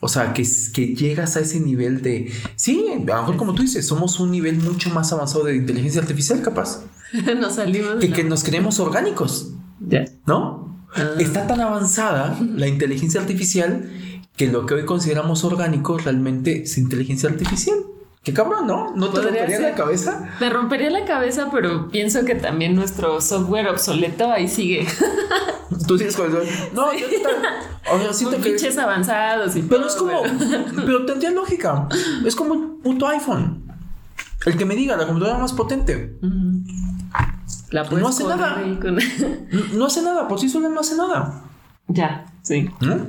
O 0.00 0.08
sea, 0.08 0.32
que, 0.34 0.46
que 0.74 0.94
llegas 0.94 1.36
a 1.36 1.40
ese 1.40 1.58
nivel 1.58 2.02
de... 2.02 2.30
Sí, 2.54 2.86
a 2.90 2.98
lo 2.98 3.20
mejor 3.22 3.36
como 3.36 3.54
tú 3.54 3.62
dices, 3.62 3.86
somos 3.86 4.20
un 4.20 4.30
nivel 4.30 4.58
mucho 4.58 4.90
más 4.90 5.12
avanzado 5.12 5.44
de 5.44 5.56
inteligencia 5.56 6.00
artificial 6.02 6.42
capaz. 6.42 6.84
nos 7.40 7.54
salimos. 7.54 7.96
Que, 8.00 8.12
que 8.12 8.24
nos 8.24 8.44
creemos 8.44 8.78
orgánicos. 8.78 9.52
¿No? 10.26 10.86
Ah. 10.94 11.14
Está 11.18 11.46
tan 11.46 11.60
avanzada 11.60 12.38
la 12.56 12.68
inteligencia 12.68 13.20
artificial 13.20 13.90
que 14.36 14.48
lo 14.48 14.66
que 14.66 14.74
hoy 14.74 14.84
consideramos 14.84 15.44
orgánico 15.44 15.96
realmente 15.98 16.62
es 16.62 16.76
inteligencia 16.78 17.30
artificial. 17.30 17.78
Qué 18.26 18.32
cabrón, 18.32 18.66
¿no? 18.66 18.92
¿No 18.96 19.08
te 19.10 19.20
rompería 19.22 19.46
ser. 19.56 19.70
la 19.70 19.74
cabeza? 19.76 20.28
Me 20.40 20.50
rompería 20.50 20.90
la 20.90 21.04
cabeza, 21.04 21.48
pero 21.52 21.88
pienso 21.88 22.24
que 22.24 22.34
también 22.34 22.74
nuestro 22.74 23.20
software 23.20 23.68
obsoleto 23.68 24.32
ahí 24.32 24.48
sigue. 24.48 24.84
Tú 25.86 25.96
sigues 25.96 26.16
con 26.16 26.26
el... 26.26 26.42
No, 26.74 26.92
yo 26.92 27.06
está- 27.06 27.28
O 27.94 28.00
sea, 28.00 28.12
siento 28.12 28.34
Con 28.34 28.42
que... 28.42 28.50
pinches 28.50 28.76
avanzados 28.78 29.54
y 29.54 29.62
Pero 29.62 29.86
todo, 29.86 29.88
es 29.88 29.94
como... 29.94 30.22
Pero 30.84 31.06
tendría 31.06 31.30
lógica. 31.30 31.86
Es 32.24 32.34
como 32.34 32.54
el 32.54 32.60
puto 32.82 33.06
iPhone. 33.06 33.62
El 34.44 34.56
que 34.56 34.64
me 34.64 34.74
diga, 34.74 34.96
la 34.96 35.06
computadora 35.06 35.38
más 35.38 35.52
potente. 35.52 36.18
Ujú. 36.20 36.62
La 37.70 37.84
puedes 37.84 38.02
No 38.02 38.08
hace 38.08 38.24
nada. 38.24 38.60
con- 38.82 38.98
No- 39.78 39.86
hace 39.86 40.02
nada, 40.02 40.26
por 40.26 40.40
sí 40.40 40.48
sola 40.48 40.68
no 40.68 40.80
hace 40.80 40.96
nada. 40.96 41.44
ya, 41.86 42.26
sí. 42.42 42.68
¿no? 42.80 43.06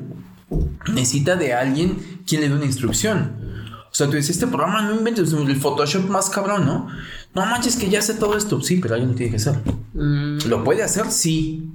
Necesita 0.94 1.36
de 1.36 1.56
alguien 1.56 2.22
quien 2.28 2.42
le 2.42 2.50
dé 2.50 2.56
una 2.56 2.66
instrucción. 2.66 3.48
O 3.92 3.96
sea, 3.98 4.08
tú 4.08 4.16
dices, 4.16 4.32
este 4.32 4.48
programa 4.48 4.82
no 4.84 4.96
inventes 4.96 5.32
el 5.34 5.56
Photoshop 5.56 6.08
más 6.10 6.30
cabrón, 6.30 6.66
¿no? 6.66 6.88
No 7.34 7.46
manches 7.46 7.76
que 7.76 7.90
ya 7.90 8.00
hace 8.00 8.14
todo 8.14 8.38
esto. 8.38 8.62
Sí, 8.62 8.78
pero 8.82 8.94
alguien 8.96 9.12
lo 9.12 9.16
tiene 9.18 9.32
que 9.32 9.38
hacer. 9.38 9.56
Mm, 9.94 10.48
¿Lo 10.48 10.64
puede 10.64 10.84
hacer? 10.84 11.10
Sí. 11.12 11.70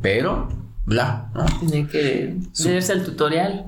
Pero, 0.00 0.48
bla, 0.86 1.30
¿no? 1.34 1.44
tiene 1.68 1.88
que 1.88 2.36
leerse 2.64 2.92
el 2.92 3.04
tutorial. 3.04 3.66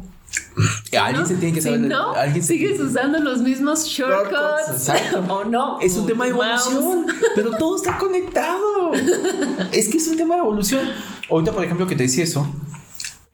Alguien 0.98 1.22
¿no? 1.22 1.26
se 1.26 1.36
tiene 1.36 1.54
que 1.54 1.60
Si 1.62 1.68
saber. 1.68 1.80
no, 1.80 2.12
alguien 2.14 2.42
se- 2.42 2.54
sigues 2.54 2.80
usando 2.80 3.18
los 3.20 3.40
mismos 3.40 3.86
Shortcuts, 3.86 4.90
o 5.28 5.44
no. 5.44 5.78
Es 5.80 5.96
un 5.96 6.06
tema 6.06 6.24
de 6.24 6.30
evolución, 6.30 7.06
pero 7.34 7.52
todo 7.56 7.76
está 7.76 7.96
conectado. 7.98 8.92
Es 9.72 9.88
que 9.88 9.98
es 9.98 10.08
un 10.08 10.16
tema 10.16 10.34
de 10.34 10.40
evolución. 10.40 10.88
Ahorita, 11.30 11.52
por 11.52 11.64
ejemplo, 11.64 11.86
que 11.86 11.96
te 11.96 12.02
decía 12.04 12.24
eso, 12.24 12.46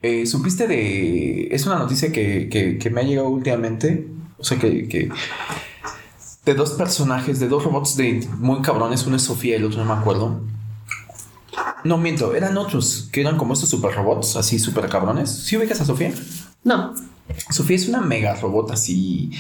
eh, 0.03 0.27
supiste 0.27 0.67
de. 0.67 1.49
Es 1.51 1.67
una 1.67 1.79
noticia 1.79 2.13
que, 2.13 2.49
que- 2.49 2.79
que 2.79 2.91
me 2.91 3.01
ha 3.01 3.05
llegado 3.05 3.29
últimamente. 3.29 4.09
O 4.43 4.45
sea, 4.45 4.59
que, 4.59 4.87
que- 4.89 5.09
De 6.45 6.55
dos 6.55 6.73
personajes, 6.73 7.39
de 7.41 7.49
dos 7.49 7.63
robots 7.65 7.97
de 7.97 8.29
muy 8.39 8.61
cabrones. 8.63 9.07
Uno 9.07 9.17
es 9.17 9.23
Sofía 9.23 9.55
y 9.55 9.59
el 9.61 9.65
otro 9.65 9.85
no 9.85 9.95
me 9.95 10.01
acuerdo. 10.01 10.41
No 11.85 11.99
miento, 11.99 12.35
eran 12.35 12.57
otros 12.59 13.09
que 13.13 13.21
eran 13.21 13.37
como 13.37 13.55
estos 13.55 13.69
super 13.69 13.93
robots, 13.95 14.37
así 14.37 14.59
super 14.59 14.89
cabrones. 14.89 15.31
¿Sí 15.31 15.57
ubicas 15.57 15.81
a 15.81 15.85
Sofía? 15.85 16.13
No. 16.65 16.95
Sofía 17.51 17.77
es 17.77 17.89
una 17.89 18.01
mega 18.01 18.35
robot 18.35 18.73
así 18.73 19.31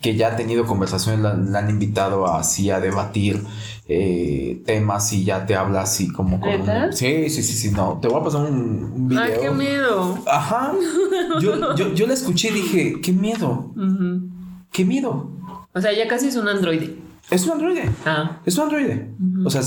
que 0.00 0.16
ya 0.16 0.28
ha 0.28 0.36
tenido 0.36 0.64
conversaciones, 0.64 1.20
la, 1.20 1.34
la 1.34 1.58
han 1.58 1.68
invitado 1.68 2.26
así 2.32 2.70
a 2.70 2.80
debatir 2.80 3.42
eh, 3.88 4.62
temas 4.64 5.12
y 5.12 5.24
ya 5.24 5.44
te 5.44 5.54
habla 5.54 5.82
así 5.82 6.08
como 6.12 6.40
con... 6.40 6.48
¿Neta? 6.50 6.92
Sí, 6.92 7.28
sí, 7.28 7.42
sí, 7.42 7.52
sí, 7.54 7.70
no. 7.72 7.98
Te 8.00 8.08
voy 8.08 8.20
a 8.20 8.24
pasar 8.24 8.42
un, 8.42 8.84
un 8.94 9.08
video. 9.08 9.22
Ay, 9.24 9.32
qué 9.42 9.50
miedo. 9.50 10.18
Ajá. 10.26 10.72
Yo, 11.40 11.74
yo, 11.76 11.92
yo 11.94 12.06
la 12.06 12.14
escuché 12.14 12.48
y 12.48 12.52
dije, 12.52 13.00
qué 13.02 13.12
miedo, 13.12 13.72
Ujú. 13.76 14.19
Qué 14.72 14.84
miedo. 14.84 15.30
O 15.72 15.80
sea, 15.80 15.92
ya 15.92 16.08
casi 16.08 16.28
es 16.28 16.36
un 16.36 16.48
androide. 16.48 16.96
Es 17.30 17.44
un 17.46 17.52
androide. 17.52 17.90
Ah. 18.04 18.40
Es 18.44 18.56
un 18.58 18.64
androide. 18.64 19.10
O 19.44 19.50
sea, 19.50 19.62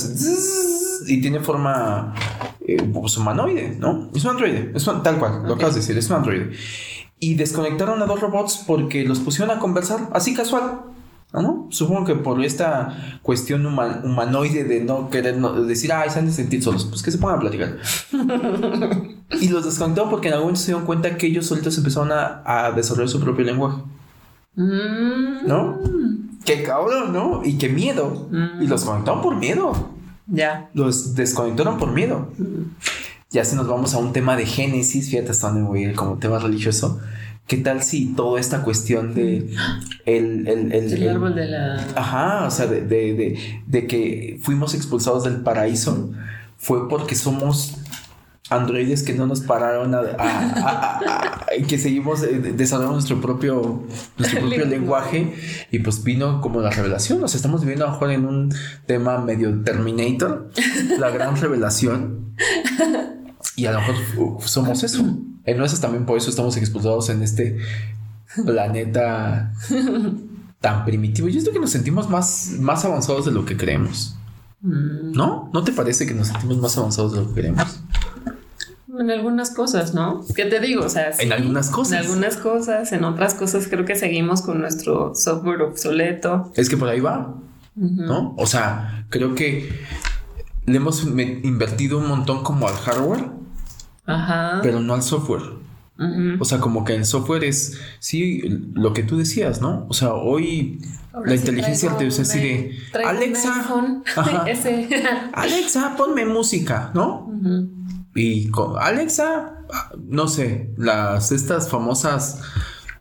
y 1.08 1.22
tiene 1.22 1.40
forma 1.40 2.14
eh, 2.68 2.82
pues, 2.94 3.18
humanoide, 3.18 3.78
¿no? 3.80 4.10
Es 4.14 4.24
un 4.26 4.32
androide. 4.32 4.72
Es 4.76 4.86
un- 4.88 5.02
tal 5.04 5.18
cual, 5.20 5.44
lo 5.44 5.54
Ok. 5.54 5.56
acabas 5.60 5.76
de 5.76 5.82
decir, 5.82 5.98
es 5.98 6.10
un 6.10 6.18
androide. 6.18 6.52
Y 7.20 7.36
desconectaron 7.36 8.02
a 8.02 8.06
dos 8.06 8.20
robots 8.20 8.64
porque 8.68 9.04
los 9.06 9.20
pusieron 9.20 9.56
a 9.56 9.60
conversar 9.60 10.10
así 10.14 10.34
casual. 10.34 10.82
¿No? 11.34 11.68
Supongo 11.72 12.06
que 12.06 12.14
por 12.14 12.44
esta 12.46 13.18
cuestión 13.24 13.66
huma- 13.66 14.02
humanoide 14.04 14.66
de 14.66 14.82
no 14.84 15.10
querer 15.10 15.36
no- 15.38 15.54
de 15.54 15.66
decir, 15.68 15.92
ay, 15.92 16.12
se 16.12 16.20
han 16.20 16.28
de 16.28 16.32
sentir 16.32 16.62
solos, 16.62 16.86
pues 16.86 17.02
que 17.02 17.10
se 17.10 17.18
pongan 17.18 17.38
a 17.38 17.40
platicar. 17.40 17.78
y 19.42 19.48
los 19.50 19.66
desconectaron 19.66 20.12
porque 20.12 20.28
en 20.28 20.36
algún 20.36 20.50
momento 20.50 20.62
se 20.62 20.68
dieron 20.68 20.86
cuenta 20.86 21.18
que 21.18 21.26
ellos 21.26 21.48
solitos 21.48 21.76
empezaron 21.78 22.12
a, 22.12 22.44
a 22.46 22.72
desarrollar 22.74 23.10
su 23.10 23.20
propio 23.20 23.46
lenguaje. 23.46 23.82
Mm. 24.56 25.48
¿No? 25.48 25.80
Qué 26.46 26.64
cabrón, 26.64 27.14
¿no? 27.14 27.42
Y 27.44 27.58
qué 27.58 27.70
miedo. 27.70 28.28
Mm. 28.32 28.62
Y 28.64 28.68
los 28.68 28.84
conectaron 28.84 29.22
por 29.22 29.36
miedo. 29.36 29.90
Ya. 30.28 30.70
Los 30.74 31.16
desconectaron 31.16 31.78
por 31.78 31.92
miedo. 31.92 32.30
Ya 33.32 33.44
si 33.46 33.56
nos 33.56 33.68
vamos 33.68 33.94
a 33.94 33.98
un 33.98 34.14
tema 34.14 34.36
de 34.36 34.46
Génesis, 34.46 35.10
fíjate 35.10 35.32
hasta 35.32 35.48
dónde 35.50 35.64
voy 35.64 35.84
a 35.86 35.90
ir 35.90 35.96
como 35.96 36.18
tema 36.18 36.40
religioso. 36.40 37.00
¿Qué 37.48 37.58
tal 37.58 37.84
si 37.84 38.14
toda 38.14 38.40
esta 38.40 38.62
cuestión 38.64 39.14
de 39.16 39.54
el, 40.06 40.48
el, 40.48 40.72
el- 40.72 40.94
El 40.94 41.04
el- 41.04 41.10
árbol 41.10 41.36
de 41.36 41.46
la. 41.48 41.76
Ajá, 41.96 42.46
o 42.48 42.52
sea, 42.52 42.68
de, 42.68 42.82
de, 42.82 43.14
de, 43.16 43.40
de 43.68 43.88
que 43.88 44.40
fuimos 44.42 44.74
expulsados 44.74 45.26
del 45.26 45.38
paraíso 45.42 46.12
fue 46.58 46.88
porque 46.88 47.16
somos 47.16 47.76
androides 48.50 49.04
que 49.04 49.14
no 49.14 49.26
nos 49.26 49.42
pararon 49.42 49.96
a, 49.96 51.40
que 51.68 51.78
seguimos 51.78 52.24
eh, 52.24 52.40
desarrollando 52.56 52.96
nuestro 52.96 53.22
propio 53.22 53.84
nuestro 54.18 54.42
propio 54.42 54.66
lenguaje 54.66 55.34
y 55.72 55.80
pues 55.80 56.04
vino 56.04 56.42
como 56.42 56.60
la 56.62 56.70
revelación, 56.70 57.24
o 57.24 57.28
sea, 57.28 57.38
estamos 57.38 57.62
viviendo 57.62 57.86
a 57.86 57.88
lo 57.88 57.94
mejor 57.94 58.12
en 58.12 58.26
un 58.26 58.54
tema 58.86 59.18
medio 59.20 59.62
Terminator, 59.64 60.50
la 61.00 61.10
gran 61.10 61.38
revelación 61.38 62.34
y 63.56 63.66
a 63.66 63.72
lo 63.72 63.80
mejor 63.80 63.96
somos 64.46 64.84
eso. 64.84 65.04
En 65.46 65.58
nuestras 65.58 65.82
también 65.82 66.06
por 66.06 66.18
eso 66.18 66.30
estamos 66.30 66.56
expulsados 66.58 67.10
en 67.10 67.22
este 67.22 67.60
planeta 68.46 69.54
tan 70.60 70.86
primitivo. 70.86 71.28
Yo 71.28 71.42
creo 71.42 71.54
que 71.54 71.60
nos 71.60 71.72
sentimos 71.72 72.10
más, 72.10 72.52
más 72.60 72.86
avanzados 72.86 73.26
de 73.26 73.32
lo 73.32 73.46
que 73.46 73.58
creemos. 73.58 74.16
Mm. 74.62 75.12
¿No? 75.12 75.50
¿No 75.54 75.64
te 75.64 75.74
parece 75.74 76.06
que 76.06 76.14
nos 76.14 76.30
sentimos 76.30 76.58
más 76.58 76.78
avanzados 76.78 77.14
de 77.14 77.20
lo 77.20 77.28
que 77.28 77.42
creemos? 77.42 77.84
En 79.00 79.10
algunas 79.12 79.50
cosas, 79.52 79.94
¿no? 79.94 80.24
¿Qué 80.36 80.46
te 80.46 80.60
digo? 80.60 80.86
O 80.86 80.90
sea, 80.90 81.14
sí, 81.14 81.24
En 81.24 81.34
algunas 81.34 81.70
cosas. 81.70 81.94
En 81.94 82.06
algunas 82.06 82.38
cosas, 82.38 82.92
en 82.92 83.04
otras 83.04 83.34
cosas 83.34 83.68
creo 83.68 83.86
que 83.86 83.96
seguimos 83.96 84.42
con 84.42 84.60
nuestro 84.62 85.16
software 85.16 85.62
obsoleto. 85.64 86.52
Es 86.56 86.70
que 86.70 86.78
por 86.78 86.90
ahí 86.90 87.00
va, 87.00 87.36
Ujú. 87.76 87.90
¿no? 88.04 88.36
O 88.38 88.46
sea, 88.46 89.06
creo 89.10 89.34
que 89.36 89.70
le 90.66 90.78
hemos 90.78 91.04
invertido 91.04 91.98
un 91.98 92.08
montón 92.08 92.44
como 92.44 92.68
al 92.68 92.76
hardware, 92.76 93.26
Ajá. 94.06 94.60
pero 94.62 94.80
no 94.80 94.94
al 94.94 95.02
software. 95.04 95.62
O 96.40 96.44
sea, 96.44 96.60
como 96.60 96.84
que 96.84 96.96
el 96.96 97.06
software 97.06 97.46
es, 97.46 97.80
sí, 98.00 98.42
lo 98.74 98.92
que 98.94 99.04
tú 99.04 99.16
decías, 99.18 99.62
¿no? 99.62 99.86
O 99.88 99.94
sea, 99.94 100.14
hoy 100.14 100.80
Ahora 101.14 101.30
la 101.32 101.38
sí 101.38 101.40
inteligencia 101.44 101.92
artificial 101.92 102.28
un- 102.28 102.44
de, 102.44 103.06
Alexa. 103.06 103.54
Ajá. 104.18 104.46
Alexa, 105.34 105.96
ponme 105.96 106.26
música, 106.26 106.92
¿no? 106.94 107.26
Ujú. 107.28 107.70
Y 108.16 108.50
con 108.50 108.78
Alexa, 108.80 109.58
no 110.08 110.28
sé, 110.28 110.70
las 110.78 111.32
estas 111.32 111.70
famosas, 111.70 112.40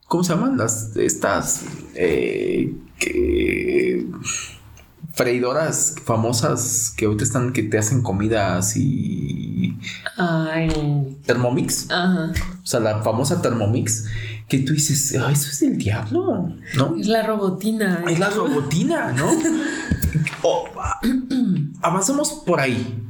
¿cómo 0.08 0.24
se 0.24 0.34
llaman? 0.34 0.56
Las 0.56 0.96
estas 0.96 1.64
eh, 1.94 2.74
que- 2.98 4.06
freidoras 5.14 5.96
famosas 6.04 6.94
que 6.96 7.04
ahorita 7.04 7.24
están 7.24 7.52
que 7.52 7.62
te 7.64 7.76
hacen 7.76 8.00
comida 8.02 8.56
así 8.56 9.78
Ay. 10.16 11.18
Thermomix, 11.26 11.90
Ajá. 11.90 12.32
o 12.62 12.66
sea, 12.66 12.80
la 12.80 13.02
famosa 13.02 13.42
Thermomix 13.42 14.06
que 14.48 14.58
tú 14.60 14.72
dices, 14.72 15.14
"Ay, 15.22 15.34
eso 15.34 15.50
es 15.50 15.60
del 15.60 15.76
diablo", 15.76 16.54
¿no? 16.76 16.96
Es 16.96 17.06
la 17.08 17.22
robotina. 17.26 18.02
Es 18.08 18.18
la 18.18 18.30
robotina, 18.30 19.12
¿no? 19.12 19.26
O, 20.44 20.64
ah, 20.80 21.00
avanzamos 21.82 22.32
por 22.46 22.58
ahí. 22.60 23.02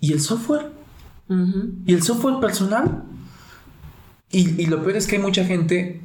¿Y 0.00 0.12
el 0.12 0.20
software? 0.20 0.70
¿Y 1.86 1.94
el 1.94 2.02
software 2.02 2.40
personal? 2.40 3.04
Y, 4.30 4.60
y 4.62 4.66
lo 4.66 4.82
peor 4.82 4.96
es 4.96 5.06
que 5.06 5.16
hay 5.16 5.22
mucha 5.22 5.44
gente 5.44 6.00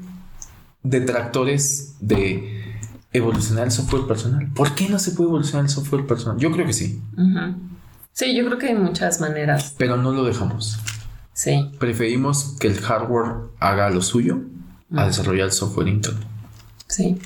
detractores 0.84 1.96
de 2.00 2.78
evolucionar 3.12 3.66
el 3.66 3.72
software 3.72 4.06
personal. 4.08 4.48
¿Por 4.54 4.76
qué 4.76 4.88
no 4.90 5.00
se 5.00 5.12
puede 5.12 5.30
evolucionar 5.30 5.66
el 5.66 5.72
software 5.72 6.06
personal? 6.06 6.38
Yo 6.38 6.52
creo 6.52 6.66
que 6.66 6.74
sí. 6.74 7.02
Sí, 8.14 8.36
yo 8.36 8.46
creo 8.46 8.58
que 8.58 8.68
hay 8.68 8.76
muchas 8.76 9.20
maneras. 9.20 9.74
pero 9.78 9.98
no 9.98 10.12
lo 10.12 10.24
dejamos. 10.24 10.78
Sí. 11.34 11.72
Preferimos 11.80 12.56
que 12.60 12.68
el 12.68 12.80
hardware 12.80 13.50
haga 13.60 13.90
lo 13.90 14.02
suyo 14.02 14.40
a 14.96 15.08
desarrollar 15.08 15.48
el 15.48 15.52
software 15.52 15.88
interno. 15.88 16.22
Sí. 16.88 17.18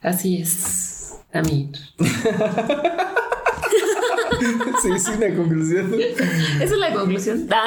Así 0.00 0.38
es. 0.38 1.14
También. 1.30 1.72
Sí, 4.82 4.88
sí, 4.98 5.10
la 5.18 5.34
conclusión. 5.34 5.92
Esa 6.60 6.64
es 6.64 6.78
la 6.78 6.92
conclusión. 6.94 7.46
Ah. 7.50 7.66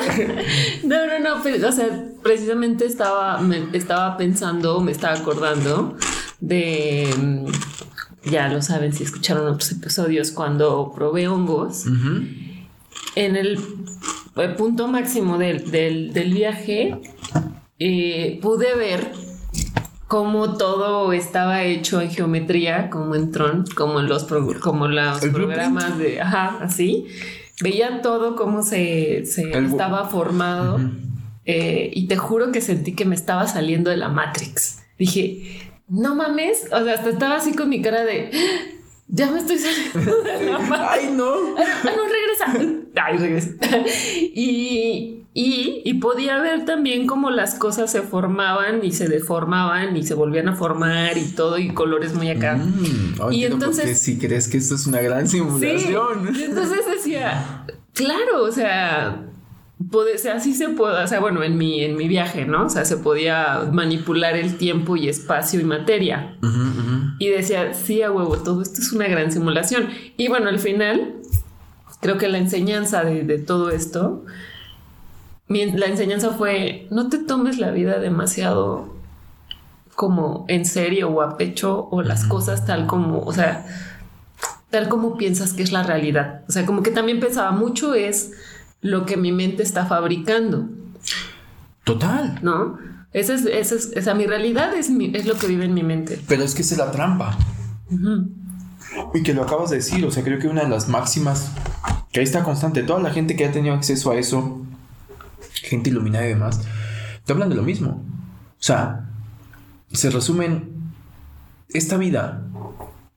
No, 0.84 1.06
no, 1.08 1.20
no, 1.20 1.42
pero, 1.44 1.68
o 1.70 1.72
sea, 1.72 2.06
precisamente 2.22 2.86
estaba, 2.86 3.40
me 3.42 3.66
estaba 3.74 4.18
pensando, 4.18 4.80
me 4.82 4.92
estaba 4.92 5.16
acordando 5.18 5.98
de, 6.40 7.10
mm, 7.18 7.46
ya 8.32 8.48
lo 8.50 8.62
saben 8.62 8.94
si 8.94 9.04
escucharon 9.04 9.48
otros 9.48 9.72
episodios, 9.72 10.32
cuando 10.32 10.92
probé 10.96 11.28
hongos, 11.28 11.86
en 13.16 13.36
el 13.36 13.60
punto 14.58 14.88
máximo 14.88 15.38
del, 15.38 15.70
del- 15.72 16.14
del 16.14 16.34
viaje, 16.34 17.00
eh, 17.80 18.40
pude 18.42 18.76
ver 18.76 19.12
cómo 20.14 20.58
todo 20.58 21.12
estaba 21.12 21.64
hecho 21.64 22.00
en 22.00 22.12
geometría, 22.12 22.92
como 22.92 23.16
en 23.16 23.32
Tron, 23.32 23.66
como 23.76 24.00
en 24.00 24.08
los, 24.08 24.26
como 24.62 24.88
los 24.88 25.20
programas 25.22 25.98
de, 25.98 26.22
ajá, 26.22 26.60
así. 26.62 27.08
Veían 27.64 28.04
todo 28.04 28.36
cómo 28.36 28.62
se, 28.62 29.26
se 29.26 29.50
estaba 29.58 30.06
formado. 30.06 30.80
Eh, 31.46 31.90
y 31.96 32.06
te 32.06 32.16
juro 32.16 32.52
que 32.52 32.62
sentí 32.62 32.94
que 32.94 33.06
me 33.06 33.16
estaba 33.16 33.48
saliendo 33.48 33.90
de 33.90 33.98
la 33.98 34.08
Matrix. 34.10 34.84
Dije, 35.00 35.72
no 35.88 36.14
mames, 36.14 36.68
o 36.72 36.84
sea, 36.84 36.94
hasta 36.94 37.10
estaba 37.10 37.38
así 37.38 37.56
con 37.56 37.70
mi 37.70 37.82
cara 37.82 38.06
de, 38.06 38.30
ya 39.08 39.32
me 39.32 39.40
estoy 39.40 39.58
saliendo 39.58 40.22
de 40.22 40.46
la 40.46 40.60
Matrix. 40.60 40.90
Ay, 40.92 41.12
no. 41.12 41.34
Ah, 41.58 41.92
no, 41.96 42.04
regresa. 42.06 42.86
Ay, 43.04 43.18
regresa. 43.18 43.50
y, 44.36 45.23
y, 45.36 45.94
podía 45.96 46.40
ver 46.40 46.66
también 46.66 47.08
cómo 47.08 47.32
las 47.32 47.56
cosas 47.56 47.92
se 47.92 48.04
formaban 48.04 48.86
y 48.86 48.92
se 48.92 49.08
deformaban 49.08 49.98
y 49.98 50.04
se 50.04 50.14
volvían 50.14 50.48
a 50.48 50.56
formar 50.56 51.18
y 51.18 51.26
todo 51.32 51.58
y 51.58 51.70
colores 51.70 52.14
muy 52.14 52.30
acá. 52.30 52.56
Mm, 52.56 53.32
y 53.32 53.46
entonces, 53.46 54.00
si 54.00 54.20
crees 54.20 54.48
que 54.48 54.58
esto 54.58 54.76
es 54.76 54.86
una 54.86 55.02
gran 55.02 55.28
simulación. 55.28 56.36
y 56.36 56.44
entonces 56.44 56.86
decía, 56.86 57.66
claro, 57.94 58.44
o 58.44 58.52
sea, 58.52 59.24
puede, 59.90 60.20
sea, 60.20 60.36
así 60.36 60.54
se 60.54 60.70
puede, 60.70 61.04
o 61.04 61.08
sea, 61.08 61.20
bueno, 61.20 61.42
en 61.42 61.58
mi, 61.58 61.84
en 61.84 61.96
mi 61.96 62.08
viaje, 62.08 62.46
¿no? 62.46 62.66
O 62.66 62.70
sea, 62.70 62.86
se 62.86 62.98
podía 62.98 63.68
manipular 63.72 64.36
el 64.36 64.58
tiempo 64.58 64.98
y 64.98 65.10
espacio 65.10 65.60
y 65.60 65.64
materia. 65.64 66.38
Y 67.18 67.30
decía, 67.30 67.74
sí, 67.74 68.04
a 68.04 68.12
huevo, 68.12 68.38
todo 68.38 68.62
esto 68.62 68.82
es 68.82 68.92
una 68.92 69.08
gran 69.08 69.32
simulación. 69.32 69.90
Y 70.16 70.28
bueno, 70.28 70.50
al 70.50 70.60
final, 70.60 71.16
creo 72.02 72.20
que 72.20 72.28
la 72.28 72.38
enseñanza 72.38 73.04
de, 73.04 73.24
de 73.24 73.40
todo 73.40 73.72
esto 73.72 74.26
la 75.48 75.86
enseñanza 75.86 76.32
fue, 76.32 76.88
no 76.90 77.10
te 77.10 77.20
tomes 77.20 77.58
la 77.58 77.72
vida 77.72 78.00
demasiado 78.00 78.94
como 79.96 80.46
en 80.48 80.66
serio 80.66 81.10
o 81.10 81.22
a 81.22 81.38
pecho 81.38 81.88
o 81.92 82.02
las 82.02 82.26
cosas 82.26 82.66
tal 82.66 82.88
como, 82.88 83.20
o 83.20 83.34
sea, 83.34 83.66
tal 84.70 84.90
como 84.90 85.18
piensas 85.18 85.54
que 85.54 85.64
es 85.64 85.72
la 85.72 85.84
realidad. 85.84 86.44
O 86.48 86.52
sea, 86.52 86.66
como 86.66 86.82
que 86.82 86.92
también 86.92 87.20
pensaba 87.20 87.52
mucho 87.52 87.94
es 87.94 88.32
lo 88.82 89.06
que 89.06 89.18
mi 89.18 89.32
mente 89.32 89.64
está 89.64 89.86
fabricando. 89.86 90.68
Total. 91.84 92.40
¿No? 92.42 92.80
Esa 93.12 93.36
es, 93.36 93.46
esa 93.46 93.76
es, 93.76 93.92
esa, 93.94 94.14
mi 94.16 94.26
realidad 94.26 94.74
es, 94.76 94.90
es 94.90 95.26
lo 95.26 95.36
que 95.36 95.48
vive 95.48 95.66
en 95.66 95.74
mi 95.74 95.84
mente. 95.84 96.20
Pero 96.28 96.44
es 96.44 96.56
que 96.56 96.64
es 96.64 96.78
la 96.78 96.90
trampa. 96.90 97.38
Y 99.14 99.22
que 99.22 99.34
lo 99.34 99.44
acabas 99.44 99.70
de 99.70 99.76
decir, 99.78 100.04
o 100.06 100.12
sea, 100.12 100.24
creo 100.24 100.40
que 100.40 100.48
una 100.48 100.64
de 100.64 100.70
las 100.70 100.90
máximas 100.90 101.52
que 102.12 102.20
ahí 102.20 102.24
está 102.24 102.44
constante, 102.44 102.84
toda 102.84 103.00
la 103.00 103.12
gente 103.12 103.36
que 103.36 103.46
ha 103.46 103.52
tenido 103.52 103.76
acceso 103.76 104.12
a 104.12 104.16
eso, 104.16 104.62
gente 105.64 105.90
iluminada 105.90 106.26
y 106.26 106.30
demás, 106.30 106.62
te 107.26 107.34
hablan 107.34 107.50
de 107.50 107.56
lo 107.56 107.64
mismo. 107.64 108.04
O 108.60 108.64
sea, 108.64 109.10
se 109.92 110.10
resumen 110.10 110.70
esta 111.70 111.98
vida. 111.98 112.46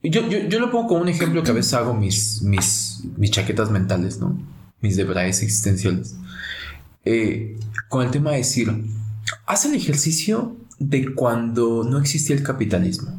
Yo, 0.03 0.29
yo, 0.29 0.39
yo 0.49 0.61
lo 0.61 0.71
pongo 0.71 0.89
como 0.89 1.01
un 1.03 1.09
ejemplo 1.09 1.43
que 1.43 1.51
a 1.51 1.55
veces 1.55 1.75
hago 1.75 1.95
mis, 1.95 2.43
mis, 2.43 3.03
mis 3.17 3.31
chaquetas 3.31 3.71
mentales, 3.71 4.19
¿no? 4.19 4.39
Mis 4.81 4.97
debraes 4.97 5.43
existenciales. 5.43 6.17
Eh, 7.05 7.59
con 7.89 8.05
el 8.05 8.11
tema 8.11 8.33
de 8.33 8.39
decir, 8.39 8.85
haz 9.47 9.65
el 9.65 9.75
ejercicio 9.75 10.57
de 10.79 11.15
cuando 11.15 11.85
no 11.85 11.99
existía 11.99 12.37
el 12.37 12.43
capitalismo. 12.43 13.17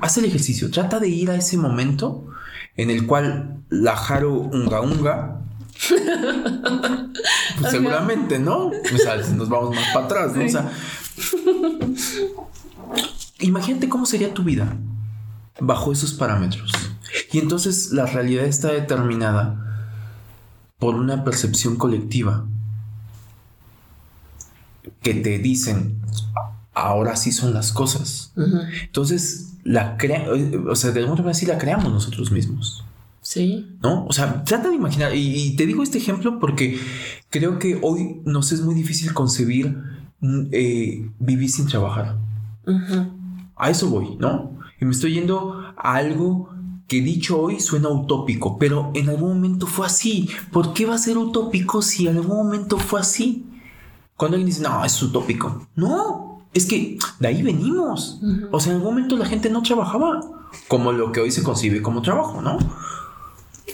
Haz 0.00 0.18
el 0.18 0.26
ejercicio, 0.26 0.70
trata 0.70 1.00
de 1.00 1.08
ir 1.08 1.30
a 1.30 1.36
ese 1.36 1.56
momento 1.56 2.28
en 2.76 2.90
el 2.90 3.06
cual 3.06 3.64
la 3.68 3.96
Jaro 3.96 4.32
Unga 4.32 4.80
Unga 4.80 5.40
pues 7.60 7.70
seguramente, 7.70 8.38
¿no? 8.38 8.66
O 8.68 8.98
sea, 8.98 9.16
nos 9.16 9.48
vamos 9.48 9.74
más 9.74 9.92
para 9.92 10.06
atrás, 10.06 10.36
¿no? 10.36 10.44
O 10.44 10.48
sea, 10.48 10.70
imagínate 13.40 13.88
cómo 13.88 14.06
sería 14.06 14.32
tu 14.34 14.42
vida 14.42 14.76
bajo 15.60 15.92
esos 15.92 16.12
parámetros. 16.14 16.72
Y 17.32 17.38
entonces 17.38 17.92
la 17.92 18.06
realidad 18.06 18.44
está 18.44 18.72
determinada 18.72 19.62
por 20.78 20.94
una 20.94 21.24
percepción 21.24 21.76
colectiva 21.76 22.46
que 25.02 25.14
te 25.14 25.38
dicen, 25.38 26.00
ahora 26.74 27.16
sí 27.16 27.32
son 27.32 27.54
las 27.54 27.72
cosas. 27.72 28.32
Entonces, 28.82 29.54
la 29.64 29.96
crea, 29.96 30.26
o 30.68 30.76
sea, 30.76 30.92
de 30.92 31.00
alguna 31.00 31.22
manera 31.22 31.34
sí 31.34 31.46
la 31.46 31.58
creamos 31.58 31.92
nosotros 31.92 32.30
mismos. 32.30 32.84
Sí. 33.26 33.66
¿No? 33.82 34.06
O 34.06 34.12
sea, 34.12 34.44
trata 34.44 34.68
de 34.68 34.76
imaginar, 34.76 35.12
y, 35.12 35.56
te 35.56 35.66
digo 35.66 35.82
este 35.82 35.98
ejemplo 35.98 36.38
porque 36.38 36.78
creo 37.28 37.58
que 37.58 37.76
hoy 37.82 38.20
nos 38.24 38.52
es 38.52 38.60
muy 38.60 38.72
difícil 38.76 39.12
concebir 39.14 39.76
mm, 40.20 40.42
eh, 40.52 41.10
vivir 41.18 41.50
sin 41.50 41.66
trabajar. 41.66 42.18
A 43.56 43.68
eso 43.68 43.90
voy, 43.90 44.16
¿no? 44.20 44.56
Y 44.80 44.84
me 44.84 44.92
estoy 44.92 45.14
yendo 45.14 45.60
a 45.76 45.96
algo 45.96 46.50
que 46.86 47.00
dicho 47.00 47.40
hoy 47.40 47.58
suena 47.58 47.88
utópico, 47.88 48.58
pero 48.58 48.92
en 48.94 49.08
algún 49.08 49.30
momento 49.30 49.66
fue 49.66 49.86
así. 49.86 50.28
¿Por 50.52 50.72
qué 50.72 50.86
va 50.86 50.94
a 50.94 50.98
ser 50.98 51.18
utópico 51.18 51.82
si 51.82 52.06
en 52.06 52.18
algún 52.18 52.36
momento 52.36 52.78
fue 52.78 53.00
así? 53.00 53.44
Cuando 54.16 54.36
alguien 54.36 54.46
dice, 54.46 54.62
no, 54.62 54.84
es 54.84 55.02
utópico. 55.02 55.66
No, 55.74 56.46
es 56.54 56.64
que 56.64 56.96
de 57.18 57.26
ahí 57.26 57.42
venimos. 57.42 58.20
O 58.52 58.60
sea, 58.60 58.70
en 58.70 58.78
algún 58.78 58.94
momento 58.94 59.16
la 59.16 59.26
gente 59.26 59.50
no 59.50 59.62
trabajaba 59.62 60.20
como 60.68 60.92
lo 60.92 61.10
que 61.10 61.20
hoy 61.20 61.32
se 61.32 61.42
concibe 61.42 61.82
como 61.82 62.02
trabajo, 62.02 62.40
¿no? 62.40 62.58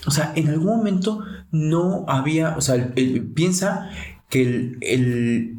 O 0.06 0.10
sea, 0.10 0.32
en 0.34 0.48
algún 0.48 0.76
momento 0.76 1.24
no 1.50 2.04
había, 2.08 2.56
o 2.56 2.60
sea, 2.60 2.92
piensa 3.34 3.90
que 4.28 4.42
el, 4.80 5.56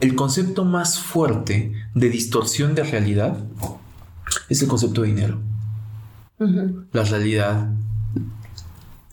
el, 0.00 0.14
concepto 0.14 0.64
más 0.64 1.00
fuerte 1.00 1.72
de 1.94 2.10
distorsión 2.10 2.74
de 2.74 2.84
realidad 2.84 3.44
es 4.48 4.62
el 4.62 4.68
concepto 4.68 5.02
de 5.02 5.08
dinero. 5.08 5.40
La 6.92 7.02
realidad 7.02 7.70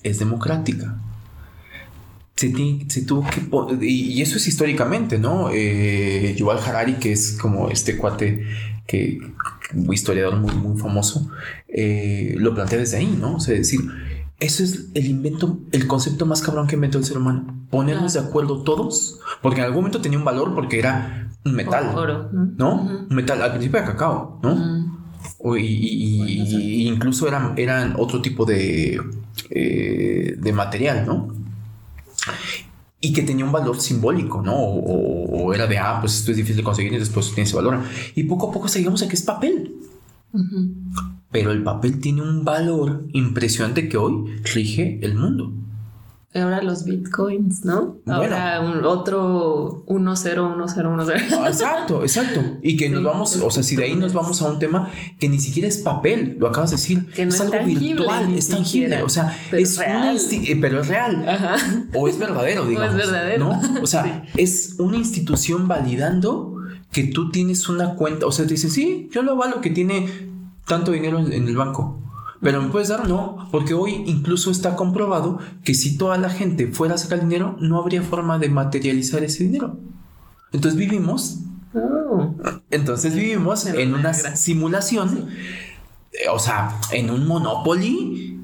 es 0.03 0.19
democrática. 0.19 0.97
Se, 2.35 2.49
tuvo 3.07 3.25
que. 3.25 3.85
Y, 3.85 4.21
eso 4.21 4.37
es 4.37 4.47
históricamente, 4.47 5.17
¿no? 5.17 5.49
Eh, 5.51 6.35
Yuval 6.37 6.59
Harari, 6.59 6.95
que 6.95 7.13
es 7.13 7.31
como 7.31 7.69
este 7.69 7.97
cuate 7.97 8.45
que 8.85 9.19
un 9.73 9.93
historiador 9.93 10.37
muy, 10.37 10.53
muy 10.55 10.79
famoso, 10.79 11.29
eh, 11.67 12.35
lo 12.37 12.53
plantea 12.53 12.79
desde 12.79 12.97
ahí, 12.97 13.17
¿no? 13.19 13.35
O 13.35 13.39
sea, 13.39 13.55
decir, 13.55 13.81
eso 14.39 14.63
es 14.63 14.89
el 14.93 15.05
invento, 15.07 15.59
el 15.71 15.87
concepto 15.87 16.25
más 16.25 16.41
cabrón 16.41 16.67
que 16.67 16.75
inventó 16.75 16.97
el 16.97 17.05
ser 17.05 17.17
humano. 17.17 17.65
Ponernos 17.69 18.13
de 18.13 18.19
acuerdo 18.19 18.63
todos, 18.63 19.19
porque 19.41 19.59
en 19.59 19.65
algún 19.65 19.81
momento 19.81 20.01
tenía 20.01 20.19
un 20.19 20.25
valor 20.25 20.53
porque 20.53 20.79
era 20.79 21.29
un 21.45 21.53
metal, 21.53 21.95
Oro. 21.95 22.29
¿no? 22.31 22.81
Un 23.09 23.15
metal, 23.15 23.41
al 23.41 23.51
principio 23.51 23.79
era 23.79 23.87
cacao, 23.87 24.39
¿no? 24.43 24.85
y, 25.57 26.87
incluso 26.87 27.27
eran, 27.27 27.53
eran 27.57 27.95
otro 27.97 28.21
tipo 28.21 28.45
de, 28.45 28.99
eh, 29.49 30.35
de 30.37 30.53
material, 30.53 31.05
¿no? 31.05 31.33
Y 33.05 33.13
que 33.13 33.21
tenía 33.21 33.45
un 33.45 33.51
valor 33.51 33.79
simbólico, 33.79 34.41
¿no? 34.41 34.55
O, 34.55 35.53
era 35.53 35.67
de, 35.67 35.77
ah, 35.77 35.99
pues 36.01 36.15
esto 36.15 36.31
es 36.31 36.37
difícil 36.37 36.57
de 36.57 36.63
conseguir 36.63 36.91
y 36.93 36.97
después 36.97 37.27
tiene 37.27 37.43
ese 37.43 37.55
valor. 37.55 37.83
Y 38.15 38.23
poco 38.23 38.49
a 38.49 38.51
poco 38.51 38.67
seguimos 38.67 39.03
a 39.03 39.07
que 39.07 39.15
es 39.15 39.21
papel. 39.21 39.75
Pero 41.29 41.51
el 41.51 41.61
papel 41.61 41.99
tiene 41.99 42.23
un 42.23 42.43
valor 42.43 43.05
impresionante 43.13 43.87
que 43.87 43.97
hoy 43.97 44.25
rige 44.55 44.99
el 45.03 45.13
mundo. 45.13 45.53
Ahora 46.35 46.61
los 46.61 46.83
bitcoins, 46.83 47.63
¿no? 47.63 47.97
Ahora 48.05 48.59
un 48.59 48.83
otro 48.83 49.85
101010. 49.87 51.33
Ah, 51.33 51.47
exacto, 51.47 52.01
exacto. 52.01 52.41
Y 52.61 52.75
que 52.75 52.89
nos 52.89 53.03
vamos, 53.03 53.35
o 53.37 53.49
sea, 53.49 53.63
si 53.63 53.77
de 53.77 53.85
ahí 53.85 53.95
nos 53.95 54.13
vamos 54.13 54.41
a 54.41 54.49
un 54.49 54.59
tema 54.59 54.89
que 55.17 55.29
ni 55.29 55.39
siquiera 55.39 55.69
es 55.69 55.77
papel, 55.77 56.35
lo 56.37 56.47
acabas 56.49 56.71
de 56.71 56.75
decir, 56.75 57.05
que 57.07 57.25
no 57.25 57.33
es, 57.33 57.39
algo 57.39 57.65
virtual, 57.65 58.33
es 58.33 58.49
tangible, 58.49 59.01
o 59.01 59.07
sea, 59.07 59.33
es 59.53 59.77
real. 59.77 60.17
Eh, 60.31 60.57
pero 60.59 60.81
es 60.81 60.87
real. 60.89 61.25
O 61.93 62.07
es 62.09 62.19
verdadero, 62.19 62.65
digamos. 62.65 62.85
O 62.95 62.97
es 62.99 63.11
verdadero. 63.11 63.45
¿no? 63.45 63.81
O 63.81 63.87
sea, 63.87 64.25
es 64.35 64.75
una 64.77 64.97
institución 64.97 65.69
validando 65.69 66.57
que 66.91 67.05
tú 67.05 67.31
tienes 67.31 67.69
una 67.69 67.95
cuenta, 67.95 68.25
o 68.25 68.31
sea, 68.33 68.45
te 68.45 68.55
dicen, 68.55 68.71
sí, 68.71 69.09
yo 69.11 69.21
lo 69.21 69.33
avalo 69.33 69.61
que 69.61 69.69
tiene 69.69 70.09
tanto 70.67 70.91
dinero 70.91 71.19
en 71.19 71.47
el 71.47 71.55
banco. 71.55 72.04
Pero 72.45 72.61
me 72.61 72.69
puedes 72.69 72.89
dar, 72.89 73.09
no, 73.09 73.49
porque 73.51 73.73
hoy 73.73 74.03
incluso 74.05 74.51
está 74.51 74.75
comprobado 74.75 75.39
que 75.63 75.73
si 75.73 75.97
toda 75.97 76.15
la 76.19 76.29
gente 76.29 76.67
fuera 76.67 76.93
a 76.93 76.97
sacar 76.99 77.21
dinero, 77.21 77.57
no 77.59 77.79
habría 77.79 78.03
forma 78.03 78.37
de 78.37 78.49
materializar 78.49 79.23
ese 79.23 79.45
dinero. 79.45 79.79
Entonces 80.51 80.77
vivimos, 80.77 81.39
oh. 81.73 82.35
entonces 82.69 83.15
vivimos 83.15 83.65
en 83.65 83.95
una 83.95 84.13
simulación, 84.13 85.27
eh, 86.11 86.29
o 86.31 86.37
sea, 86.37 86.79
en 86.91 87.09
un 87.09 87.25
monopoly 87.25 88.39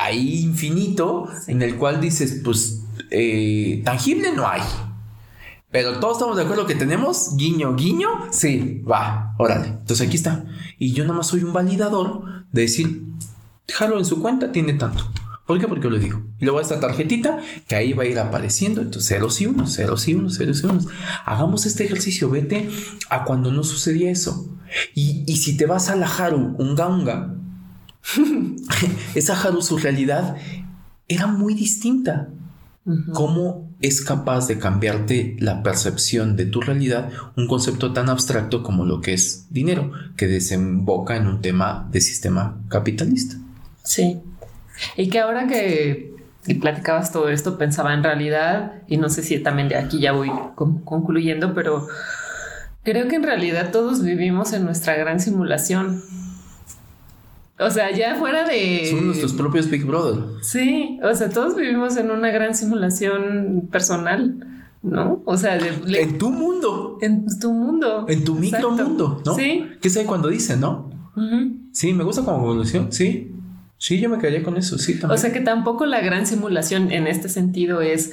ahí 0.00 0.38
infinito, 0.42 1.28
en 1.46 1.60
el 1.60 1.76
cual 1.76 2.00
dices, 2.00 2.40
pues 2.42 2.84
eh, 3.10 3.82
tangible 3.84 4.32
no 4.32 4.48
hay. 4.48 4.62
Pero 5.76 6.00
todos 6.00 6.16
estamos 6.16 6.38
de 6.38 6.44
acuerdo 6.44 6.64
que 6.64 6.74
tenemos 6.74 7.36
guiño, 7.36 7.76
guiño. 7.76 8.08
Sí, 8.30 8.82
va, 8.90 9.34
órale. 9.36 9.66
Entonces 9.66 10.06
aquí 10.06 10.16
está. 10.16 10.46
Y 10.78 10.94
yo 10.94 11.04
nada 11.04 11.18
más 11.18 11.26
soy 11.26 11.42
un 11.42 11.52
validador 11.52 12.46
de 12.50 12.62
decir, 12.62 13.04
déjalo 13.68 13.98
en 13.98 14.06
su 14.06 14.22
cuenta, 14.22 14.52
tiene 14.52 14.72
tanto. 14.72 15.04
¿Por 15.44 15.60
qué? 15.60 15.68
Porque 15.68 15.90
lo 15.90 15.98
digo. 15.98 16.22
Y 16.38 16.46
luego 16.46 16.62
esta 16.62 16.80
tarjetita 16.80 17.40
que 17.68 17.76
ahí 17.76 17.92
va 17.92 18.04
a 18.04 18.06
ir 18.06 18.18
apareciendo. 18.18 18.80
Entonces, 18.80 19.06
ceros 19.06 19.38
y 19.42 19.48
unos, 19.48 19.74
ceros 19.74 20.08
y 20.08 20.14
unos, 20.14 20.38
ceros 20.38 20.62
y 20.62 20.64
unos. 20.64 20.86
Hagamos 21.26 21.66
este 21.66 21.84
ejercicio. 21.84 22.30
Vete 22.30 22.70
a 23.10 23.24
cuando 23.24 23.52
no 23.52 23.62
sucedía 23.62 24.10
eso. 24.10 24.48
Y, 24.94 25.24
y 25.26 25.36
si 25.36 25.58
te 25.58 25.66
vas 25.66 25.90
a 25.90 25.96
la 25.96 26.06
Haru, 26.06 26.56
un 26.56 26.74
ganga, 26.74 27.34
esa 29.14 29.38
Haru, 29.38 29.60
su 29.60 29.76
realidad 29.76 30.38
era 31.06 31.26
muy 31.26 31.52
distinta. 31.52 32.30
¿Cómo 33.12 33.65
es 33.80 34.02
capaz 34.02 34.48
de 34.48 34.58
cambiarte 34.58 35.36
la 35.38 35.62
percepción 35.62 36.36
de 36.36 36.46
tu 36.46 36.60
realidad 36.60 37.10
un 37.36 37.46
concepto 37.46 37.92
tan 37.92 38.08
abstracto 38.08 38.62
como 38.62 38.84
lo 38.84 39.00
que 39.00 39.12
es 39.12 39.46
dinero, 39.50 39.92
que 40.16 40.26
desemboca 40.26 41.16
en 41.16 41.26
un 41.26 41.42
tema 41.42 41.88
de 41.90 42.00
sistema 42.00 42.58
capitalista? 42.68 43.36
Sí. 43.82 44.20
Y 44.96 45.08
que 45.08 45.20
ahora 45.20 45.46
que 45.46 46.14
platicabas 46.54 47.12
todo 47.12 47.28
esto, 47.28 47.58
pensaba 47.58 47.92
en 47.92 48.02
realidad, 48.02 48.82
y 48.86 48.96
no 48.96 49.08
sé 49.08 49.22
si 49.22 49.38
también 49.40 49.68
de 49.68 49.76
aquí 49.76 50.00
ya 50.00 50.12
voy 50.12 50.30
concluyendo, 50.54 51.54
pero 51.54 51.86
creo 52.84 53.08
que 53.08 53.16
en 53.16 53.24
realidad 53.24 53.72
todos 53.72 54.02
vivimos 54.02 54.52
en 54.52 54.64
nuestra 54.64 54.94
gran 54.94 55.20
simulación. 55.20 56.02
O 57.58 57.70
sea, 57.70 57.90
ya 57.90 58.16
fuera 58.16 58.44
de... 58.46 58.88
Son 58.90 59.06
nuestros 59.06 59.32
propios 59.32 59.70
Big 59.70 59.84
Brother. 59.84 60.24
Sí, 60.42 60.98
o 61.02 61.14
sea, 61.14 61.30
todos 61.30 61.56
vivimos 61.56 61.96
en 61.96 62.10
una 62.10 62.30
gran 62.30 62.54
simulación 62.54 63.68
personal, 63.72 64.46
¿no? 64.82 65.22
O 65.24 65.36
sea, 65.38 65.58
en 65.58 66.18
tu 66.18 66.30
mundo. 66.30 66.98
En 67.00 67.26
tu 67.40 67.52
mundo. 67.52 68.04
En 68.08 68.24
tu 68.24 68.34
micro 68.34 68.70
mundo, 68.72 69.22
¿no? 69.24 69.34
Sí. 69.34 69.64
¿Qué 69.80 69.88
es 69.88 69.98
cuando 70.06 70.28
dicen, 70.28 70.60
no? 70.60 70.90
Sí, 71.72 71.94
me 71.94 72.04
gusta 72.04 72.22
como 72.22 72.38
evolución, 72.44 72.92
sí. 72.92 73.32
Sí, 73.78 74.00
yo 74.00 74.08
me 74.08 74.18
quedaría 74.18 74.42
con 74.42 74.56
eso, 74.56 74.78
sí. 74.78 74.98
O 75.08 75.16
sea 75.18 75.32
que 75.32 75.40
tampoco 75.40 75.84
la 75.84 76.00
gran 76.00 76.26
simulación 76.26 76.90
en 76.92 77.06
este 77.06 77.28
sentido 77.28 77.82
es 77.82 78.12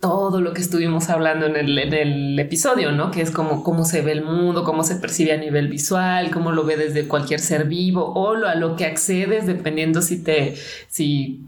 todo 0.00 0.40
lo 0.40 0.52
que 0.52 0.60
estuvimos 0.60 1.08
hablando 1.10 1.46
en 1.46 1.56
el, 1.56 2.38
episodio, 2.38 2.92
¿no? 2.92 3.10
Que 3.10 3.20
es 3.20 3.30
como 3.30 3.62
cómo 3.62 3.84
se 3.84 4.02
ve 4.02 4.12
el 4.12 4.22
mundo, 4.22 4.64
cómo 4.64 4.82
se 4.82 4.96
percibe 4.96 5.32
a 5.32 5.36
nivel 5.36 5.68
visual, 5.68 6.30
cómo 6.30 6.52
lo 6.52 6.64
ve 6.64 6.76
desde 6.76 7.06
cualquier 7.06 7.40
ser 7.40 7.66
vivo 7.66 8.12
o 8.14 8.34
lo, 8.34 8.48
a 8.48 8.54
lo 8.54 8.76
que 8.76 8.84
accedes 8.86 9.46
dependiendo 9.46 10.02
si 10.02 10.22
te, 10.22 10.56
si 10.88 11.42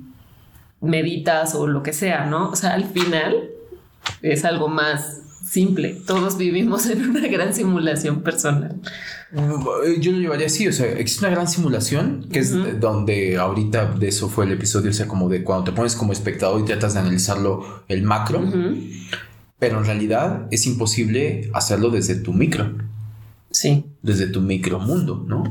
meditas 0.80 1.54
o 1.54 1.66
lo 1.66 1.82
que 1.82 1.92
sea, 1.92 2.26
¿no? 2.26 2.50
O 2.50 2.56
sea, 2.56 2.74
al 2.74 2.84
final 2.84 3.50
es 4.22 4.44
algo 4.44 4.68
más 4.68 5.20
simple. 5.46 5.96
Todos 6.06 6.36
vivimos 6.36 6.86
en 6.86 7.10
una 7.10 7.26
gran 7.28 7.54
simulación 7.54 8.22
personal. 8.22 8.76
Eh, 9.32 9.96
yo 10.00 10.12
lo 10.12 10.18
llevaría 10.18 10.46
así, 10.46 10.68
o 10.68 10.72
sea, 10.72 10.86
existe 10.92 11.26
una 11.26 11.34
gran 11.34 11.48
simulación 11.48 12.28
que 12.30 12.38
es 12.38 12.80
donde 12.80 13.36
ahorita 13.36 13.92
de 13.92 14.08
eso 14.08 14.28
fue 14.28 14.44
el 14.44 14.52
episodio, 14.52 14.90
o 14.90 14.94
sea, 14.94 15.08
como 15.08 15.28
de 15.28 15.42
cuando 15.42 15.64
te 15.64 15.72
pones 15.72 15.96
como 15.96 16.12
espectador 16.12 16.60
y 16.60 16.64
tratas 16.64 16.94
de 16.94 17.00
analizarlo 17.00 17.82
el 17.88 18.02
macro, 18.02 18.42
pero 19.58 19.78
en 19.78 19.84
realidad 19.84 20.46
es 20.50 20.66
imposible 20.66 21.50
hacerlo 21.54 21.90
desde 21.90 22.14
tu 22.14 22.32
micro. 22.32 22.72
Sí. 23.50 23.86
Desde 24.02 24.28
tu 24.28 24.40
micro 24.40 24.78
mundo, 24.78 25.24
¿no? 25.26 25.44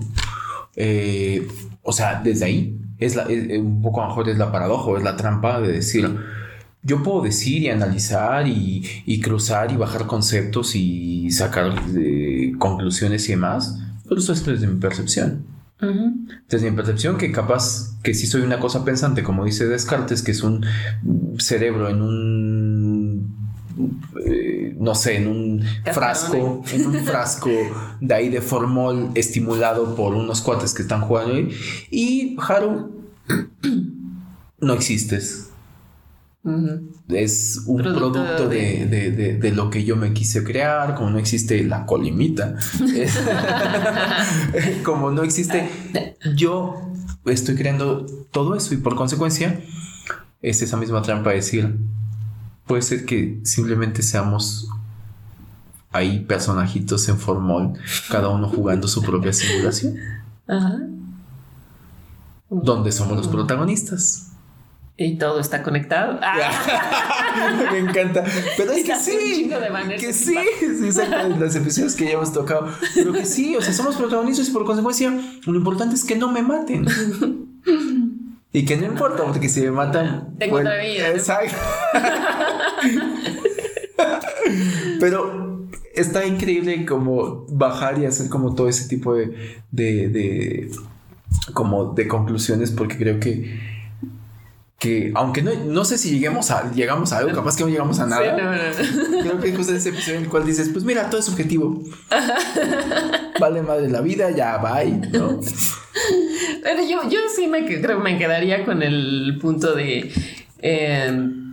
Eh, 0.76 1.48
o 1.82 1.92
sea, 1.92 2.22
desde 2.24 2.46
ahí 2.46 2.80
es, 3.00 3.16
la, 3.16 3.28
un 3.28 3.82
poco 3.82 4.06
mejor 4.06 4.30
es 4.30 4.38
la 4.38 4.52
paradoja, 4.52 4.98
es 4.98 5.04
la 5.04 5.18
trampa 5.18 5.60
de 5.60 5.74
decir 5.74 6.10
yo 6.86 7.02
puedo 7.02 7.22
decir 7.22 7.64
y 7.64 7.70
analizar 7.70 8.48
y, 8.48 9.20
cruzar 9.22 9.72
y 9.72 9.76
bajar 9.76 10.06
conceptos 10.06 10.76
y 10.76 11.32
sacar 11.32 11.74
eh, 11.98 12.54
conclusiones 12.60 13.28
y 13.28 13.32
demás, 13.32 13.80
pero 14.08 14.22
eso 14.22 14.32
es 14.32 14.46
desde 14.46 14.68
mi 14.68 14.80
percepción. 14.80 15.54
Desde 16.50 16.72
mi 16.72 16.76
percepción 16.76 17.18
que 17.18 17.32
capaz 17.32 17.98
que 18.02 18.14
si 18.14 18.26
soy 18.28 18.42
una 18.42 18.60
cosa 18.60 18.86
pensante, 18.86 19.24
como 19.24 19.46
dice 19.46 19.68
Descartes, 19.68 20.24
que 20.24 20.32
es 20.32 20.42
un 20.42 20.66
cerebro 21.38 21.90
en 21.90 22.02
un 22.02 23.36
eh, 24.26 24.76
no 24.80 24.96
sé, 24.96 25.18
en 25.18 25.28
un 25.28 25.64
frasco, 25.92 26.64
en 26.72 26.86
un 26.86 26.96
frasco 27.06 27.50
de 28.00 28.14
ahí 28.14 28.30
de 28.30 28.42
formol 28.42 29.12
estimulado 29.16 29.96
por 29.96 30.14
unos 30.16 30.42
cuates 30.42 30.74
que 30.74 30.84
están 30.84 31.02
jugando 31.02 31.34
ahí. 31.34 31.50
Y 31.92 32.38
Haru, 32.40 32.92
no 34.60 34.74
existes. 34.74 35.50
Es 37.08 37.64
un 37.66 37.82
producto, 37.82 38.48
de... 38.48 39.52
lo 39.56 39.72
que 39.72 39.84
yo 39.84 39.96
me 39.96 40.14
quise 40.14 40.44
crear, 40.44 40.94
como 40.94 41.10
no 41.10 41.18
existe 41.18 41.64
la 41.64 41.88
colimita, 41.88 42.56
como 44.84 45.10
no 45.10 45.24
existe, 45.24 45.68
yo 46.36 46.92
estoy 47.26 47.56
creando 47.56 48.06
todo 48.32 48.56
eso 48.56 48.76
y 48.76 48.78
por 48.78 48.96
consecuencia 48.96 49.60
es 50.44 50.62
esa 50.62 50.78
misma 50.78 51.02
trampa 51.02 51.32
de 51.32 51.38
decir, 51.38 51.78
puede 52.68 52.84
ser 52.84 53.06
que 53.06 53.40
simplemente 53.44 54.04
seamos 54.04 54.70
ahí 55.92 56.20
personajitos 56.20 57.10
en 57.10 57.18
formol, 57.18 57.74
cada 58.12 58.30
uno 58.30 58.48
jugando 58.50 58.88
su 58.88 59.02
propia 59.02 59.34
simulación, 59.34 59.96
donde 62.50 62.92
somos 62.92 63.18
los 63.18 63.28
protagonistas. 63.28 64.35
Y 64.98 65.18
todo 65.18 65.42
está 65.42 65.62
conectado. 65.62 66.20
Me 67.72 67.80
encanta. 67.80 68.24
Pero 68.56 68.72
es 68.72 68.86
que 68.86 68.96
sí. 68.96 69.52
Que 70.00 70.14
sí. 70.14 70.36
Sí, 70.60 70.86
exacto. 70.86 71.36
Los 71.38 71.54
episodios 71.56 71.96
que 71.96 72.06
ya 72.06 72.12
hemos 72.12 72.32
tocado. 72.32 72.70
Pero 72.94 73.12
que 73.12 73.26
sí, 73.26 73.58
o 73.58 73.62
sea, 73.62 73.74
somos 73.74 73.98
protagonistas 73.98 74.48
y 74.48 74.52
por 74.52 74.64
consecuencia, 74.66 75.14
lo 75.46 75.56
importante 75.56 75.96
es 75.96 76.06
que 76.06 76.16
no 76.16 76.32
me 76.32 76.42
maten. 76.42 76.86
Y 78.54 78.64
que 78.64 78.78
no 78.78 78.86
importa, 78.86 79.26
porque 79.26 79.50
si 79.50 79.60
me 79.62 79.72
matan. 79.72 80.34
Tengo 80.40 80.58
otra 80.58 80.78
vida. 80.78 81.10
Exacto. 81.10 81.58
Pero 85.02 85.68
está 85.94 86.26
increíble 86.26 86.86
como 86.86 87.46
bajar 87.50 88.00
y 88.00 88.06
hacer 88.06 88.30
como 88.30 88.56
todo 88.56 88.70
ese 88.70 88.88
tipo 88.88 89.14
de, 89.14 89.62
de, 89.72 90.08
de 90.08 90.72
como 91.54 91.94
de 91.94 92.08
conclusiones, 92.08 92.72
porque 92.72 92.98
creo 92.98 93.20
que 93.20 93.75
que 94.80 95.12
aunque 95.16 95.42
no, 95.42 95.52
no 95.66 95.86
sé 95.86 95.98
si 95.98 96.12
lleguemos 96.12 96.52
a, 96.52 96.72
llegamos 96.72 97.14
a 97.14 97.20
algo, 97.20 97.34
capaz 97.34 97.56
que 97.56 97.64
no 97.64 97.70
llegamos 97.70 98.00
a 98.00 98.08
nada. 98.08 98.72
Creo 99.22 99.40
que 99.40 99.50
es 99.50 99.70
ese 99.70 99.90
episodio 99.90 100.18
en 100.18 100.24
el 100.26 100.30
cual 100.30 100.46
dices, 100.46 100.70
pues 100.70 100.84
mira, 100.84 101.10
todo 101.10 101.20
es 101.20 101.26
subjetivo. 101.26 101.82
vale 103.40 103.62
madre 103.62 103.90
la 103.90 104.02
vida, 104.02 104.32
ya 104.32 104.58
bye, 104.58 104.92
¿no? 105.12 105.40
Pero 106.64 106.82
yo, 106.88 107.10
yo 107.10 107.20
sí 107.34 107.48
me 107.48 107.66
creo 107.66 108.00
me 108.00 108.18
quedaría 108.18 108.66
con 108.66 108.84
el 108.84 109.38
punto 109.40 109.74
de 109.74 110.12
em, 110.60 111.46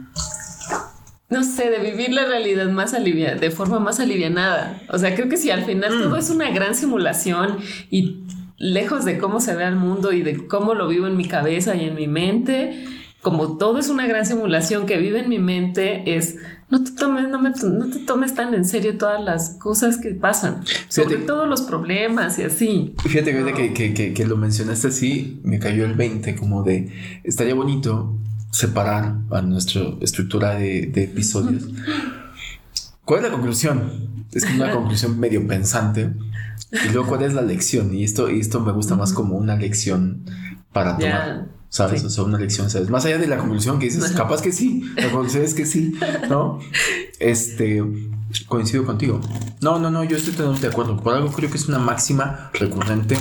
no 1.32 1.44
sé, 1.44 1.70
de 1.70 1.78
vivir 1.78 2.12
la 2.12 2.26
realidad 2.26 2.68
más 2.70 2.92
aliviada, 2.92 3.36
de 3.36 3.50
forma 3.50 3.80
más 3.80 4.00
alivianada. 4.00 4.82
O 4.90 4.98
sea, 4.98 5.14
creo 5.14 5.30
que 5.30 5.38
si 5.38 5.50
al 5.50 5.64
final 5.64 5.90
todo 6.02 6.16
mm. 6.16 6.18
es 6.18 6.30
una 6.30 6.50
gran 6.50 6.74
simulación 6.74 7.58
y 7.90 8.24
lejos 8.58 9.06
de 9.06 9.16
cómo 9.16 9.40
se 9.40 9.56
ve 9.56 9.64
el 9.64 9.76
mundo 9.76 10.12
y 10.12 10.22
de 10.22 10.46
cómo 10.46 10.74
lo 10.74 10.88
vivo 10.88 11.06
en 11.06 11.16
mi 11.16 11.26
cabeza 11.26 11.74
y 11.74 11.86
en 11.86 11.94
mi 11.94 12.06
mente, 12.06 12.84
como 13.22 13.56
todo 13.56 13.78
es 13.78 13.88
una 13.88 14.06
gran 14.06 14.26
simulación 14.26 14.84
que 14.84 14.98
vive 14.98 15.20
en 15.20 15.28
mi 15.28 15.38
mente, 15.38 16.16
es 16.16 16.36
no 16.70 16.82
te 16.82 16.90
tomes, 16.90 17.28
no, 17.28 17.90
te 17.90 18.00
tomes 18.00 18.34
tan 18.34 18.52
en 18.54 18.64
serio 18.64 18.98
todas 18.98 19.22
las 19.22 19.50
cosas 19.60 19.98
que 19.98 20.10
pasan, 20.10 20.64
sobre 20.88 21.18
todo 21.18 21.46
los 21.46 21.62
problemas 21.62 22.38
y 22.38 22.42
así. 22.42 22.94
Fíjate, 23.04 23.32
que, 23.74 24.12
que, 24.14 24.26
lo 24.26 24.36
mencionaste 24.36 24.88
así, 24.88 25.40
me 25.44 25.58
cayó 25.58 25.84
el 25.84 25.94
20, 25.94 26.34
como 26.34 26.62
de 26.64 26.90
estaría 27.22 27.54
bonito 27.54 28.18
separar 28.50 29.16
a 29.30 29.42
nuestra 29.42 29.82
estructura 30.00 30.56
de, 30.56 30.90
episodios. 30.94 31.64
¿Cuál 33.04 33.20
es 33.20 33.26
la 33.26 33.32
conclusión? 33.32 34.24
Es 34.32 34.44
una 34.44 34.70
conclusión 34.74 35.20
medio 35.20 35.46
pensante. 35.46 36.10
Y 36.72 36.88
luego, 36.92 37.06
¿cuál 37.06 37.22
es 37.22 37.34
la 37.34 37.42
lección? 37.42 37.94
Y 37.94 38.02
esto, 38.02 38.30
y 38.30 38.40
esto 38.40 38.60
me 38.60 38.72
gusta 38.72 38.96
más 38.96 39.12
como 39.12 39.36
una 39.36 39.56
lección 39.56 40.24
para 40.72 40.96
tomar. 40.96 41.61
¿Sabes? 41.72 42.04
O 42.04 42.10
sea, 42.10 42.24
una 42.24 42.38
lección, 42.38 42.68
¿sabes? 42.68 42.90
Más 42.90 43.06
allá 43.06 43.16
de 43.16 43.26
la 43.26 43.38
conclusión 43.38 43.78
que 43.78 43.86
dices, 43.86 44.12
capaz 44.16 44.42
que 44.42 44.52
sí, 44.52 44.84
la 44.94 45.10
conclusión 45.10 45.42
es 45.42 45.54
que 45.54 45.64
sí, 45.64 45.94
¿no? 46.28 46.60
Este, 47.18 47.82
coincido 48.46 48.84
contigo. 48.84 49.20
No, 49.62 49.78
no, 49.78 49.90
no, 49.90 50.04
yo 50.04 50.18
estoy 50.18 50.34
totalmente 50.34 50.66
de 50.66 50.72
acuerdo. 50.72 50.98
Por 50.98 51.14
algo 51.14 51.32
creo 51.32 51.50
que 51.50 51.56
es 51.56 51.68
una 51.68 51.78
máxima 51.78 52.50
recurrente 52.52 53.16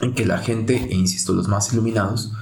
en 0.00 0.14
que 0.14 0.24
la 0.24 0.38
gente, 0.38 0.88
e 0.90 0.94
insisto, 0.94 1.34
los 1.34 1.46
más 1.46 1.70
iluminados, 1.74 2.32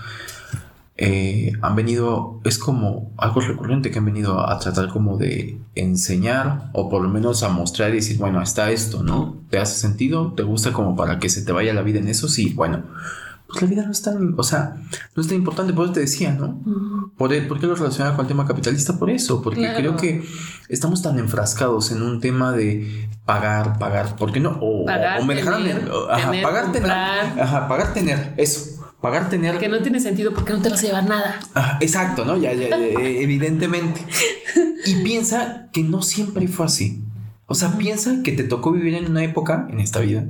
eh, 0.96 1.50
han 1.62 1.74
venido, 1.74 2.40
es 2.44 2.58
como 2.58 3.12
algo 3.16 3.40
recurrente 3.40 3.90
que 3.90 3.98
han 3.98 4.04
venido 4.04 4.48
a 4.48 4.56
tratar 4.60 4.88
como 4.88 5.18
de 5.18 5.58
enseñar 5.74 6.70
o 6.74 6.88
por 6.88 7.02
lo 7.02 7.08
menos 7.08 7.42
a 7.42 7.48
mostrar 7.48 7.90
y 7.90 7.94
decir, 7.94 8.18
bueno, 8.18 8.40
está 8.40 8.70
esto, 8.70 9.02
¿no? 9.02 9.42
¿Te 9.50 9.58
hace 9.58 9.74
sentido? 9.80 10.32
¿Te 10.34 10.44
gusta 10.44 10.72
como 10.72 10.94
para 10.94 11.18
que 11.18 11.28
se 11.28 11.42
te 11.42 11.50
vaya 11.50 11.74
la 11.74 11.82
vida 11.82 11.98
en 11.98 12.06
eso? 12.06 12.28
Sí, 12.28 12.52
bueno, 12.54 12.84
pues 13.52 13.62
la 13.62 13.68
vida 13.68 13.84
no 13.84 13.92
es 13.92 14.00
tan, 14.00 14.34
o 14.36 14.42
sea, 14.42 14.76
no 15.14 15.22
es 15.22 15.28
tan 15.28 15.36
importante, 15.36 15.72
por 15.72 15.84
eso 15.84 15.92
te 15.92 16.00
decía, 16.00 16.32
¿no? 16.32 16.62
¿Por, 17.18 17.30
qué 17.30 17.66
lo 17.66 17.74
relacionaba 17.74 18.16
con 18.16 18.24
el 18.24 18.28
tema 18.28 18.46
capitalista? 18.46 18.98
Por 18.98 19.10
eso, 19.10 19.42
porque 19.42 19.72
creo 19.76 19.96
que 19.96 20.24
estamos 20.68 21.02
tan 21.02 21.18
enfrascados 21.18 21.92
en 21.92 22.02
un 22.02 22.20
tema 22.20 22.52
de 22.52 23.08
pagar, 23.26 23.78
pagar, 23.78 24.16
¿por 24.16 24.32
qué 24.32 24.40
no? 24.40 24.58
O, 24.60 24.86
pagar, 24.86 25.24
me 25.24 25.34
dejaron, 25.34 25.66
ajá, 26.10 26.32
pagar 26.42 26.72
tener, 26.72 26.90
ajá, 26.90 27.68
pagar 27.68 27.92
tener, 27.92 28.34
eso, 28.38 28.82
pagar 29.02 29.28
tener... 29.28 29.58
Que 29.58 29.68
no 29.68 29.82
tiene 29.82 30.00
sentido 30.00 30.32
porque 30.32 30.54
no 30.54 30.62
te 30.62 30.70
vas 30.70 30.82
a 30.82 30.86
llevar 30.86 31.06
nada. 31.06 31.40
Ah, 31.54 31.78
exacto, 31.80 32.24
¿no? 32.24 32.38
Ya, 32.38 32.54
ya, 32.54 32.76
eh, 32.78 32.94
evidentemente. 33.22 34.06
Y 34.86 35.02
piensa 35.02 35.68
que 35.72 35.82
no 35.82 36.00
siempre 36.00 36.48
fue 36.48 36.66
así. 36.66 37.04
O 37.46 37.54
sea, 37.54 37.76
piensa 37.76 38.22
que 38.22 38.32
te 38.32 38.44
tocó 38.44 38.72
vivir 38.72 38.94
en 38.94 39.10
una 39.10 39.24
época, 39.24 39.66
en 39.70 39.80
esta 39.80 40.00
vida, 40.00 40.24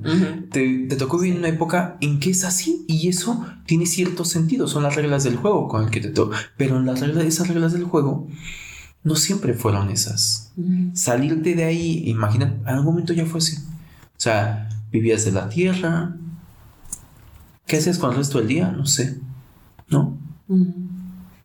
te, 0.50 0.86
tocó 0.96 1.18
vivir 1.18 1.34
en 1.34 1.40
una 1.40 1.48
época 1.48 1.96
en 2.00 2.18
que 2.18 2.30
es 2.30 2.42
así 2.44 2.84
y 2.88 3.08
eso 3.08 3.46
tiene 3.66 3.86
cierto 3.86 4.24
sentido, 4.24 4.66
son 4.66 4.82
las 4.82 4.96
reglas 4.96 5.22
del 5.22 5.36
juego 5.36 5.68
con 5.68 5.84
el 5.84 5.90
que 5.90 6.00
te 6.00 6.08
tocó. 6.08 6.34
Pero 6.56 6.80
las 6.80 7.00
reglas, 7.00 7.24
esas 7.24 7.48
reglas 7.48 7.72
del 7.74 7.84
juego 7.84 8.26
no 9.04 9.14
siempre 9.14 9.54
fueron 9.54 9.90
esas. 9.90 10.52
Salirte 10.94 11.54
de 11.54 11.64
ahí, 11.64 12.02
imagina, 12.06 12.56
en 12.62 12.68
algún 12.68 12.86
momento 12.86 13.12
ya 13.12 13.26
fue 13.26 13.38
así. 13.38 13.56
O 13.56 14.20
sea, 14.22 14.68
vivías 14.90 15.24
de 15.24 15.32
la 15.32 15.48
tierra. 15.48 16.16
¿Qué 17.66 17.76
hacías 17.76 17.98
con 17.98 18.10
el 18.10 18.16
resto 18.16 18.38
del 18.38 18.48
día? 18.48 18.70
No 18.70 18.86
sé. 18.86 19.18
¿No? 19.88 20.18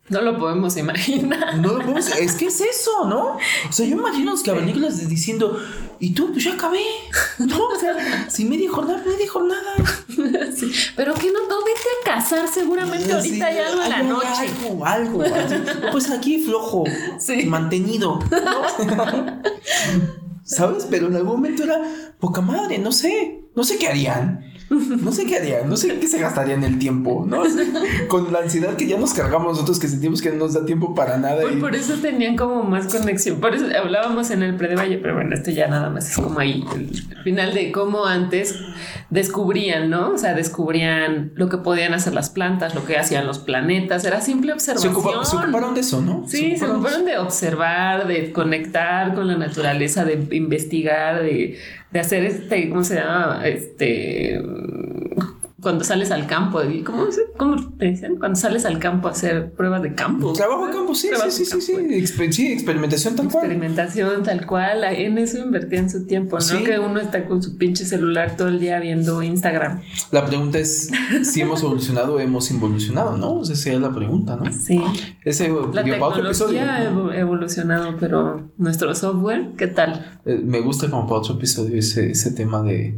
No 0.08 0.22
lo 0.22 0.38
podemos 0.38 0.76
imaginar. 0.76 1.58
No 1.58 1.74
lo 1.74 1.80
podemos, 1.80 2.08
es 2.08 2.34
que 2.34 2.46
es 2.46 2.60
eso, 2.60 3.06
¿no? 3.06 3.36
O 3.68 3.72
sea, 3.72 3.86
yo 3.86 3.96
imagino 3.96 4.30
los 4.30 4.42
cavernícolas 4.42 5.08
diciendo, 5.08 5.60
y 6.00 6.10
tú, 6.10 6.32
pues 6.32 6.44
ya 6.44 6.54
acabé. 6.54 6.82
No, 7.38 7.66
o 7.68 7.78
sea, 7.78 8.28
si 8.30 8.44
media 8.44 8.70
jornada, 8.70 9.02
media 9.04 9.30
jornada. 9.30 9.74
Sí, 10.56 10.72
pero 10.96 11.14
que 11.14 11.30
no, 11.30 11.46
no 11.48 11.58
vete 11.64 11.88
a 12.02 12.14
casar, 12.14 12.48
seguramente 12.48 13.12
ahorita 13.12 13.46
hay 13.46 13.58
algo 13.58 13.82
en 13.82 13.90
la 13.90 14.02
noche. 14.02 14.48
Algo, 14.64 14.84
algo. 14.84 15.22
Pues 15.92 16.10
aquí 16.10 16.42
flojo, 16.42 16.84
sí. 17.18 17.44
mantenido. 17.46 18.18
¿Sabes? 20.42 20.86
Pero 20.88 21.08
en 21.08 21.16
algún 21.16 21.32
momento 21.36 21.64
era 21.64 21.80
poca 22.18 22.40
madre, 22.40 22.78
no 22.78 22.90
sé. 22.90 23.44
No 23.54 23.64
sé 23.64 23.76
qué 23.76 23.88
harían. 23.88 24.47
No 24.70 25.12
sé 25.12 25.24
qué 25.24 25.36
harían, 25.36 25.68
no 25.68 25.76
sé 25.76 25.98
qué 25.98 26.06
se 26.06 26.18
gastarían 26.18 26.62
el 26.62 26.78
tiempo, 26.78 27.24
¿no? 27.26 27.42
Con 28.08 28.32
la 28.32 28.40
ansiedad 28.40 28.76
que 28.76 28.86
ya 28.86 28.98
nos 28.98 29.14
cargamos 29.14 29.52
nosotros, 29.52 29.78
que 29.78 29.88
sentimos 29.88 30.20
que 30.20 30.30
no 30.30 30.36
nos 30.36 30.54
da 30.54 30.66
tiempo 30.66 30.94
para 30.94 31.16
nada. 31.16 31.50
y... 31.50 31.56
Por 31.56 31.74
eso 31.74 31.94
tenían 31.94 32.36
como 32.36 32.62
más 32.64 32.92
conexión. 32.92 33.40
Por 33.40 33.54
eso 33.54 33.64
hablábamos 33.76 34.30
en 34.30 34.42
el 34.42 34.56
pre 34.56 34.68
de 34.68 34.76
Valle, 34.76 34.98
pero 34.98 35.14
bueno, 35.14 35.34
esto 35.34 35.50
ya 35.50 35.68
nada 35.68 35.88
más 35.88 36.10
es 36.10 36.16
como 36.16 36.38
ahí 36.38 36.64
el 36.74 36.90
final 37.24 37.54
de 37.54 37.72
cómo 37.72 38.04
antes 38.04 38.58
descubrían, 39.10 39.88
¿no? 39.88 40.10
O 40.10 40.18
sea, 40.18 40.34
descubrían 40.34 41.32
lo 41.34 41.48
que 41.48 41.56
podían 41.58 41.94
hacer 41.94 42.12
las 42.12 42.28
plantas, 42.28 42.74
lo 42.74 42.84
que 42.84 42.98
hacían 42.98 43.26
los 43.26 43.38
planetas, 43.38 44.04
era 44.04 44.20
simple 44.20 44.52
observación. 44.52 44.92
Se, 44.92 45.36
ocuparon 45.36 45.74
de 45.74 45.80
eso, 45.80 46.02
¿no? 46.02 46.24
Sí, 46.28 46.56
se 46.56 46.66
ocuparon 46.66 47.06
de 47.06 47.16
observar, 47.16 48.06
de 48.06 48.32
conectar 48.32 49.14
con 49.14 49.28
la 49.28 49.36
naturaleza, 49.36 50.04
de 50.04 50.28
investigar, 50.36 51.22
de 51.22 51.58
de 51.90 52.00
hacer 52.00 52.24
este, 52.24 52.68
¿cómo 52.68 52.84
se 52.84 52.96
llama? 52.96 53.46
Este, 53.46 54.40
cuando 55.60 55.82
sales 55.84 56.12
al 56.12 56.28
campo, 56.28 56.60
¿cómo, 56.84 57.06
¿cómo 57.36 57.56
te 57.72 57.86
dicen? 57.86 58.16
Cuando 58.16 58.38
sales 58.38 58.64
al 58.64 58.78
campo 58.78 59.08
a 59.08 59.10
hacer 59.10 59.50
pruebas 59.52 59.82
de 59.82 59.92
campo. 59.92 60.32
Trabajo 60.32 60.68
de 60.68 60.72
campo, 60.72 60.94
sí, 60.94 61.08
sí, 61.30 61.44
sí, 61.44 61.60
sí, 61.60 62.32
sí, 62.32 62.52
experimentación 62.52 63.16
tal 63.16 63.28
cual. 63.28 63.46
Experimentación 63.46 64.22
tal 64.22 64.46
cual, 64.46 64.84
en 64.84 65.18
eso 65.18 65.38
invertían 65.38 65.90
su 65.90 66.06
tiempo, 66.06 66.38
no 66.38 66.64
que 66.64 66.78
uno 66.78 67.00
está 67.00 67.26
con 67.26 67.42
su 67.42 67.56
pinche 67.56 67.84
celular 67.84 68.36
todo 68.36 68.48
el 68.48 68.60
día 68.60 68.78
viendo 68.78 69.20
Instagram. 69.20 69.80
La 70.12 70.24
pregunta 70.24 70.60
es 70.60 70.90
si 71.24 71.40
hemos 71.40 71.60
evolucionado 71.62 72.14
o 72.14 72.20
hemos 72.20 72.50
involucionado, 72.52 73.16
¿no? 73.16 73.42
Esa 73.42 73.52
es 73.52 73.80
la 73.80 73.92
pregunta, 73.92 74.36
¿no? 74.36 74.52
Sí. 74.52 74.80
Ese 75.24 75.48
la 75.72 75.82
tecnología 75.82 76.76
ha 76.76 77.18
evolucionado, 77.18 77.96
pero 77.98 78.48
nuestro 78.58 78.94
software, 78.94 79.54
¿qué 79.56 79.66
tal? 79.66 80.20
Eh, 80.24 80.40
me 80.44 80.60
gusta 80.60 80.88
como 80.88 81.06
para 81.08 81.18
otro 81.18 81.34
episodio 81.34 81.76
ese, 81.76 82.12
ese 82.12 82.30
tema 82.30 82.62
de 82.62 82.96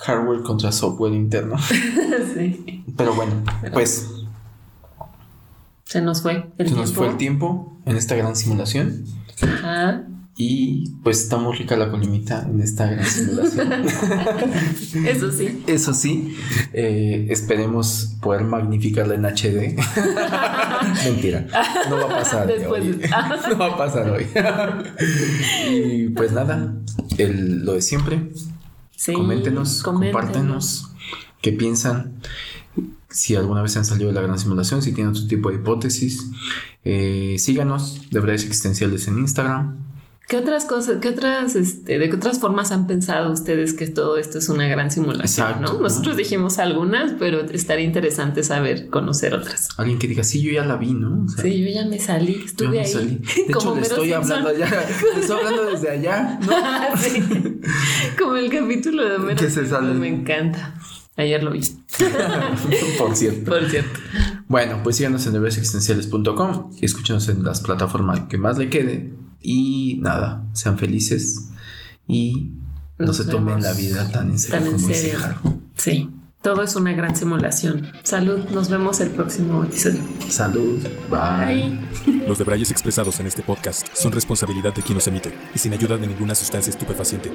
hardware 0.00 0.42
contra 0.42 0.72
software 0.72 1.14
interno. 1.14 1.56
sí. 2.34 2.84
Pero 2.96 3.14
bueno, 3.14 3.32
pues. 3.72 4.10
Se 5.84 6.00
nos 6.02 6.22
fue 6.22 6.32
el 6.32 6.42
se 6.42 6.64
tiempo. 6.64 6.80
nos 6.80 6.92
fue 6.92 7.08
el 7.08 7.16
tiempo 7.16 7.78
en 7.86 7.96
esta 7.96 8.16
gran 8.16 8.34
simulación. 8.34 9.04
Ajá. 9.42 10.04
Y 10.38 10.90
pues 11.02 11.22
está 11.22 11.38
muy 11.38 11.56
rica 11.56 11.76
la 11.76 11.90
colimita 11.90 12.42
en 12.42 12.60
esta 12.60 12.86
gran 12.86 13.06
simulación. 13.06 13.72
Eso 15.06 15.32
sí. 15.32 15.62
Eso 15.66 15.94
sí. 15.94 16.36
Eh, 16.74 17.28
esperemos 17.30 18.16
poder 18.20 18.42
magnificarla 18.42 19.14
en 19.14 19.24
HD. 19.24 19.76
Mentira. 21.04 21.46
No 21.88 21.96
va 21.96 22.04
a 22.04 22.08
pasar 22.08 22.50
hoy. 22.68 23.00
no 23.48 23.58
va 23.58 23.66
a 23.66 23.76
pasar 23.78 24.10
hoy. 24.10 24.26
y 25.70 26.08
pues 26.10 26.32
nada, 26.32 26.74
el, 27.16 27.64
lo 27.64 27.72
de 27.72 27.80
siempre. 27.80 28.28
Coméntenos, 29.14 29.82
compártenos 29.82 30.90
qué 31.46 31.52
piensan. 31.52 32.20
Si 33.08 33.36
alguna 33.36 33.62
vez 33.62 33.76
han 33.76 33.84
salido 33.84 34.08
de 34.08 34.14
la 34.14 34.20
gran 34.20 34.38
simulación, 34.38 34.82
si 34.82 34.92
tienen 34.92 35.12
otro 35.12 35.26
tipo 35.26 35.48
de 35.50 35.56
hipótesis, 35.56 36.30
eh, 36.84 37.36
síganos 37.38 38.10
de 38.10 38.20
verdades 38.20 38.42
existenciales 38.42 39.06
en 39.08 39.18
Instagram. 39.18 39.85
¿Qué 40.28 40.36
otras 40.36 40.64
cosas, 40.64 40.96
qué 41.00 41.10
otras, 41.10 41.54
este, 41.54 42.00
de 42.00 42.10
qué 42.10 42.16
otras 42.16 42.40
formas 42.40 42.72
han 42.72 42.88
pensado 42.88 43.30
ustedes 43.30 43.74
que 43.74 43.86
todo 43.86 44.16
esto 44.18 44.38
es 44.38 44.48
una 44.48 44.66
gran 44.66 44.90
simulación? 44.90 45.62
¿no? 45.62 45.78
Nosotros 45.78 46.16
dijimos 46.16 46.58
algunas, 46.58 47.12
pero 47.16 47.42
estaría 47.42 47.84
interesante 47.84 48.42
saber, 48.42 48.88
conocer 48.90 49.34
otras. 49.34 49.68
Alguien 49.76 50.00
que 50.00 50.08
diga, 50.08 50.24
sí, 50.24 50.42
yo 50.42 50.50
ya 50.50 50.64
la 50.64 50.74
vi, 50.78 50.94
¿no? 50.94 51.28
sí, 51.28 51.60
yo 51.60 51.68
ya 51.68 51.86
me 51.86 52.00
salí, 52.00 52.42
estuve 52.44 52.80
ahí. 52.80 53.22
De 53.36 53.52
hecho, 53.52 53.76
le 53.76 53.82
estoy 53.82 54.12
hablando 54.12 54.48
allá, 54.48 54.68
le 55.14 55.20
estoy 55.20 55.38
hablando 55.38 55.70
desde 55.70 55.90
allá, 55.90 56.40
¿no? 56.40 56.52
Como 58.18 58.34
el 58.34 58.50
capítulo 58.50 59.08
de 59.08 59.16
Homero. 59.16 59.38
Que 59.38 59.48
se 59.48 59.64
sale. 59.64 59.94
Me 59.94 60.08
encanta. 60.08 60.74
Ayer 61.16 61.40
lo 61.40 61.52
vi. 61.52 61.60
Por 62.98 63.14
cierto. 63.14 63.50
Por 63.50 63.70
cierto. 63.70 64.00
Bueno, 64.48 64.80
pues 64.82 64.96
síganos 64.96 65.24
en 65.28 65.46
existenciales.com 65.46 66.72
y 66.80 66.84
escúchenos 66.84 67.28
en 67.28 67.44
las 67.44 67.60
plataformas 67.60 68.20
que 68.28 68.38
más 68.38 68.58
le 68.58 68.68
quede 68.68 69.25
y 69.46 69.98
nada, 70.00 70.44
sean 70.54 70.76
felices 70.76 71.50
y 72.08 72.50
no 72.98 73.12
se 73.12 73.24
tomen 73.26 73.62
la 73.62 73.72
vida 73.74 74.10
tan 74.10 74.30
en 74.30 74.38
serio 74.40 74.72
como 74.72 74.88
serio. 74.88 75.18
Sí, 75.76 76.10
todo 76.42 76.64
es 76.64 76.74
una 76.74 76.92
gran 76.94 77.14
simulación. 77.14 77.92
Salud, 78.02 78.40
nos 78.50 78.68
vemos 78.68 78.98
el 78.98 79.10
próximo 79.10 79.62
episodio. 79.62 80.00
Salud, 80.28 80.84
bye. 81.08 81.78
Los 82.26 82.38
debrayes 82.38 82.72
expresados 82.72 83.20
en 83.20 83.28
este 83.28 83.42
podcast 83.42 83.86
son 83.94 84.10
responsabilidad 84.10 84.74
de 84.74 84.82
quien 84.82 84.96
los 84.96 85.06
emite 85.06 85.32
y 85.54 85.58
sin 85.60 85.72
ayuda 85.72 85.96
de 85.96 86.08
ninguna 86.08 86.34
sustancia 86.34 86.70
estupefaciente. 86.70 87.30